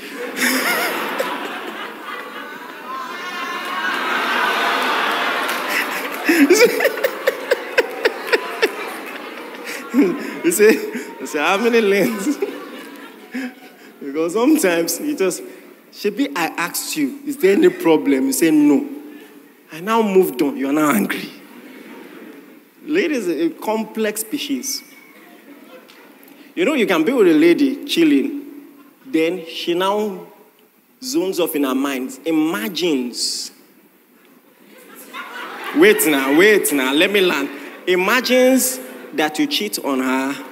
you 10.44 10.52
said, 10.52 10.76
he 11.20 11.26
said, 11.26 11.42
how 11.42 11.58
many 11.58 11.82
lanes? 11.82 12.49
Because 14.20 14.34
sometimes 14.34 15.00
you 15.00 15.16
just, 15.16 15.42
Shebi, 15.94 16.30
I 16.36 16.48
asked 16.48 16.98
you, 16.98 17.22
is 17.26 17.38
there 17.38 17.54
any 17.56 17.70
problem? 17.70 18.26
You 18.26 18.34
say 18.34 18.52
no. 18.52 18.86
I 19.72 19.80
now 19.80 20.02
moved 20.02 20.42
on. 20.42 20.58
You 20.58 20.68
are 20.68 20.74
now 20.74 20.92
angry. 20.92 21.30
Ladies 22.84 23.30
are 23.30 23.44
a 23.44 23.50
complex 23.50 24.20
species. 24.20 24.84
You 26.54 26.66
know, 26.66 26.74
you 26.74 26.86
can 26.86 27.06
be 27.06 27.14
with 27.14 27.30
a 27.30 27.34
lady 27.34 27.86
chilling, 27.86 28.66
then 29.06 29.46
she 29.48 29.74
now 29.74 30.28
zones 31.02 31.40
off 31.40 31.56
in 31.56 31.64
her 31.64 31.74
mind, 31.74 32.20
imagines. 32.26 33.52
Wait 35.78 36.06
now, 36.08 36.38
wait 36.38 36.74
now, 36.74 36.94
let 36.94 37.10
me 37.10 37.22
learn. 37.22 37.48
Imagines 37.88 38.82
that 39.14 39.40
you 39.40 39.48
cheat 39.48 39.80
on 39.80 40.02
her 40.02 40.49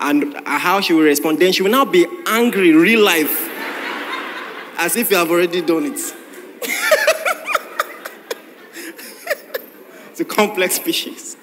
and 0.00 0.36
how 0.46 0.80
she 0.80 0.92
will 0.92 1.04
respond. 1.04 1.38
Then 1.38 1.52
she 1.52 1.62
will 1.62 1.70
now 1.70 1.84
be 1.84 2.06
angry, 2.26 2.72
real 2.72 3.04
life, 3.04 3.48
as 4.78 4.96
if 4.96 5.10
you 5.10 5.16
have 5.16 5.30
already 5.30 5.60
done 5.62 5.86
it. 5.86 6.14
it's 10.10 10.20
a 10.20 10.24
complex 10.24 10.76
species. 10.76 11.36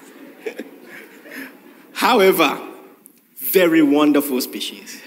However, 1.92 2.60
very 3.36 3.82
wonderful 3.82 4.40
species. 4.40 5.00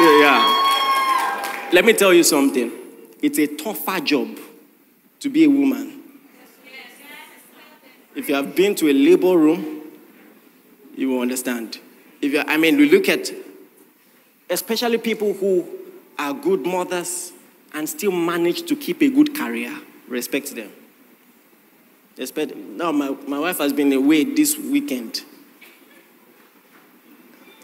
Yeah. 0.00 0.60
Let 1.72 1.84
me 1.84 1.92
tell 1.92 2.12
you 2.12 2.24
something. 2.24 2.72
It's 3.22 3.38
a 3.38 3.46
tougher 3.46 4.00
job 4.00 4.38
to 5.20 5.28
be 5.30 5.44
a 5.44 5.50
woman. 5.50 6.02
If 8.14 8.28
you 8.28 8.34
have 8.34 8.56
been 8.56 8.74
to 8.76 8.88
a 8.88 8.92
labor 8.92 9.36
room, 9.36 9.79
you 11.00 11.08
will 11.08 11.20
understand. 11.20 11.80
If 12.20 12.34
you, 12.34 12.42
I 12.46 12.58
mean, 12.58 12.76
we 12.76 12.90
look 12.90 13.08
at 13.08 13.32
especially 14.50 14.98
people 14.98 15.32
who 15.32 15.66
are 16.18 16.34
good 16.34 16.66
mothers 16.66 17.32
and 17.72 17.88
still 17.88 18.12
manage 18.12 18.66
to 18.66 18.76
keep 18.76 19.00
a 19.00 19.08
good 19.08 19.34
career. 19.34 19.74
Respect 20.08 20.54
them. 20.54 20.70
Respect. 22.18 22.54
Now, 22.54 22.92
my, 22.92 23.16
my 23.26 23.40
wife 23.40 23.56
has 23.58 23.72
been 23.72 23.90
away 23.94 24.24
this 24.24 24.58
weekend. 24.58 25.22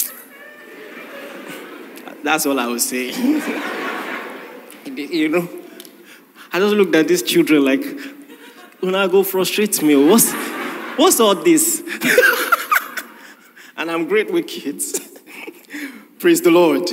That's 2.25 2.47
all 2.47 2.59
I 2.59 2.69
will 2.69 2.79
say. 2.79 3.09
you 4.87 5.29
know, 5.29 5.47
I 6.55 6.59
just 6.59 6.75
looked 6.75 6.95
at 6.95 7.07
these 7.07 7.23
children 7.23 7.67
like, 7.67 7.85
when 8.81 8.95
I 8.95 9.07
go 9.09 9.23
frustrate 9.23 9.83
me, 9.83 9.95
oh. 9.95 10.07
what's, 10.07 10.33
what's 10.97 11.21
all 11.21 11.35
this? 11.35 11.83
and 13.87 13.95
I'm 13.95 14.09
great 14.09 14.33
with 14.33 14.49
kids. 14.49 14.99
Praise 16.19 16.43
the 16.43 16.51
Lord. 16.51 16.91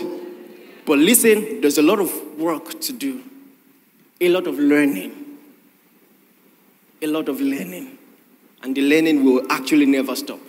But 0.85 0.99
listen, 0.99 1.59
there's 1.59 1.79
a 1.79 1.81
lot 1.81 1.99
of 1.99 2.13
work 2.37 2.79
to 2.81 2.93
do, 2.93 3.23
a 4.21 4.29
lot 4.29 4.45
of 4.45 4.59
learning. 4.59 5.39
A 7.01 7.07
lot 7.07 7.29
of 7.29 7.41
learning. 7.41 7.97
And 8.61 8.75
the 8.75 8.81
learning 8.83 9.25
will 9.25 9.51
actually 9.51 9.87
never 9.87 10.15
stop. 10.15 10.39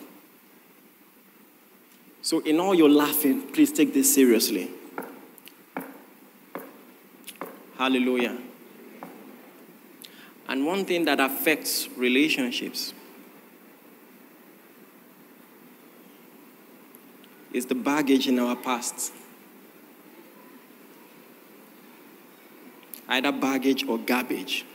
So, 2.20 2.40
in 2.40 2.60
all 2.60 2.74
your 2.74 2.90
laughing, 2.90 3.40
please 3.50 3.72
take 3.72 3.94
this 3.94 4.14
seriously. 4.14 4.70
Hallelujah. 7.78 8.36
And 10.46 10.66
one 10.66 10.84
thing 10.84 11.06
that 11.06 11.20
affects 11.20 11.88
relationships 11.96 12.92
is 17.54 17.66
the 17.66 17.74
baggage 17.74 18.28
in 18.28 18.38
our 18.38 18.56
past. 18.56 19.12
Either 23.08 23.32
baggage 23.32 23.86
or 23.86 23.96
garbage. 23.96 24.66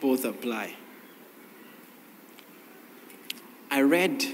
Both 0.00 0.24
apply. 0.24 0.74
I 3.70 3.80
read 3.82 4.24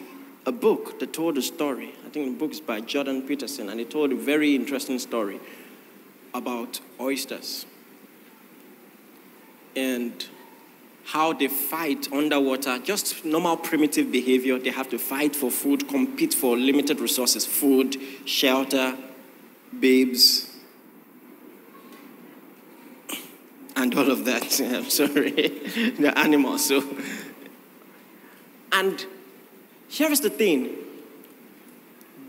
a 0.46 0.52
book 0.52 0.98
that 0.98 1.12
told 1.12 1.38
a 1.38 1.42
story. 1.42 1.92
I 2.06 2.08
think 2.08 2.32
the 2.32 2.38
book 2.38 2.52
is 2.52 2.60
by 2.60 2.80
Jordan 2.80 3.22
Peterson, 3.22 3.68
and 3.68 3.80
it 3.80 3.90
told 3.90 4.12
a 4.12 4.16
very 4.16 4.54
interesting 4.54 4.98
story 4.98 5.40
about 6.32 6.80
oysters 7.00 7.66
and 9.76 10.26
how 11.06 11.32
they 11.32 11.48
fight 11.48 12.10
underwater, 12.12 12.78
just 12.78 13.24
normal 13.24 13.56
primitive 13.56 14.10
behavior. 14.10 14.58
They 14.58 14.70
have 14.70 14.88
to 14.90 14.98
fight 14.98 15.36
for 15.36 15.50
food, 15.50 15.88
compete 15.88 16.34
for 16.34 16.56
limited 16.56 17.00
resources 17.00 17.46
food, 17.46 17.96
shelter, 18.24 18.96
babes, 19.78 20.50
and 23.76 23.94
all 23.94 24.10
of 24.10 24.24
that. 24.24 24.60
I'm 24.60 24.90
sorry, 24.90 25.30
the 25.98 26.12
animals. 26.16 26.66
So, 26.66 26.82
and 28.72 29.04
here 29.88 30.10
is 30.10 30.20
the 30.20 30.30
thing 30.30 30.78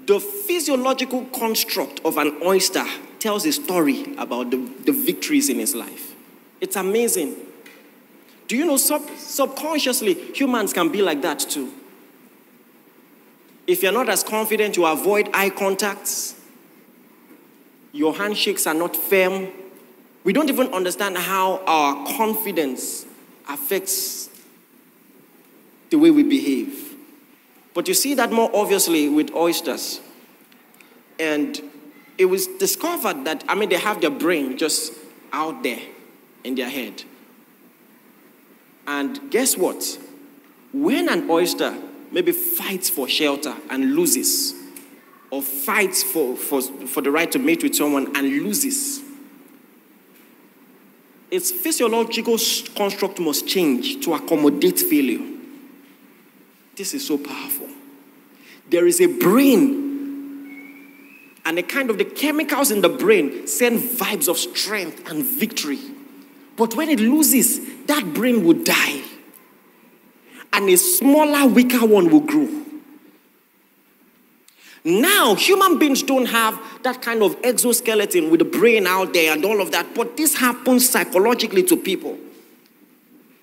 the 0.05 0.19
physiological 0.19 1.25
construct 1.25 1.99
of 2.05 2.17
an 2.17 2.37
oyster 2.43 2.85
tells 3.19 3.45
a 3.45 3.51
story 3.51 4.15
about 4.17 4.51
the, 4.51 4.57
the 4.57 4.91
victories 4.91 5.49
in 5.49 5.57
his 5.57 5.73
life. 5.73 6.13
It's 6.61 6.75
amazing. 6.75 7.35
Do 8.47 8.55
you 8.55 8.65
know 8.65 8.77
sub- 8.77 9.09
subconsciously 9.17 10.13
humans 10.33 10.73
can 10.73 10.89
be 10.89 11.01
like 11.01 11.21
that 11.21 11.39
too? 11.39 11.73
If 13.67 13.81
you're 13.81 13.91
not 13.91 14.09
as 14.09 14.23
confident, 14.23 14.77
you 14.77 14.85
avoid 14.85 15.29
eye 15.33 15.49
contacts, 15.49 16.35
your 17.91 18.13
handshakes 18.13 18.67
are 18.67 18.73
not 18.73 18.95
firm. 18.95 19.47
We 20.23 20.33
don't 20.33 20.49
even 20.49 20.67
understand 20.73 21.17
how 21.17 21.63
our 21.65 22.05
confidence 22.17 23.05
affects 23.49 24.29
the 25.89 25.97
way 25.97 26.11
we 26.11 26.23
behave. 26.23 26.95
But 27.73 27.87
you 27.87 27.93
see 27.93 28.13
that 28.15 28.31
more 28.31 28.49
obviously 28.53 29.09
with 29.09 29.33
oysters. 29.33 30.01
And 31.19 31.59
it 32.17 32.25
was 32.25 32.47
discovered 32.47 33.25
that, 33.25 33.43
I 33.47 33.55
mean, 33.55 33.69
they 33.69 33.77
have 33.77 34.01
their 34.01 34.09
brain 34.09 34.57
just 34.57 34.93
out 35.31 35.63
there 35.63 35.81
in 36.43 36.55
their 36.55 36.69
head. 36.69 37.03
And 38.87 39.31
guess 39.31 39.57
what? 39.57 39.99
When 40.73 41.09
an 41.09 41.29
oyster 41.29 41.75
maybe 42.11 42.31
fights 42.31 42.89
for 42.89 43.07
shelter 43.07 43.55
and 43.69 43.95
loses, 43.95 44.53
or 45.31 45.41
fights 45.41 46.03
for, 46.03 46.37
for, 46.37 46.61
for 46.61 47.01
the 47.01 47.11
right 47.11 47.31
to 47.31 47.39
mate 47.39 47.63
with 47.63 47.75
someone 47.75 48.15
and 48.15 48.43
loses, 48.43 49.01
its 51.31 51.51
physiological 51.51 52.37
construct 52.75 53.19
must 53.19 53.47
change 53.47 54.03
to 54.05 54.13
accommodate 54.13 54.79
failure. 54.79 55.19
This 56.75 56.93
is 56.93 57.05
so 57.05 57.17
powerful. 57.17 57.67
There 58.69 58.87
is 58.87 59.01
a 59.01 59.07
brain, 59.07 59.83
and 61.45 61.59
a 61.59 61.63
kind 61.63 61.89
of 61.89 61.97
the 61.97 62.05
chemicals 62.05 62.71
in 62.71 62.81
the 62.81 62.89
brain 62.89 63.47
send 63.47 63.79
vibes 63.79 64.27
of 64.27 64.37
strength 64.37 65.09
and 65.09 65.23
victory. 65.23 65.79
But 66.57 66.75
when 66.75 66.89
it 66.89 66.99
loses, 66.99 67.59
that 67.85 68.13
brain 68.13 68.45
will 68.45 68.63
die. 68.63 69.01
And 70.53 70.69
a 70.69 70.77
smaller, 70.77 71.47
weaker 71.47 71.85
one 71.85 72.09
will 72.09 72.21
grow. 72.21 72.47
Now, 74.85 75.33
human 75.33 75.79
beings 75.79 76.03
don't 76.03 76.27
have 76.27 76.61
that 76.83 77.01
kind 77.01 77.23
of 77.23 77.35
exoskeleton 77.43 78.29
with 78.29 78.39
the 78.39 78.45
brain 78.45 78.85
out 78.85 79.13
there 79.13 79.33
and 79.33 79.43
all 79.43 79.59
of 79.59 79.71
that, 79.71 79.95
but 79.95 80.15
this 80.15 80.37
happens 80.37 80.87
psychologically 80.87 81.63
to 81.63 81.75
people. 81.75 82.17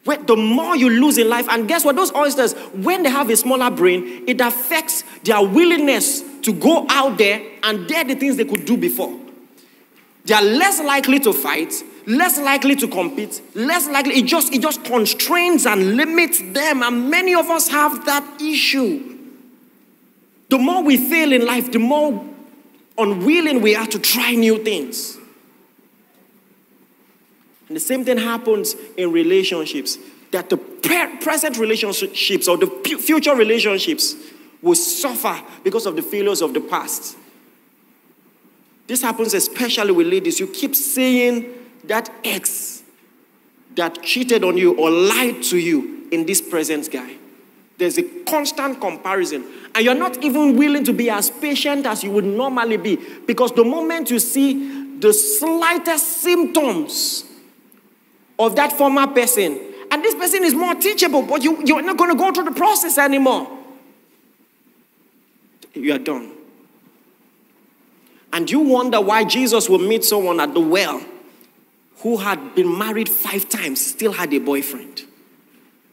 Where 0.05 0.19
the 0.19 0.37
more 0.37 0.77
you 0.77 0.89
lose 0.89 1.19
in 1.19 1.29
life, 1.29 1.49
and 1.49 1.67
guess 1.67 1.85
what? 1.85 1.97
Those 1.97 2.15
oysters, 2.15 2.55
when 2.73 3.03
they 3.03 3.11
have 3.11 3.29
a 3.29 3.37
smaller 3.37 3.71
brain, 3.71 4.25
it 4.27 4.41
affects 4.41 5.03
their 5.25 5.43
willingness 5.45 6.23
to 6.43 6.53
go 6.53 6.87
out 6.89 7.19
there 7.19 7.43
and 7.65 7.89
dare 7.89 8.05
the 8.05 8.15
things 8.15 8.37
they 8.37 8.45
could 8.45 8.65
do 8.65 8.77
before. 8.77 9.17
They 10.25 10.35
are 10.35 10.43
less 10.43 10.81
likely 10.81 11.19
to 11.21 11.33
fight, 11.33 11.75
less 12.07 12.39
likely 12.39 12.75
to 12.77 12.89
compete, 12.89 13.41
less 13.55 13.89
likely. 13.89 14.15
It 14.15 14.27
just, 14.27 14.53
it 14.53 14.61
just 14.63 14.85
constrains 14.85 15.67
and 15.67 15.97
limits 15.97 16.41
them. 16.41 16.83
And 16.83 17.11
many 17.11 17.35
of 17.35 17.49
us 17.51 17.69
have 17.69 18.05
that 18.07 18.41
issue. 18.41 19.19
The 20.49 20.59
more 20.59 20.83
we 20.83 20.97
fail 20.97 21.33
in 21.33 21.47
life, 21.47 21.73
the 21.73 21.79
more 21.79 22.25
unwilling 22.99 23.63
we 23.63 23.75
are 23.75 23.87
to 23.87 23.99
try 23.99 24.35
new 24.35 24.63
things. 24.63 25.17
And 27.69 27.77
the 27.77 27.81
same 27.81 28.05
thing 28.05 28.19
happens 28.19 28.75
in 28.97 29.13
relationships. 29.13 29.97
That 30.31 30.51
the 30.51 30.57
present 31.23 31.59
relationships 31.59 32.49
or 32.49 32.57
the 32.57 32.67
future 33.01 33.35
relationships 33.35 34.15
will 34.61 34.75
suffer 34.75 35.43
because 35.65 35.87
of 35.87 35.97
the 35.97 36.03
failures 36.03 36.43
of 36.43 36.55
the 36.55 36.61
past. 36.61 37.17
This 38.87 39.03
happens 39.03 39.33
especially 39.35 39.93
with 39.93 40.07
ladies. 40.07 40.39
You 40.39 40.47
keep 40.49 40.75
saying 40.75 41.62
that 41.85 42.11
ex 42.25 42.83
that 43.77 44.03
cheated 44.03 44.45
on 44.45 44.57
you 44.57 44.77
or 44.77 44.91
lied 44.91 45.43
to 45.45 45.59
you 45.59 46.07
in 46.11 46.27
this 46.27 46.41
present 46.41 46.91
guy. 46.91 47.17
There's 47.79 47.99
a 47.99 48.03
constant 48.25 48.81
comparison. 48.81 49.45
And 49.75 49.85
you're 49.85 49.95
not 49.95 50.23
even 50.23 50.57
willing 50.57 50.85
to 50.85 50.93
be 50.93 51.11
as 51.11 51.31
patient 51.31 51.87
as 51.87 52.05
you 52.05 52.11
would 52.11 52.25
normally 52.25 52.77
be 52.77 52.97
because 53.27 53.53
the 53.53 53.65
moment 53.65 54.11
you 54.11 54.19
see 54.19 54.99
the 54.99 55.13
slightest 55.13 56.19
symptoms 56.19 57.25
of 58.39 58.55
that 58.57 58.73
former 58.73 59.07
person, 59.07 59.59
and 59.91 60.03
this 60.03 60.15
person 60.15 60.45
is 60.45 60.55
more 60.55 60.75
teachable, 60.75 61.23
but 61.23 61.43
you, 61.43 61.65
you're 61.65 61.83
not 61.83 61.97
going 61.97 62.11
to 62.11 62.17
go 62.17 62.31
through 62.33 62.45
the 62.45 62.53
process 62.53 62.99
anymore, 62.99 63.49
you 65.75 65.93
are 65.95 65.99
done. 65.99 66.31
And 68.35 68.51
you 68.51 68.61
wonder 68.61 69.01
why 69.01 69.25
Jesus 69.25 69.69
will 69.69 69.79
meet 69.79 70.05
someone 70.05 70.41
at 70.41 70.55
the 70.55 70.61
well 70.61 71.03
who 72.03 72.17
had 72.17 72.55
been 72.57 72.77
married 72.77 73.09
five 73.09 73.49
times, 73.49 73.85
still 73.85 74.13
had 74.13 74.33
a 74.35 74.39
boyfriend. 74.39 75.03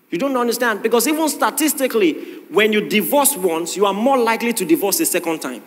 You 0.09 0.17
don't 0.17 0.35
understand? 0.35 0.81
Because 0.81 1.07
even 1.07 1.29
statistically, 1.29 2.13
when 2.49 2.73
you 2.73 2.89
divorce 2.89 3.37
once, 3.37 3.77
you 3.77 3.85
are 3.85 3.93
more 3.93 4.17
likely 4.17 4.53
to 4.53 4.65
divorce 4.65 4.99
a 5.01 5.05
second 5.05 5.39
time. 5.39 5.61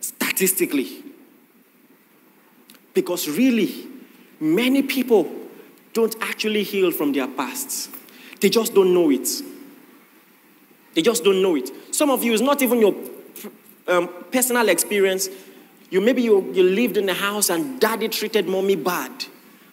Statistically. 0.00 1.02
Because 2.92 3.28
really, 3.28 3.86
many 4.38 4.82
people 4.82 5.30
don't 5.94 6.14
actually 6.20 6.62
heal 6.62 6.90
from 6.90 7.12
their 7.12 7.26
pasts, 7.26 7.88
they 8.42 8.50
just 8.50 8.74
don't 8.74 8.92
know 8.92 9.10
it. 9.10 9.26
They 10.94 11.00
just 11.00 11.24
don't 11.24 11.42
know 11.42 11.56
it. 11.56 11.70
Some 11.94 12.10
of 12.10 12.22
you, 12.22 12.32
it's 12.32 12.42
not 12.42 12.60
even 12.60 12.80
your 12.80 12.94
um, 13.86 14.08
personal 14.30 14.68
experience. 14.68 15.28
You 15.90 16.00
maybe 16.00 16.22
you, 16.22 16.52
you 16.52 16.62
lived 16.62 16.96
in 16.98 17.08
a 17.08 17.14
house 17.14 17.48
and 17.48 17.80
daddy 17.80 18.08
treated 18.08 18.48
mommy 18.48 18.76
bad 18.76 19.26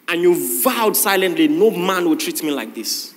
and 0.08 0.22
you 0.22 0.62
vowed 0.62 0.96
silently, 0.96 1.48
no 1.48 1.70
man 1.70 2.08
will 2.08 2.16
treat 2.16 2.42
me 2.42 2.50
like 2.50 2.74
this. 2.74 3.14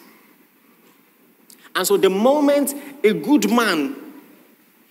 And 1.75 1.85
so 1.85 1.97
the 1.97 2.09
moment 2.09 2.73
a 3.03 3.13
good 3.13 3.51
man, 3.51 3.95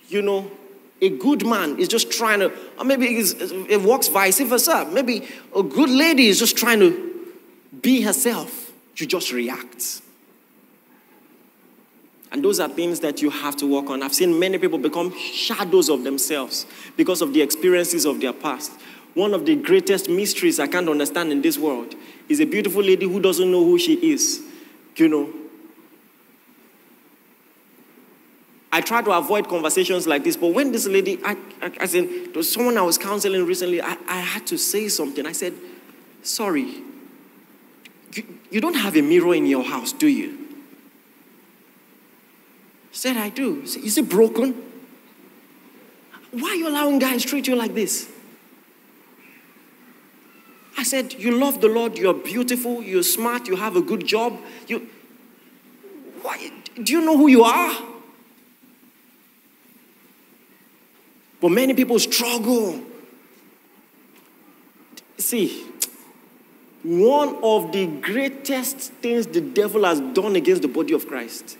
you 0.07 0.21
know, 0.21 0.49
a 1.01 1.09
good 1.09 1.45
man 1.45 1.77
is 1.77 1.87
just 1.87 2.11
trying 2.11 2.39
to, 2.39 2.51
or 2.79 2.85
maybe 2.85 3.05
it 3.07 3.81
works 3.81 4.07
vice 4.07 4.39
versa. 4.39 4.89
Maybe 4.91 5.27
a 5.55 5.61
good 5.61 5.89
lady 5.89 6.27
is 6.27 6.39
just 6.39 6.57
trying 6.57 6.79
to 6.79 7.35
be 7.81 8.01
herself. 8.01 8.71
You 8.95 9.05
just 9.05 9.31
react. 9.31 10.01
And 12.31 12.43
those 12.43 12.59
are 12.59 12.67
things 12.67 12.99
that 13.01 13.21
you 13.21 13.29
have 13.29 13.55
to 13.57 13.67
work 13.67 13.89
on. 13.89 14.01
I've 14.01 14.13
seen 14.13 14.39
many 14.39 14.57
people 14.57 14.77
become 14.79 15.13
shadows 15.17 15.89
of 15.89 16.03
themselves 16.03 16.65
because 16.95 17.21
of 17.21 17.33
the 17.33 17.41
experiences 17.41 18.05
of 18.05 18.19
their 18.19 18.33
past. 18.33 18.71
One 19.17 19.33
of 19.33 19.47
the 19.47 19.55
greatest 19.55 20.11
mysteries 20.11 20.59
I 20.59 20.67
can't 20.67 20.87
understand 20.87 21.31
in 21.31 21.41
this 21.41 21.57
world 21.57 21.95
is 22.29 22.39
a 22.39 22.45
beautiful 22.45 22.83
lady 22.83 23.07
who 23.07 23.19
doesn't 23.19 23.49
know 23.49 23.63
who 23.63 23.79
she 23.79 23.95
is. 24.11 24.43
You 24.95 25.07
know, 25.07 25.33
I 28.71 28.81
try 28.81 29.01
to 29.01 29.11
avoid 29.13 29.49
conversations 29.49 30.05
like 30.05 30.23
this, 30.23 30.37
but 30.37 30.53
when 30.53 30.71
this 30.71 30.85
lady, 30.85 31.19
I, 31.25 31.35
I, 31.63 31.87
there 31.87 32.29
was 32.35 32.53
someone 32.53 32.77
I 32.77 32.83
was 32.83 32.99
counseling 32.99 33.43
recently, 33.47 33.81
I, 33.81 33.97
I 34.07 34.19
had 34.19 34.45
to 34.47 34.57
say 34.57 34.87
something. 34.87 35.25
I 35.25 35.31
said, 35.31 35.55
Sorry, 36.21 36.83
you, 38.13 38.39
you 38.51 38.61
don't 38.61 38.75
have 38.75 38.95
a 38.95 39.01
mirror 39.01 39.33
in 39.33 39.47
your 39.47 39.63
house, 39.63 39.93
do 39.93 40.05
you? 40.05 40.37
Said, 42.91 43.17
I 43.17 43.29
do. 43.29 43.65
Said, 43.65 43.83
Is 43.83 43.97
it 43.97 44.09
broken? 44.09 44.63
Why 46.29 46.49
are 46.49 46.55
you 46.55 46.67
allowing 46.67 46.99
guys 46.99 47.25
treat 47.25 47.47
you 47.47 47.55
like 47.55 47.73
this? 47.73 48.11
I 50.77 50.83
said, 50.83 51.13
You 51.13 51.31
love 51.31 51.59
the 51.59 51.67
Lord, 51.67 51.97
you're 51.97 52.13
beautiful, 52.13 52.83
you're 52.83 53.03
smart, 53.03 53.47
you 53.47 53.55
have 53.55 53.75
a 53.75 53.81
good 53.81 54.05
job. 54.05 54.39
You 54.67 54.87
why 56.21 56.51
do 56.81 56.93
you 56.93 57.01
know 57.01 57.17
who 57.17 57.27
you 57.27 57.43
are? 57.43 57.75
But 61.39 61.49
many 61.49 61.73
people 61.73 61.99
struggle. 61.99 62.81
See, 65.17 65.65
one 66.83 67.37
of 67.43 67.71
the 67.71 67.87
greatest 67.87 68.77
things 68.93 69.27
the 69.27 69.41
devil 69.41 69.83
has 69.85 69.99
done 69.99 70.35
against 70.35 70.61
the 70.61 70.67
body 70.67 70.93
of 70.93 71.07
Christ 71.07 71.57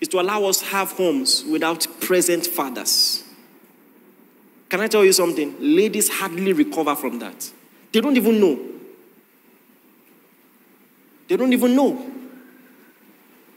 is 0.00 0.08
to 0.08 0.20
allow 0.20 0.44
us 0.44 0.60
have 0.62 0.92
homes 0.92 1.44
without 1.44 1.86
present 2.00 2.46
fathers. 2.46 3.24
Can 4.68 4.80
I 4.80 4.86
tell 4.86 5.04
you 5.04 5.12
something? 5.12 5.56
Ladies 5.58 6.08
hardly 6.08 6.52
recover 6.52 6.94
from 6.94 7.18
that. 7.20 7.50
They 7.92 8.00
don't 8.00 8.16
even 8.16 8.40
know. 8.40 8.58
They 11.28 11.36
don't 11.36 11.52
even 11.52 11.76
know. 11.76 12.10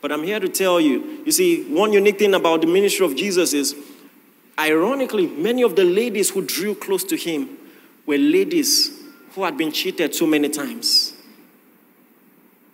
But 0.02 0.12
I'm 0.12 0.24
here 0.24 0.40
to 0.40 0.50
tell 0.50 0.82
you 0.82 1.22
you 1.26 1.32
see, 1.32 1.64
one 1.74 1.94
unique 1.94 2.20
thing 2.20 2.34
about 2.34 2.62
the 2.62 2.68
ministry 2.68 3.06
of 3.06 3.16
Jesus 3.16 3.54
is, 3.54 3.76
ironically, 4.60 5.28
many 5.28 5.62
of 5.64 5.76
the 5.76 5.84
ladies 5.84 6.30
who 6.32 6.44
drew 6.44 6.76
close 6.76 7.04
to 7.06 7.16
him 7.16 7.58
were 8.06 8.18
ladies 8.18 9.00
who 9.34 9.44
had 9.44 9.58
been 9.58 9.72
cheated 9.72 10.14
so 10.16 10.26
many 10.26 10.50
times. 10.50 11.14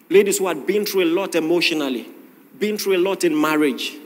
Ladies 0.09 0.37
who 0.37 0.47
had 0.47 0.65
been 0.65 0.85
through 0.85 1.03
a 1.03 1.11
lot 1.13 1.35
emotionally, 1.35 2.07
been 2.57 2.77
through 2.77 2.95
a 2.95 3.03
lot 3.03 3.23
in 3.23 3.39
marriage, 3.39 3.97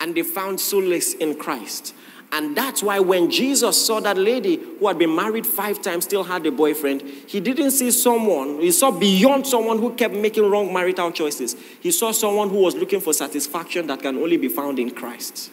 and 0.00 0.14
they 0.14 0.22
found 0.22 0.60
solace 0.60 1.14
in 1.14 1.36
Christ. 1.36 1.94
And 2.30 2.54
that's 2.54 2.82
why 2.82 3.00
when 3.00 3.30
Jesus 3.30 3.84
saw 3.86 4.00
that 4.00 4.18
lady 4.18 4.56
who 4.56 4.86
had 4.86 4.98
been 4.98 5.14
married 5.14 5.46
five 5.46 5.80
times, 5.80 6.04
still 6.04 6.24
had 6.24 6.44
a 6.44 6.50
boyfriend, 6.52 7.02
he 7.02 7.40
didn't 7.40 7.70
see 7.70 7.90
someone, 7.90 8.60
he 8.60 8.70
saw 8.70 8.90
beyond 8.90 9.46
someone 9.46 9.78
who 9.78 9.94
kept 9.94 10.14
making 10.14 10.48
wrong 10.50 10.72
marital 10.72 11.10
choices. 11.10 11.56
He 11.80 11.90
saw 11.90 12.12
someone 12.12 12.50
who 12.50 12.58
was 12.58 12.74
looking 12.74 13.00
for 13.00 13.14
satisfaction 13.14 13.86
that 13.86 14.02
can 14.02 14.18
only 14.18 14.36
be 14.36 14.48
found 14.48 14.78
in 14.78 14.90
Christ. 14.90 15.50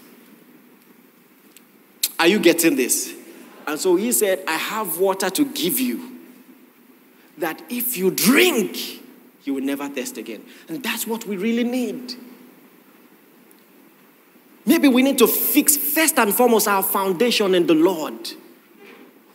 Are 2.19 2.27
you 2.27 2.39
getting 2.39 2.75
this? 2.75 3.13
And 3.67 3.79
so 3.79 3.95
he 3.95 4.11
said, 4.11 4.43
I 4.47 4.55
have 4.55 4.99
water 4.99 5.29
to 5.29 5.45
give 5.45 5.79
you 5.79 6.11
that 7.37 7.61
if 7.69 7.97
you 7.97 8.11
drink, 8.11 8.77
you 9.43 9.53
will 9.53 9.63
never 9.63 9.87
thirst 9.87 10.17
again. 10.17 10.43
And 10.67 10.83
that's 10.83 11.07
what 11.07 11.25
we 11.25 11.37
really 11.37 11.63
need. 11.63 12.15
Maybe 14.65 14.87
we 14.87 15.03
need 15.03 15.17
to 15.19 15.27
fix 15.27 15.77
first 15.77 16.17
and 16.17 16.33
foremost 16.33 16.67
our 16.67 16.81
foundation 16.81 17.53
in 17.53 17.67
the 17.67 17.75
Lord. 17.75 18.31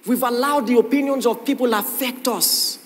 We've 0.07 0.23
allowed 0.23 0.67
the 0.67 0.79
opinions 0.79 1.27
of 1.27 1.45
people 1.45 1.73
affect 1.75 2.27
us, 2.27 2.79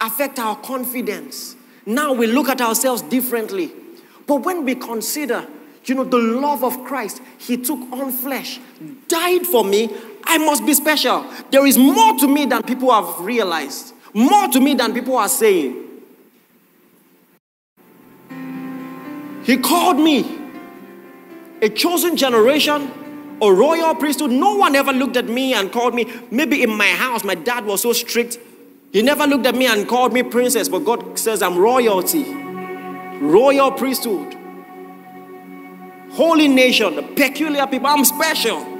affect 0.00 0.38
our 0.38 0.56
confidence. 0.56 1.54
Now 1.84 2.12
we 2.12 2.26
look 2.26 2.48
at 2.48 2.60
ourselves 2.60 3.02
differently. 3.02 3.70
But 4.26 4.44
when 4.44 4.64
we 4.64 4.74
consider, 4.74 5.46
you 5.84 5.94
know, 5.94 6.04
the 6.04 6.18
love 6.18 6.64
of 6.64 6.82
Christ, 6.84 7.22
He 7.38 7.56
took 7.56 7.78
on 7.92 8.10
flesh, 8.10 8.58
died 9.06 9.46
for 9.46 9.64
me, 9.64 9.94
I 10.24 10.38
must 10.38 10.66
be 10.66 10.74
special. 10.74 11.24
There 11.52 11.64
is 11.66 11.78
more 11.78 12.18
to 12.18 12.26
me 12.26 12.46
than 12.46 12.64
people 12.64 12.90
have 12.90 13.24
realized, 13.24 13.94
more 14.12 14.48
to 14.48 14.58
me 14.58 14.74
than 14.74 14.92
people 14.92 15.16
are 15.16 15.28
saying. 15.28 15.84
He 19.44 19.56
called 19.58 19.98
me 19.98 20.45
a 21.62 21.68
chosen 21.68 22.16
generation, 22.16 23.38
a 23.40 23.52
royal 23.52 23.94
priesthood. 23.94 24.30
No 24.30 24.56
one 24.56 24.76
ever 24.76 24.92
looked 24.92 25.16
at 25.16 25.26
me 25.26 25.54
and 25.54 25.72
called 25.72 25.94
me. 25.94 26.06
Maybe 26.30 26.62
in 26.62 26.70
my 26.70 26.88
house, 26.88 27.24
my 27.24 27.34
dad 27.34 27.64
was 27.64 27.82
so 27.82 27.92
strict. 27.92 28.38
He 28.92 29.02
never 29.02 29.26
looked 29.26 29.46
at 29.46 29.54
me 29.54 29.66
and 29.66 29.88
called 29.88 30.12
me 30.12 30.22
princess, 30.22 30.68
but 30.68 30.80
God 30.80 31.18
says 31.18 31.42
I'm 31.42 31.58
royalty, 31.58 32.24
royal 33.20 33.72
priesthood, 33.72 34.34
holy 36.12 36.48
nation, 36.48 37.14
peculiar 37.14 37.66
people. 37.66 37.88
I'm 37.88 38.04
special. 38.04 38.74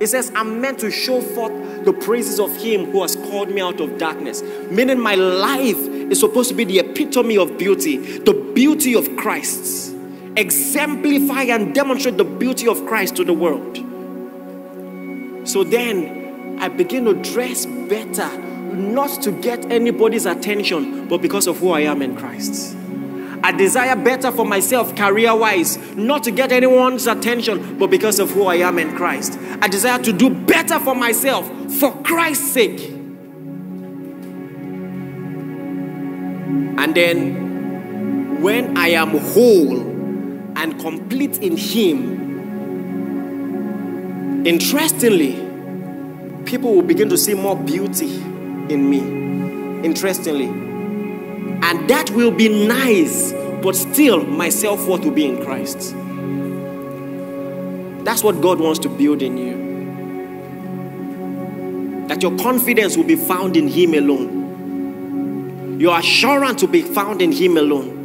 It 0.00 0.06
says, 0.06 0.32
I'm 0.34 0.62
meant 0.62 0.78
to 0.78 0.90
show 0.90 1.20
forth 1.20 1.84
the 1.84 1.92
praises 1.92 2.40
of 2.40 2.56
Him 2.56 2.86
who 2.86 3.02
has 3.02 3.16
called 3.16 3.50
me 3.50 3.60
out 3.60 3.80
of 3.80 3.98
darkness. 3.98 4.42
Meaning, 4.70 4.98
my 4.98 5.14
life 5.14 5.76
is 5.76 6.18
supposed 6.20 6.48
to 6.48 6.54
be 6.54 6.64
the 6.64 6.78
epitome 6.78 7.36
of 7.36 7.58
beauty, 7.58 7.98
the 8.18 8.32
beauty 8.54 8.94
of 8.94 9.14
Christ 9.16 9.94
exemplify 10.36 11.42
and 11.42 11.74
demonstrate 11.74 12.16
the 12.16 12.24
beauty 12.24 12.68
of 12.68 12.84
Christ 12.86 13.16
to 13.16 13.24
the 13.24 13.32
world. 13.32 13.76
So 15.48 15.64
then 15.64 16.58
I 16.60 16.68
begin 16.68 17.04
to 17.06 17.14
dress 17.14 17.66
better, 17.66 18.36
not 18.72 19.22
to 19.22 19.32
get 19.32 19.64
anybody's 19.70 20.26
attention, 20.26 21.08
but 21.08 21.22
because 21.22 21.46
of 21.46 21.58
who 21.58 21.70
I 21.70 21.80
am 21.80 22.02
in 22.02 22.16
Christ. 22.16 22.76
I 23.42 23.52
desire 23.52 23.96
better 23.96 24.30
for 24.30 24.44
myself 24.44 24.94
career 24.94 25.34
wise, 25.34 25.78
not 25.96 26.22
to 26.24 26.30
get 26.30 26.52
anyone's 26.52 27.06
attention, 27.06 27.78
but 27.78 27.90
because 27.90 28.18
of 28.18 28.30
who 28.30 28.44
I 28.44 28.56
am 28.56 28.78
in 28.78 28.94
Christ. 28.94 29.38
I 29.62 29.68
desire 29.68 29.98
to 30.02 30.12
do 30.12 30.28
better 30.28 30.78
for 30.78 30.94
myself 30.94 31.50
for 31.78 31.90
Christ's 32.02 32.52
sake. 32.52 32.90
And 36.78 36.94
then 36.94 38.42
when 38.42 38.76
I 38.76 38.88
am 38.88 39.16
whole, 39.18 39.89
and 40.60 40.78
complete 40.78 41.38
in 41.38 41.56
Him, 41.56 42.36
interestingly, 44.46 45.32
people 46.44 46.74
will 46.74 46.82
begin 46.82 47.08
to 47.08 47.16
see 47.16 47.32
more 47.32 47.56
beauty 47.56 48.16
in 48.16 48.90
me. 48.90 48.98
Interestingly. 49.82 50.48
And 51.62 51.88
that 51.88 52.10
will 52.10 52.30
be 52.30 52.50
nice, 52.66 53.32
but 53.62 53.74
still, 53.74 54.22
my 54.26 54.50
self 54.50 54.86
worth 54.86 55.02
will 55.02 55.12
be 55.12 55.24
in 55.24 55.42
Christ. 55.42 55.94
That's 58.04 58.22
what 58.22 58.42
God 58.42 58.60
wants 58.60 58.80
to 58.80 58.90
build 58.90 59.22
in 59.22 59.38
you. 59.38 59.56
That 62.08 62.22
your 62.22 62.36
confidence 62.38 62.98
will 62.98 63.04
be 63.04 63.16
found 63.16 63.56
in 63.56 63.66
Him 63.66 63.94
alone. 63.94 65.80
Your 65.80 65.98
assurance 65.98 66.60
will 66.60 66.68
be 66.68 66.82
found 66.82 67.22
in 67.22 67.32
Him 67.32 67.56
alone. 67.56 67.99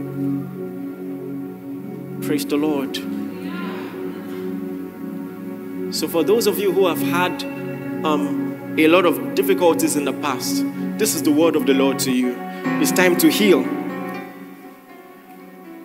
Praise 2.25 2.43
the 2.43 2.57
Lord. 2.57 2.95
So, 5.93 6.07
for 6.07 6.23
those 6.23 6.47
of 6.47 6.57
you 6.57 6.71
who 6.71 6.87
have 6.87 6.99
had 6.99 7.43
um, 8.03 8.75
a 8.79 8.87
lot 8.87 9.05
of 9.05 9.35
difficulties 9.35 9.95
in 9.95 10.05
the 10.05 10.13
past, 10.13 10.63
this 10.97 11.13
is 11.13 11.21
the 11.21 11.31
word 11.31 11.55
of 11.55 11.67
the 11.67 11.75
Lord 11.75 11.99
to 11.99 12.11
you. 12.11 12.35
It's 12.81 12.91
time 12.91 13.15
to 13.17 13.29
heal. 13.29 13.63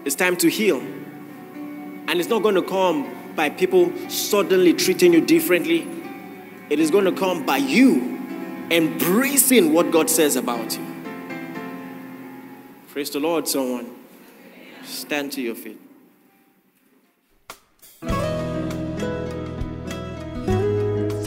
It's 0.07 0.14
time 0.14 0.34
to 0.38 0.49
heal. 0.49 0.78
And 0.78 2.12
it's 2.12 2.30
not 2.30 2.43
going 2.43 2.55
to 2.55 2.62
come 2.62 3.34
by 3.36 3.51
people 3.51 3.93
suddenly 4.09 4.72
treating 4.72 5.12
you 5.12 5.20
differently. 5.20 5.86
It 6.70 6.80
is 6.80 6.91
going 6.91 7.05
to 7.05 7.12
come 7.12 7.45
by 7.45 7.59
you 7.59 8.18
embracing 8.70 9.74
what 9.74 9.91
God 9.91 10.09
says 10.09 10.36
about 10.36 10.78
you. 10.78 10.86
Praise 12.88 13.11
the 13.11 13.20
Lord, 13.20 13.47
someone. 13.47 13.95
Stand 14.84 15.32
to 15.32 15.43
your 15.43 15.55
feet. 15.55 15.89